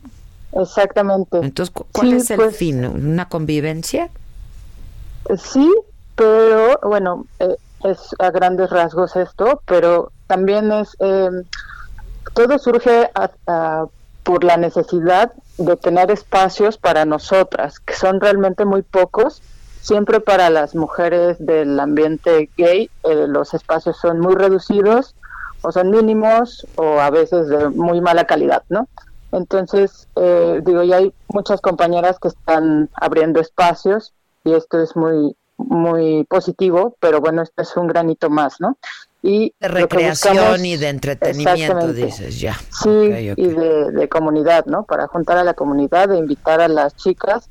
[0.53, 1.39] Exactamente.
[1.39, 2.85] Entonces, ¿cuál es el pues fin?
[2.85, 4.11] ¿Una convivencia?
[5.37, 5.73] Sí,
[6.17, 11.31] pero bueno, eh, es a grandes rasgos esto, pero también es eh,
[12.35, 13.87] todo surge a,
[14.23, 19.43] por la necesidad de tener espacios para nosotras, que son realmente muy pocos.
[19.81, 25.15] Siempre para las mujeres del ambiente gay eh, los espacios son muy reducidos
[25.63, 28.89] o son mínimos o a veces de muy mala calidad, ¿no?
[29.33, 34.13] Entonces, eh, digo, ya hay muchas compañeras que están abriendo espacios
[34.45, 38.79] y esto es muy muy positivo, pero bueno, este es un granito más, ¿no?
[39.23, 42.55] Y de recreación y de entretenimiento, dices, ya.
[42.83, 44.85] Sí, y de, de, comunidad, ¿no?
[44.85, 47.51] Para juntar a la comunidad e invitar a las chicas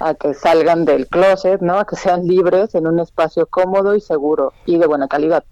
[0.00, 1.78] a que salgan del closet, ¿no?
[1.78, 5.44] A que sean libres en un espacio cómodo y seguro y de buena calidad.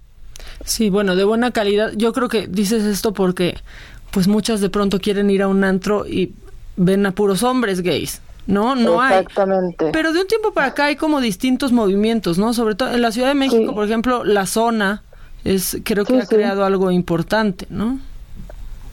[0.64, 1.92] Sí, bueno, de buena calidad.
[1.94, 3.56] Yo creo que dices esto porque
[4.10, 6.34] pues muchas de pronto quieren ir a un antro y
[6.76, 8.20] ven a puros hombres gays.
[8.46, 9.90] No, no Exactamente.
[9.92, 12.52] Pero de un tiempo para acá hay como distintos movimientos, ¿no?
[12.52, 15.04] Sobre todo en la Ciudad de México, por ejemplo, la zona
[15.44, 17.98] es creo que ha creado algo importante, ¿no?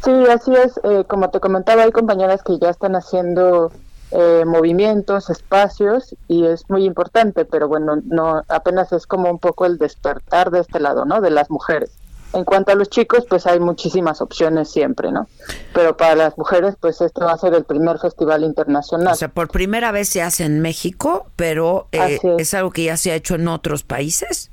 [0.04, 0.80] Sí, así es.
[0.84, 3.72] Eh, como te comentaba, hay compañeras que ya están haciendo
[4.12, 9.66] eh, movimientos, espacios y es muy importante, pero bueno, no apenas es como un poco
[9.66, 11.20] el despertar de este lado, ¿no?
[11.20, 11.92] De las mujeres.
[12.34, 15.28] En cuanto a los chicos, pues hay muchísimas opciones siempre, ¿no?
[15.74, 19.14] Pero para las mujeres, pues esto va a ser el primer festival internacional.
[19.14, 22.54] O sea, por primera vez se hace en México, pero eh, es.
[22.54, 24.52] algo que ya se ha hecho en otros países.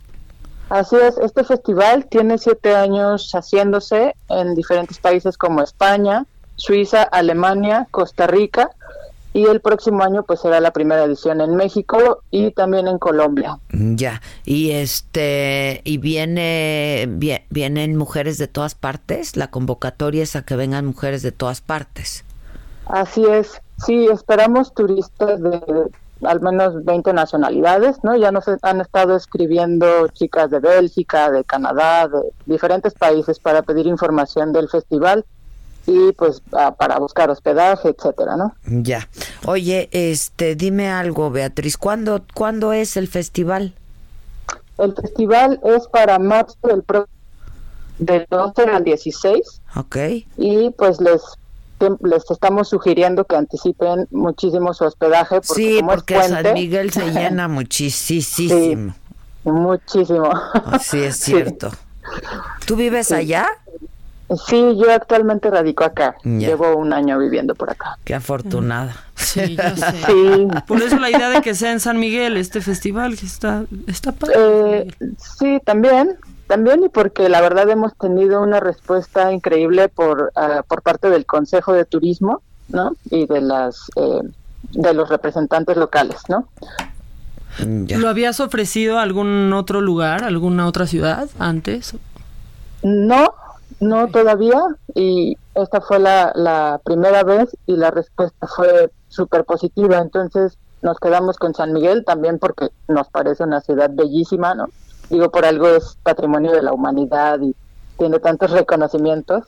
[0.71, 6.27] Así es, este festival tiene siete años haciéndose en diferentes países como España,
[6.57, 8.71] Suiza, Alemania, Costa Rica
[9.35, 13.59] y el próximo año pues será la primera edición en México y también en Colombia.
[13.71, 17.09] Ya, y este y viene
[17.51, 22.25] vienen mujeres de todas partes, la convocatoria es a que vengan mujeres de todas partes.
[22.87, 23.61] Así es.
[23.85, 25.91] Sí, esperamos turistas de
[26.27, 28.17] al menos 20 nacionalidades, ¿no?
[28.17, 33.87] Ya nos han estado escribiendo chicas de Bélgica, de Canadá, de diferentes países para pedir
[33.87, 35.25] información del festival
[35.87, 36.41] y pues
[36.79, 38.55] para buscar hospedaje, etcétera, ¿no?
[38.65, 39.09] Ya.
[39.47, 43.75] Oye, este, dime algo, Beatriz, ¿cuándo, ¿cuándo es el festival?
[44.79, 47.07] El festival es para marzo del pro
[47.99, 49.61] del 12 al 16.
[49.77, 49.97] Ok.
[50.37, 51.23] Y pues les
[52.03, 55.41] les estamos sugiriendo que anticipen muchísimo su hospedaje.
[55.41, 58.95] Porque sí, porque San Miguel se llena muchísimo.
[59.45, 60.31] muchísimo.
[60.81, 61.71] Sí, es cierto.
[62.67, 63.47] ¿Tú vives allá?
[64.47, 66.17] Sí, yo actualmente radico acá.
[66.25, 67.99] Llevo un año viviendo por acá.
[68.05, 68.97] Qué afortunada.
[69.15, 70.63] Sí, yo sé.
[70.67, 74.13] Por eso la idea de que sea en San Miguel este festival, que está, está
[74.13, 74.35] padre.
[74.37, 74.89] Eh,
[75.39, 80.83] sí, también, también y porque la verdad hemos tenido una respuesta increíble por, ah, por
[80.83, 82.93] parte del Consejo de Turismo, ¿no?
[83.11, 84.21] Y de las eh,
[84.73, 86.49] de los representantes locales, ¿no?
[87.59, 91.95] ¿Lo habías ofrecido a algún otro lugar, alguna otra ciudad antes?
[92.83, 93.33] No,
[93.81, 94.61] no todavía
[94.95, 99.99] y esta fue la, la primera vez y la respuesta fue súper positiva.
[99.99, 104.69] Entonces nos quedamos con San Miguel también porque nos parece una ciudad bellísima, ¿no?
[105.11, 107.55] Digo, por algo es patrimonio de la humanidad y
[107.99, 109.45] tiene tantos reconocimientos.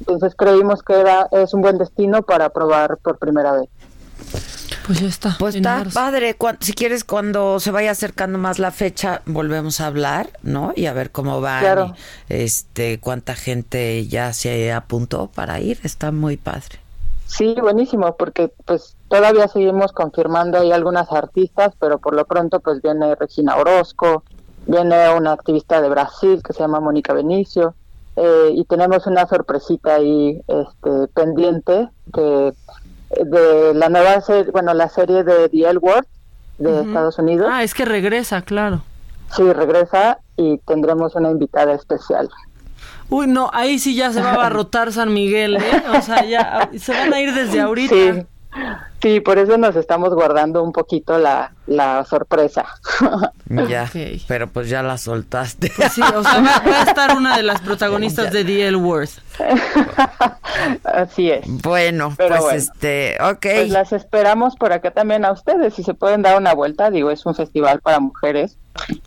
[0.00, 3.68] Entonces creímos que era es un buen destino para probar por primera vez.
[4.86, 5.36] Pues ya está.
[5.38, 6.36] Pues está padre.
[6.60, 10.72] si quieres, cuando se vaya acercando más la fecha, volvemos a hablar, ¿no?
[10.76, 11.60] Y a ver cómo va.
[11.60, 11.94] Claro.
[12.28, 15.80] este, cuánta gente ya se apuntó para ir.
[15.84, 16.80] Está muy padre.
[17.26, 22.82] Sí, buenísimo, porque pues todavía seguimos confirmando ahí algunas artistas, pero por lo pronto pues
[22.82, 24.22] viene Regina Orozco,
[24.66, 27.74] viene una activista de Brasil que se llama Mónica Benicio,
[28.16, 32.52] eh, y tenemos una sorpresita ahí este, pendiente que
[33.24, 36.06] de la nueva serie, bueno, la serie de The L Word
[36.58, 37.48] de Estados Unidos.
[37.50, 38.82] Ah, es que regresa, claro.
[39.34, 42.28] Sí, regresa y tendremos una invitada especial.
[43.10, 45.82] Uy, no, ahí sí ya se va a abarrotar San Miguel, ¿eh?
[45.96, 47.94] O sea, ya se van a ir desde ahorita.
[47.94, 48.26] Sí.
[49.02, 52.64] Sí, por eso nos estamos guardando un poquito la, la sorpresa.
[53.68, 53.90] Ya,
[54.26, 55.70] pero pues ya la soltaste.
[55.76, 59.18] Pues sí, o sea, va, a estar una de las protagonistas de The Worth.
[60.84, 61.44] Así es.
[61.46, 63.40] Bueno, pues este, ok.
[63.40, 67.10] Pues las esperamos por acá también a ustedes, si se pueden dar una vuelta, digo,
[67.10, 68.56] es un festival para mujeres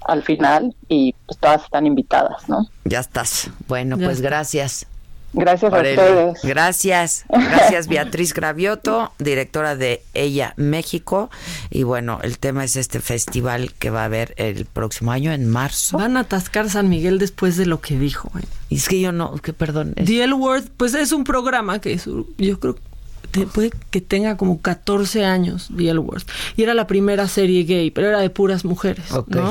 [0.05, 2.67] al final y pues todas están invitadas, ¿no?
[2.85, 3.49] Ya estás.
[3.67, 4.85] Bueno, pues gracias.
[5.33, 6.39] Gracias a ustedes.
[6.43, 11.29] Gracias, gracias Beatriz Gravioto, directora de Ella México.
[11.69, 15.47] Y bueno, el tema es este festival que va a haber el próximo año, en
[15.49, 15.97] marzo.
[15.97, 18.31] Van a atascar San Miguel después de lo que dijo.
[18.39, 18.43] ¿eh?
[18.69, 19.93] Y es que yo no, que perdón.
[19.93, 21.97] The L Word, pues es un programa que
[22.37, 22.77] yo creo
[23.45, 26.23] puede que tenga como 14 años, The L Word.
[26.55, 29.05] Y era la primera serie gay, pero era de puras mujeres.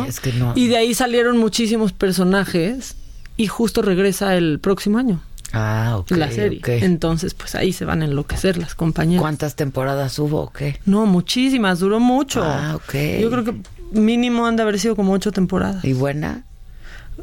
[0.09, 0.53] es que no.
[0.57, 2.97] Y de ahí salieron muchísimos personajes
[3.36, 5.20] y justo regresa el próximo año.
[5.52, 6.10] Ah, ok.
[6.12, 6.60] La serie.
[6.64, 9.20] Entonces, pues ahí se van a enloquecer las compañeras.
[9.20, 10.81] ¿Cuántas temporadas hubo o qué?
[10.86, 12.43] No, muchísimas, duró mucho.
[12.44, 13.20] Ah, ok.
[13.20, 13.55] Yo creo que
[13.93, 15.85] mínimo han de haber sido como ocho temporadas.
[15.85, 16.44] ¿Y buena?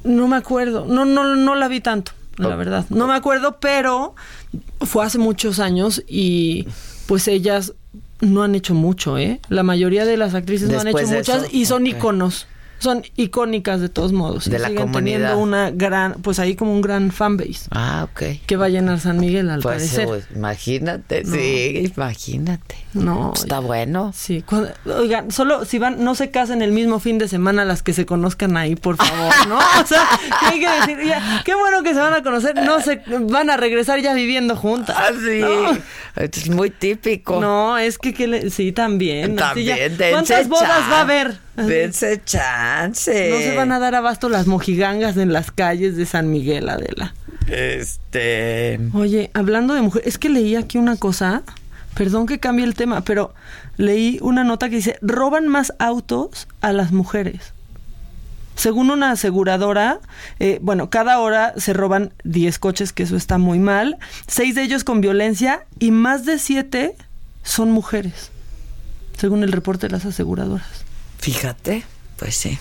[0.04, 0.86] No me acuerdo.
[0.86, 2.86] No, no, no la vi tanto, la verdad.
[2.90, 4.16] No me acuerdo, pero
[4.82, 6.68] fue hace muchos años y
[7.06, 7.74] pues ellas
[8.22, 9.40] no han hecho mucho, ¿eh?
[9.50, 12.48] La mayoría de las actrices no han hecho muchas y son iconos
[12.84, 14.50] son icónicas de todos modos.
[14.50, 15.18] De y la siguen comunidad.
[15.20, 17.68] teniendo una gran, pues ahí como un gran fanbase.
[17.72, 18.24] Ah, ok.
[18.46, 20.06] Que va a llenar San Miguel al Pues parecer.
[20.08, 21.36] pues, imagínate, No.
[21.36, 22.76] sí, imagínate.
[22.94, 23.34] No.
[23.36, 24.12] Está bueno.
[24.16, 27.82] Sí, cuando- oigan, solo si van, no se casen el mismo fin de semana las
[27.82, 29.58] que se conozcan ahí, por favor, ¿no?
[29.84, 30.08] O sea,
[30.40, 31.08] ¿qué hay que decir?
[31.08, 34.56] Ya, qué bueno que se van a conocer, no se van a regresar ya viviendo
[34.56, 34.96] juntas.
[35.00, 35.40] Ah, sí.
[35.40, 35.78] No.
[36.16, 37.40] Es muy típico.
[37.42, 39.40] No, es que, que le- sí, también.
[39.42, 41.38] así ya- También, ¿Cuántas bodas va a haber?
[41.56, 43.30] Dense chance.
[43.30, 47.14] No se van a dar abasto las mojigangas en las calles de San Miguel, Adela.
[47.48, 48.80] Este.
[48.94, 51.44] Oye, hablando de mujeres, es que leí aquí una cosa,
[51.94, 53.34] perdón que cambie el tema, pero
[53.78, 57.54] leí una nota que dice, roban más autos a las mujeres.
[58.56, 60.00] Según una aseguradora,
[60.40, 63.98] eh, bueno, cada hora se roban 10 coches, que eso está muy mal,
[64.28, 66.96] seis de ellos con violencia y más de siete
[67.42, 68.32] son mujeres,
[69.18, 70.83] según el reporte de las aseguradoras.
[71.24, 71.84] Fíjate,
[72.18, 72.58] pues sí.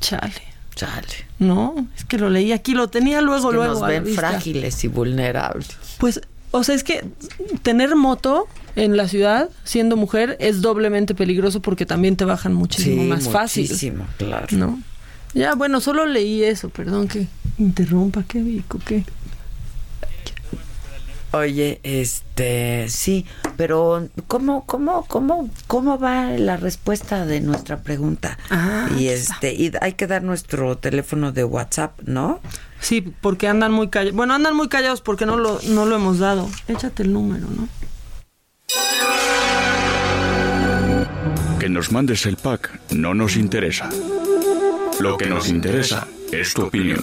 [0.00, 0.32] Chale.
[0.74, 1.06] Chale.
[1.38, 3.80] No, es que lo leí aquí, lo tenía luego, Es que luego.
[3.80, 5.68] nos ven frágiles y vulnerables.
[5.98, 6.20] Pues,
[6.50, 7.04] o sea, es que
[7.62, 8.46] tener moto
[8.76, 13.28] en la ciudad, siendo mujer, es doblemente peligroso porque también te bajan muchísimo Sí, más
[13.30, 13.62] fácil.
[13.62, 14.46] muchísimo, claro.
[14.50, 14.78] ¿No?
[15.32, 17.26] Ya, bueno, solo leí eso, perdón que
[17.58, 19.04] interrumpa, qué Vico, qué.
[21.36, 23.26] Oye, este, sí,
[23.56, 28.38] pero ¿cómo, cómo, cómo, cómo va la respuesta de nuestra pregunta?
[28.50, 32.40] Ah, y este, y hay que dar nuestro teléfono de WhatsApp, ¿no?
[32.80, 34.16] Sí, porque andan muy callados.
[34.16, 36.48] Bueno, andan muy callados porque no lo, no lo hemos dado.
[36.68, 37.68] Échate el número, ¿no?
[41.58, 43.88] Que nos mandes el pack no nos interesa.
[45.00, 47.00] Lo que nos interesa es tu opinión.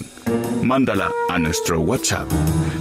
[0.63, 2.29] Mándala a nuestro WhatsApp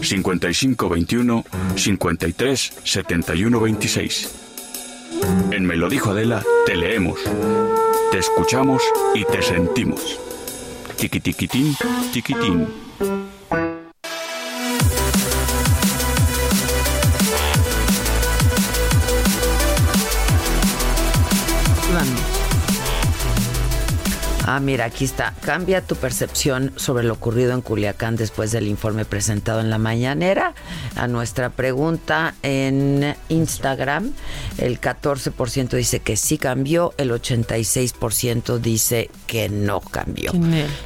[0.00, 1.44] 5521
[1.76, 4.34] 53 71 26.
[5.50, 7.20] En Me lo dijo Adela, te leemos,
[8.10, 8.82] te escuchamos
[9.14, 10.18] y te sentimos.
[10.96, 11.76] Tiquitiquitín,
[12.12, 12.66] tiquitín.
[24.54, 25.32] Ah, mira, aquí está.
[25.40, 30.52] Cambia tu percepción sobre lo ocurrido en Culiacán después del informe presentado en la mañanera.
[30.94, 34.12] A nuestra pregunta en Instagram,
[34.58, 40.32] el 14% dice que sí cambió, el 86% dice que no cambió.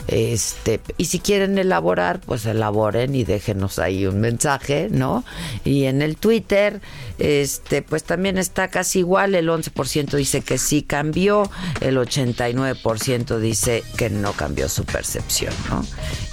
[0.06, 5.24] Este, y si quieren elaborar, pues elaboren y déjenos ahí un mensaje, ¿no?
[5.64, 6.80] Y en el Twitter,
[7.18, 13.55] este, pues también está casi igual, el 11% dice que sí cambió, el 89% dice
[13.96, 15.84] que no cambió su percepción, ¿no?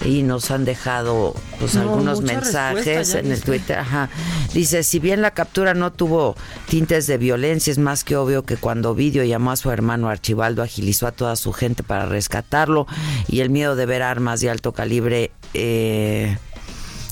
[0.05, 3.41] Y nos han dejado pues No, algunos mensajes en el.
[3.41, 4.09] Twitter, ajá.
[4.53, 6.35] Dice, si bien la captura no tuvo
[6.67, 10.61] tintes de violencia, es más que obvio que cuando Ovidio llamó a su hermano Archibaldo,
[10.61, 12.87] agilizó a toda su gente para rescatarlo
[13.27, 16.37] y el miedo de ver armas de alto calibre eh,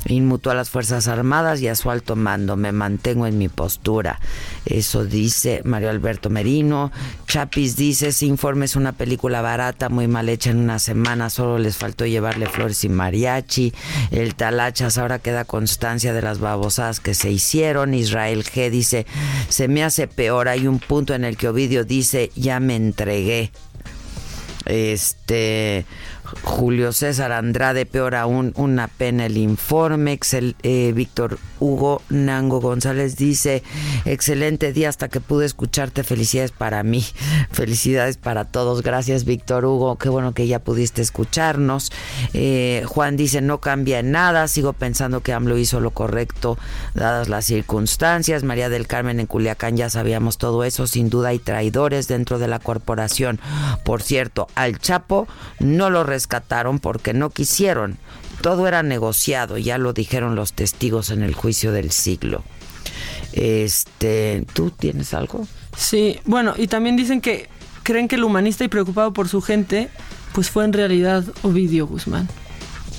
[0.08, 2.58] inmutó a las Fuerzas Armadas y a su alto mando.
[2.58, 4.20] Me mantengo en mi postura.
[4.66, 6.92] Eso dice Mario Alberto Merino.
[7.28, 11.60] Chapis dice, ese informe es una película barata, muy mal hecha en una semana, solo
[11.60, 13.74] les faltó llevarle flores y mariachi.
[14.12, 17.94] El Talachas ahora queda constancia de las babosadas que se hicieron.
[17.94, 19.06] Israel G dice,
[19.50, 23.52] se me hace peor, hay un punto en el que Ovidio dice, ya me entregué.
[24.66, 25.86] Este
[26.44, 30.14] Julio César Andrade, peor aún, una pena el informe.
[30.18, 33.64] Excel- eh, Víctor Hugo Nango González dice:
[34.04, 36.04] Excelente día hasta que pude escucharte.
[36.04, 37.06] Felicidades para mí,
[37.52, 38.82] felicidades para todos.
[38.82, 39.98] Gracias, Víctor Hugo.
[39.98, 41.92] Qué bueno que ya pudiste escucharnos.
[42.34, 44.48] Eh, Juan dice: No cambia nada.
[44.48, 46.58] Sigo pensando que AMLO hizo lo correcto,
[46.96, 48.44] dadas las circunstancias.
[48.44, 50.88] María del Carmen en Culiacán, ya sabíamos todo eso.
[50.88, 53.40] Sin duda hay traidores dentro de la corporación.
[53.86, 55.28] Por cierto, al Chapo
[55.60, 58.00] no lo rescataron porque no quisieron.
[58.42, 62.44] Todo era negociado, ya lo dijeron los testigos en el juicio del siglo.
[63.34, 65.48] Este, ¿tú tienes algo?
[65.78, 67.50] Sí, bueno, y también dicen que
[67.84, 69.90] creen que el humanista y preocupado por su gente,
[70.34, 72.28] pues fue en realidad Ovidio Guzmán.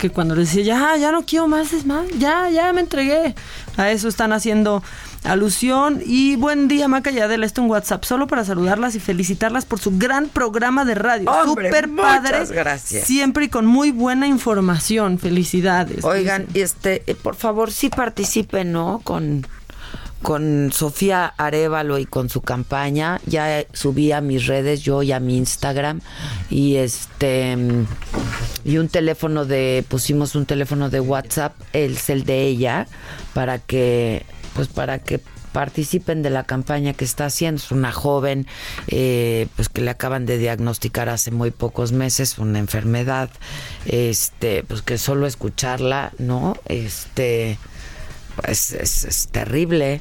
[0.03, 3.37] Que cuando les decía, ya, ya no quiero más, es más, ya, ya me entregué.
[3.77, 4.83] A eso están haciendo
[5.23, 6.03] alusión.
[6.05, 9.79] Y buen día, Maca y Adela, esto en WhatsApp, solo para saludarlas y felicitarlas por
[9.79, 11.31] su gran programa de radio.
[11.31, 12.47] Hombre, muchas padre.
[12.47, 13.07] gracias.
[13.07, 15.21] Siempre y con muy buena información.
[15.21, 16.05] Felicidades.
[16.05, 19.01] Oigan, este, eh, por favor, sí participen, ¿no?
[19.05, 19.47] Con,
[20.23, 23.21] con Sofía Arevalo y con su campaña.
[23.27, 26.01] Ya subí a mis redes, yo y a mi Instagram.
[26.51, 27.57] Y este
[28.65, 32.87] y un teléfono de, pusimos un teléfono de WhatsApp, es el de ella,
[33.35, 34.25] para que,
[34.55, 35.21] pues para que
[35.53, 37.61] participen de la campaña que está haciendo.
[37.61, 38.47] Es una joven
[38.87, 43.31] eh, pues que le acaban de diagnosticar hace muy pocos meses una enfermedad,
[43.87, 46.57] este, pues que solo escucharla, ¿no?
[46.67, 47.59] Este,
[48.37, 50.01] pues es, es terrible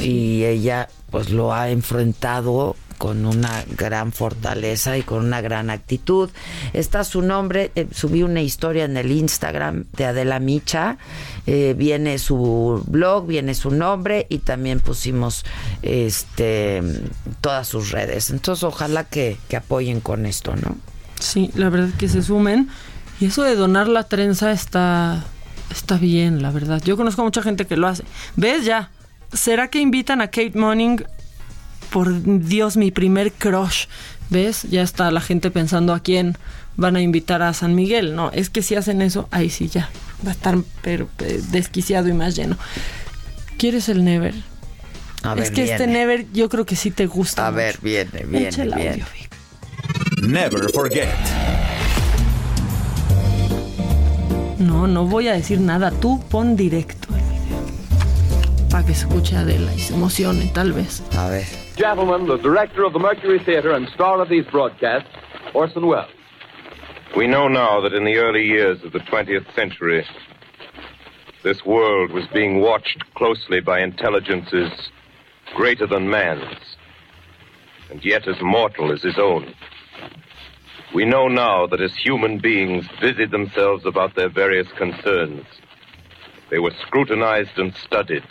[0.00, 6.30] y ella pues lo ha enfrentado con una gran fortaleza y con una gran actitud.
[6.72, 10.98] Está su nombre, eh, subí una historia en el Instagram de Adela Micha,
[11.46, 15.44] eh, viene su blog, viene su nombre y también pusimos
[15.82, 16.82] este
[17.40, 18.30] todas sus redes.
[18.30, 20.76] Entonces ojalá que, que apoyen con esto, ¿no?
[21.20, 22.68] Sí, la verdad que se sumen.
[23.20, 25.24] Y eso de donar la trenza está,
[25.70, 26.82] está bien, la verdad.
[26.84, 28.04] Yo conozco a mucha gente que lo hace.
[28.36, 28.90] ¿Ves ya?
[29.32, 31.04] ¿Será que invitan a Kate Monning?
[31.90, 33.86] Por Dios, mi primer crush.
[34.28, 34.64] ¿Ves?
[34.64, 36.36] Ya está la gente pensando a quién
[36.76, 38.16] van a invitar a San Miguel.
[38.16, 39.88] No, es que si hacen eso, ahí sí ya.
[40.24, 42.56] Va a estar pero, eh, desquiciado y más lleno.
[43.58, 44.34] ¿Quieres el Never?
[45.22, 45.86] A ver, es que este.
[45.86, 47.46] Never yo creo que sí te gusta.
[47.46, 47.56] A mucho.
[47.56, 49.04] ver, viene, viene, Echa el audio.
[50.22, 51.08] Never forget.
[54.58, 55.90] No, no voy a decir nada.
[55.90, 57.05] Tú pon directo.
[58.76, 61.02] Para que se escuche Adela y se emocione, tal vez.
[61.16, 61.46] A ver.
[61.78, 65.08] Gentlemen, the director of the Mercury Theater and star of these broadcasts,
[65.54, 66.10] Orson Welles.
[67.16, 70.04] We know now that in the early years of the 20th century,
[71.42, 74.70] this world was being watched closely by intelligences
[75.54, 76.76] greater than man's,
[77.90, 79.54] and yet as mortal as his own.
[80.94, 85.46] We know now that as human beings busied themselves about their various concerns,
[86.50, 88.24] they were scrutinized and studied,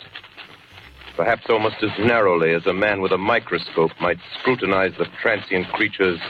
[1.16, 6.20] perhaps almost as narrowly as a man with a microscope might scrutinize the transient creatures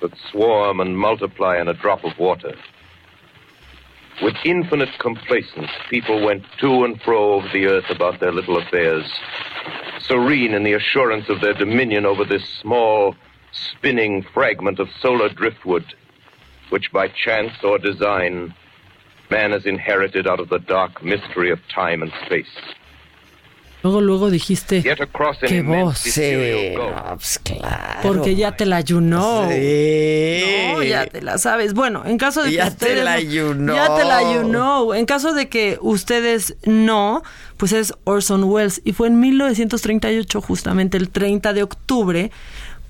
[0.00, 2.54] that swarm and multiply in a drop of water.
[4.22, 9.10] With infinite complacence, people went to and fro over the earth about their little affairs,
[10.00, 13.14] serene in the assurance of their dominion over this small,
[13.52, 15.84] spinning fragment of solar driftwood,
[16.70, 18.54] which by chance or design
[19.30, 22.74] man has inherited out of the dark mystery of time and space.
[23.82, 26.04] Luego, luego dijiste, qué voz.
[26.76, 28.00] No, pues claro.
[28.02, 29.48] Porque ya te la ayunó.
[29.50, 30.42] Sí.
[30.72, 31.74] No, ya te la sabes.
[31.74, 33.74] Bueno, en caso de que Ya te ustedes la no- ayunó.
[33.74, 34.94] Ya te la ayunó.
[34.94, 37.22] En caso de que ustedes no,
[37.56, 38.80] pues es Orson Welles.
[38.84, 42.30] Y fue en 1938, justamente el 30 de octubre,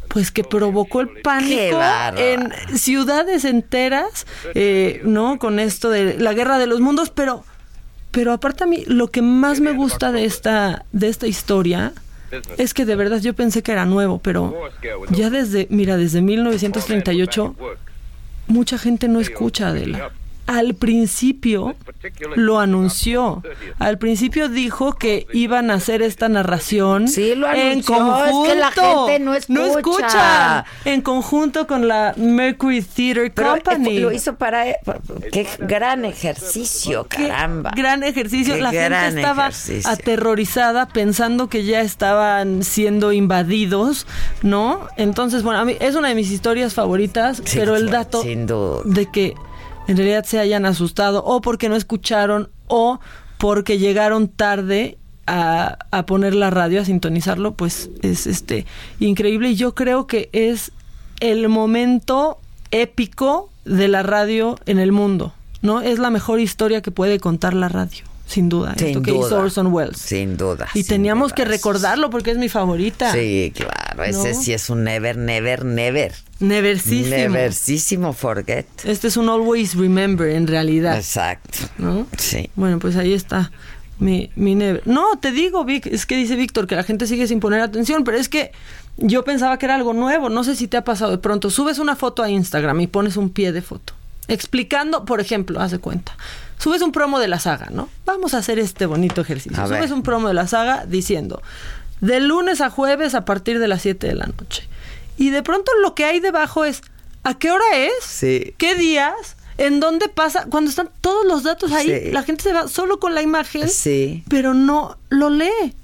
[0.09, 1.81] pues que provocó el pánico
[2.19, 5.39] en ciudades enteras, eh, ¿no?
[5.39, 7.45] Con esto de la guerra de los mundos, pero...
[8.13, 11.93] Pero aparte a mí, lo que más me gusta de esta, de esta historia
[12.57, 14.55] es que de verdad yo pensé que era nuevo, pero
[15.11, 17.57] ya desde, mira, desde 1938
[18.47, 20.11] mucha gente no escucha a Adela.
[20.53, 21.75] Al principio
[22.37, 23.43] lo anunció.
[23.79, 28.45] Al principio dijo que iban a hacer esta narración Sí, lo en anunció, conjunto.
[28.47, 29.79] es que la gente no escucha.
[29.79, 30.65] escuchan.
[30.85, 33.97] En conjunto con la Mercury Theater Pero Company.
[33.97, 34.65] eh, lo hizo para...
[35.33, 37.73] Qué gran ejercicio, Qué caramba.
[37.75, 38.55] gran ejercicio.
[38.55, 39.91] Qué la gente estaba ejercicio.
[39.91, 44.07] aterrorizada pensando que ya estaban siendo invadidos,
[44.43, 44.87] ¿no?
[44.97, 48.47] Entonces, bueno, a mí es una de mis historias favoritas, Sí, pero el dato sin
[48.47, 48.83] duda.
[48.85, 49.35] de que
[49.89, 53.01] en realidad se hayan asustado o porque no escucharon o
[53.39, 58.67] porque llegaron tarde a, a poner la radio, a sintonizarlo, pues es este
[59.01, 60.73] increíble y yo creo que es
[61.21, 62.39] el momento
[62.71, 65.81] épico de la radio en el mundo, ¿no?
[65.81, 69.29] Es la mejor historia que puede contar la radio, sin duda, Sin esto que hizo
[69.29, 69.41] duda.
[69.41, 69.99] Orson Welles.
[69.99, 70.69] Sin duda.
[70.75, 71.37] Y sin teníamos duda.
[71.37, 73.13] que recordarlo porque es mi favorita.
[73.13, 74.05] Sí, claro.
[74.05, 76.13] Ese sí es un never, never, never.
[76.41, 77.09] Neversisimo.
[77.11, 78.67] Neversisimo forget.
[78.85, 80.97] Este es un always remember en realidad.
[80.97, 81.59] Exacto.
[81.79, 82.07] ¿no?
[82.19, 82.51] Sí.
[82.57, 83.53] Bueno, pues ahí está
[83.99, 84.83] mi, mi never.
[84.87, 88.03] No, te digo, Vic, es que dice Víctor que la gente sigue sin poner atención,
[88.03, 88.53] pero es que
[88.97, 90.29] yo pensaba que era algo nuevo.
[90.29, 91.51] No sé si te ha pasado de pronto.
[91.51, 93.95] Subes una foto a Instagram y pones un pie de foto.
[94.29, 96.17] Explicando, por ejemplo, haz de cuenta.
[96.63, 97.89] Subes un promo de la saga, ¿no?
[98.05, 99.61] Vamos a hacer este bonito ejercicio.
[99.61, 99.79] A ver.
[99.81, 101.43] Subes un promo de la saga diciendo,
[102.01, 104.69] de lunes a jueves a partir de las 7 de la noche.
[105.17, 106.83] Y de pronto lo que hay debajo es,
[107.25, 107.93] ¿a qué hora es?
[108.05, 108.55] Sí.
[108.59, 109.13] ¿Qué días?
[109.59, 110.47] ¿En dónde pasa?
[110.51, 112.11] Cuando están todos los datos ahí, Sí.
[112.13, 114.25] la gente se va solo con la imagen, Sí.
[114.29, 115.75] pero no lo lee,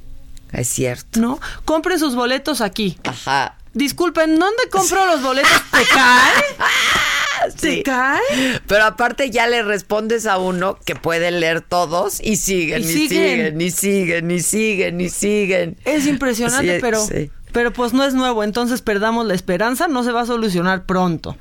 [0.52, 1.20] Es cierto.
[1.20, 1.38] ¿no?
[1.64, 2.98] Compren sus boletos aquí.
[3.05, 3.56] Ajá.
[3.74, 5.50] Disculpen, ¿dónde compro los boletos?
[5.70, 6.32] ¿Te cae?
[7.60, 7.82] ¿Te Sí.
[7.82, 8.20] cae?
[8.66, 12.89] Pero aparte ya le respondes a uno que puede leer todos y siguen, Y y,
[12.89, 13.09] siguen.
[13.09, 15.77] siguen, y siguen, y siguen, y siguen.
[15.85, 17.31] Es impresionante, Sí, pero, sí.
[17.52, 21.36] pero pues no es nuevo, entonces perdamos la esperanza, no se va a solucionar pronto.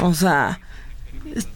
[0.00, 0.60] O sea...
[1.34, 1.46] es-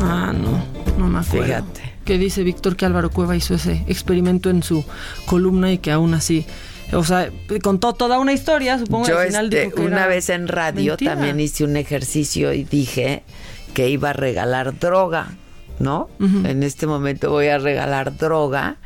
[0.00, 0.62] Ah, no,
[0.98, 1.46] no, me acuerdo.
[1.46, 1.92] Fíjate.
[2.04, 4.84] Que dice Víctor que Álvaro Cueva hizo ese experimento en su
[5.26, 6.44] columna y que aún así,
[6.92, 7.30] o sea,
[7.62, 9.06] contó toda una historia, supongo.
[9.06, 11.14] Yo al final este, dijo que una era vez en radio mentira.
[11.14, 13.22] también hice un ejercicio y dije
[13.74, 15.34] que iba a regalar droga,
[15.78, 16.10] ¿no?
[16.20, 18.76] En este momento voy a regalar droga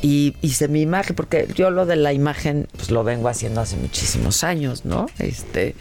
[0.00, 3.76] y hice mi imagen, porque yo lo de la imagen pues lo vengo haciendo hace
[3.76, 5.06] muchísimos años, ¿no?
[5.18, 5.74] Este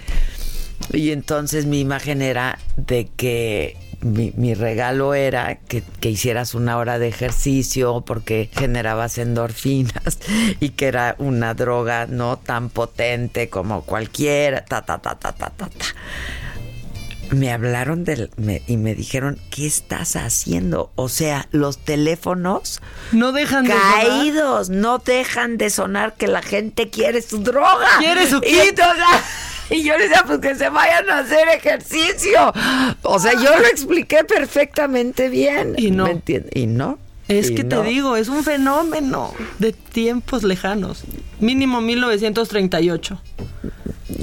[0.91, 6.77] y entonces mi imagen era de que mi, mi regalo era que, que hicieras una
[6.77, 10.19] hora de ejercicio porque generabas endorfinas
[10.59, 15.49] y que era una droga no tan potente como cualquiera, ta, ta, ta, ta, ta,
[15.49, 15.85] ta, ta.
[17.31, 20.91] Me hablaron del, me- y me dijeron, ¿qué estás haciendo?
[20.95, 23.93] O sea, los teléfonos no dejan de sonar.
[24.07, 27.85] caídos, no dejan de sonar que la gente quiere su droga.
[27.99, 28.69] ¿Quiere su y, qué?
[28.69, 29.03] entonces-
[29.75, 32.53] y yo le decía, pues que se vayan a hacer ejercicio.
[33.03, 35.75] O sea, yo lo expliqué perfectamente bien.
[35.77, 36.05] Y no.
[36.05, 36.51] ¿Me entiendes?
[36.55, 36.99] Y no.
[37.27, 37.81] Es Y que no.
[37.81, 41.03] te digo, es un fenómeno de tiempos lejanos.
[41.41, 43.21] Mínimo 1938.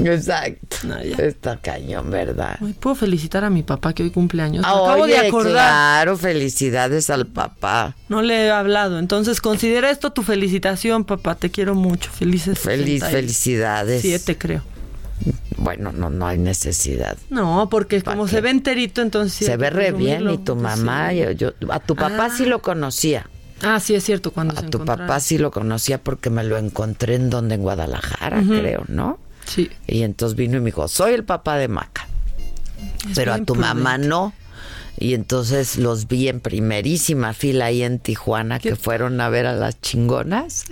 [0.04, 0.76] Exacto.
[1.18, 2.56] Está cañón, ¿verdad?
[2.60, 4.62] Ay, Puedo felicitar a mi papá que hoy cumple años.
[4.62, 5.52] Me Ah, acabo de acordar.
[5.52, 7.94] Claro, felicidades al papá.
[8.08, 8.98] No le he hablado.
[8.98, 11.34] Entonces, considera esto tu felicitación, papá.
[11.34, 12.10] Te quiero mucho.
[12.10, 12.58] Felices.
[12.58, 14.36] Feliz, 67, felicidades.
[14.38, 14.62] creo.
[15.56, 17.16] Bueno, no, no hay necesidad.
[17.30, 19.46] No, porque como se ve enterito, entonces.
[19.46, 21.18] Se ve re bien y tu mamá, sí.
[21.18, 23.28] yo, yo- a tu papá sí lo conocía.
[23.62, 24.30] Ah, sí, es cierto.
[24.32, 27.62] Cuando A se tu papá sí lo conocía porque me lo encontré en donde, en
[27.62, 29.18] Guadalajara, creo, ¿no?
[29.46, 29.70] Sí.
[29.86, 32.06] Y entonces vino y me dijo, soy el papá de Maca.
[33.08, 34.34] Es Pero a tu mamá no.
[34.98, 39.52] Y entonces los vi en primerísima fila ahí en Tijuana que fueron a ver a
[39.54, 40.64] las chingonas.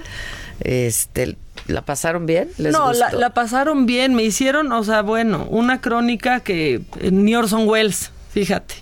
[0.60, 1.36] Este,
[1.66, 2.50] ¿la pasaron bien?
[2.58, 3.20] ¿Les no, la, gustó?
[3.20, 4.14] la pasaron bien.
[4.14, 8.74] Me hicieron, o sea, bueno, una crónica que ni Orson Welles, fíjate.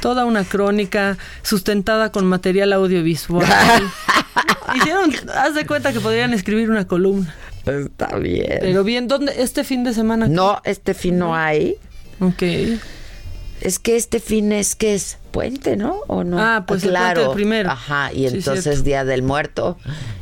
[0.00, 3.46] Toda una crónica sustentada con material audiovisual.
[4.74, 7.34] Hicieron, haz de cuenta que podrían escribir una columna.
[7.64, 8.58] Está bien.
[8.60, 9.32] Pero bien, ¿dónde?
[9.38, 10.28] ¿Este fin de semana?
[10.28, 11.76] No, este fin no hay.
[12.20, 12.42] Ok.
[13.60, 16.00] Es que este fin es que es puente, ¿no?
[16.06, 16.38] ¿O no?
[16.40, 17.14] Ah, pues el claro.
[17.14, 17.70] puente del primero.
[17.70, 18.82] Ajá, y Sí, entonces cierto.
[18.82, 19.76] Día del Muerto,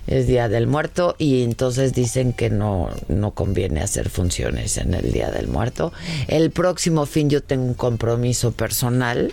[0.08, 5.12] es Día del Muerto y entonces dicen que no no conviene hacer funciones en el
[5.12, 5.92] Día del Muerto.
[6.26, 9.32] El próximo fin yo tengo un compromiso personal.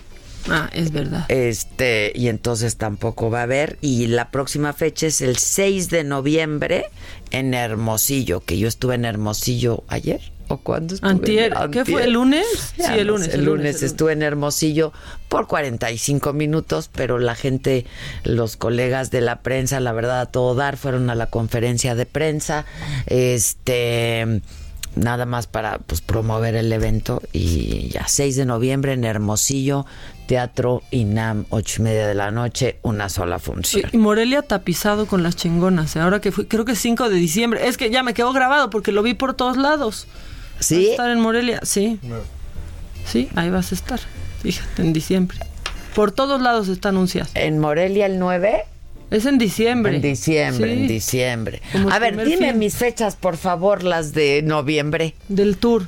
[0.49, 1.25] Ah, es verdad.
[1.29, 3.77] Este, y entonces tampoco va a haber.
[3.81, 6.85] Y la próxima fecha es el 6 de noviembre
[7.31, 10.21] en Hermosillo, que yo estuve en Hermosillo ayer.
[10.51, 11.09] ¿O cuándo estuve?
[11.09, 11.53] Antier.
[11.71, 12.03] ¿Qué fue?
[12.03, 12.73] ¿El lunes?
[12.77, 14.91] Ya Sí, el lunes, el El lunes, estuve en Hermosillo
[15.29, 17.85] por 45 minutos, pero la gente,
[18.25, 22.05] los colegas de la prensa, la verdad, a todo dar, fueron a la conferencia de
[22.05, 22.65] prensa.
[23.07, 24.41] Este.
[24.93, 29.85] Nada más para pues promover el evento y ya 6 de noviembre en Hermosillo,
[30.27, 33.89] Teatro INAM, ocho y media de la noche, una sola función.
[33.93, 35.95] Y Morelia tapizado con las chingonas.
[35.95, 36.01] ¿eh?
[36.01, 37.67] Ahora que fui, creo que es 5 de diciembre.
[37.67, 40.07] Es que ya me quedó grabado porque lo vi por todos lados.
[40.61, 40.75] ¿Sí?
[40.77, 41.59] ¿Vas a estar en Morelia?
[41.63, 41.99] Sí.
[43.05, 43.99] Sí, ahí vas a estar.
[44.41, 45.37] Fíjate, en diciembre.
[45.95, 47.29] Por todos lados está anunciado.
[47.33, 48.63] ¿En Morelia el 9?
[49.09, 49.97] Es en diciembre.
[49.97, 50.79] En diciembre, Sí.
[50.81, 51.61] en diciembre.
[51.73, 52.59] Como A ver, dime fin.
[52.59, 55.15] mis fechas, por favor, las de noviembre.
[55.27, 55.85] Del tour.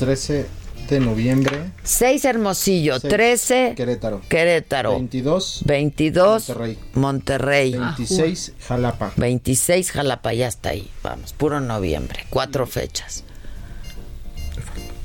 [0.00, 0.46] 13
[0.88, 1.70] de noviembre.
[1.84, 4.20] 6 Hermosillo, Seis, 13 Querétaro.
[4.28, 6.78] Querétaro, 22 22 Monterrey.
[6.94, 9.12] Monterrey, 26 Jalapa.
[9.16, 10.90] 26 Jalapa, ya está ahí.
[11.04, 13.22] Vamos, puro noviembre, cuatro fechas.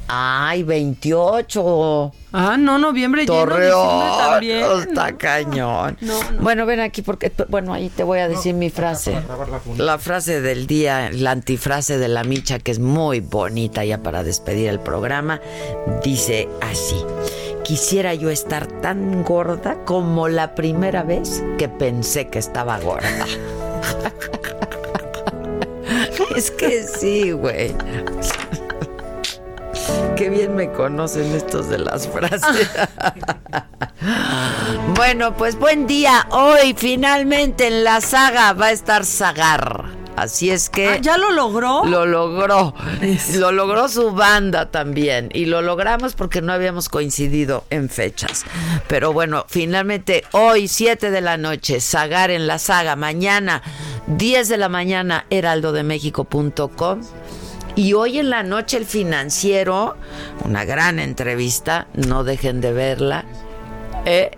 [0.08, 2.12] Ay, 28.
[2.32, 4.18] Ah, no, noviembre lleno, diciembre Torreón.
[4.18, 4.66] también.
[4.88, 5.98] Está cañón.
[6.02, 6.42] No, no.
[6.42, 9.18] Bueno, ven aquí porque, bueno, ahí te voy a decir mi frase.
[9.78, 14.24] La frase del día, la antifrase de la micha, que es muy bonita ya para
[14.24, 15.42] despedir el programa,
[16.04, 17.04] dice así.
[17.64, 23.10] Quisiera yo estar tan gorda como la primera vez que pensé que estaba gorda.
[26.36, 27.74] es que sí, güey.
[30.16, 32.70] Qué bien me conocen estos de las frases.
[34.96, 36.26] bueno, pues buen día.
[36.32, 39.84] Hoy finalmente en la saga va a estar Zagar.
[40.16, 40.88] Así es que...
[40.88, 41.84] Ah, ¿Ya lo logró?
[41.84, 42.74] Lo logró.
[43.34, 45.30] Lo logró su banda también.
[45.34, 48.46] Y lo logramos porque no habíamos coincidido en fechas.
[48.88, 52.96] Pero bueno, finalmente hoy, 7 de la noche, Zagar en la saga.
[52.96, 53.62] Mañana,
[54.08, 57.02] 10 de la mañana, heraldodemexico.com.
[57.76, 59.98] Y hoy en la noche el financiero,
[60.46, 63.26] una gran entrevista, no dejen de verla.
[64.06, 64.32] Eh,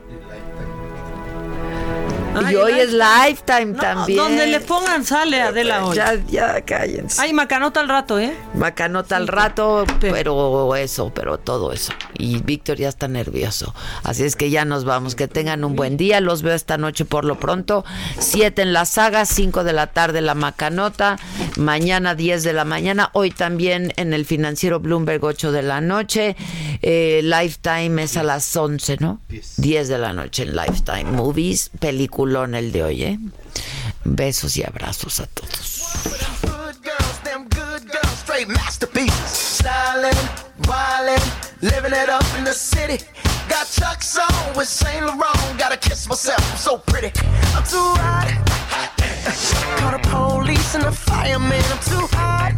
[2.49, 4.17] y hoy es Lifetime también.
[4.17, 5.95] Donde le pongan sale Adela hoy.
[5.95, 7.21] Ya, ya cállense.
[7.21, 8.35] Ay, macanota al rato, ¿eh?
[8.55, 11.93] Macanota al rato, pero eso, pero todo eso.
[12.17, 13.73] Y Víctor ya está nervioso.
[14.03, 15.15] Así es que ya nos vamos.
[15.15, 16.21] Que tengan un buen día.
[16.21, 17.85] Los veo esta noche por lo pronto.
[18.19, 21.17] Siete en la saga, cinco de la tarde la macanota.
[21.57, 23.09] Mañana diez de la mañana.
[23.13, 26.35] Hoy también en el financiero Bloomberg 8 de la noche.
[26.81, 29.21] Eh, Lifetime es a las 11, ¿no?
[29.57, 31.71] 10 de la noche en Lifetime Movies.
[32.27, 33.19] Peliculón el de hoy, ¿eh?
[34.03, 35.83] Besos y abrazos a todos.
[43.47, 45.57] Got Chuck's on with Saint Laurent.
[45.57, 47.13] Gotta kiss myself, I'm so pretty.
[47.55, 48.27] I'm too hot.
[49.77, 51.63] Call the police and the fireman.
[51.71, 52.51] I'm too hot.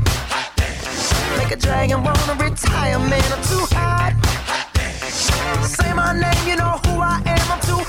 [1.37, 3.31] Make a dragon wanna retire, man.
[3.31, 4.13] I'm too hot.
[5.63, 7.51] Say my name, you know who I am.
[7.51, 7.88] I'm too hot.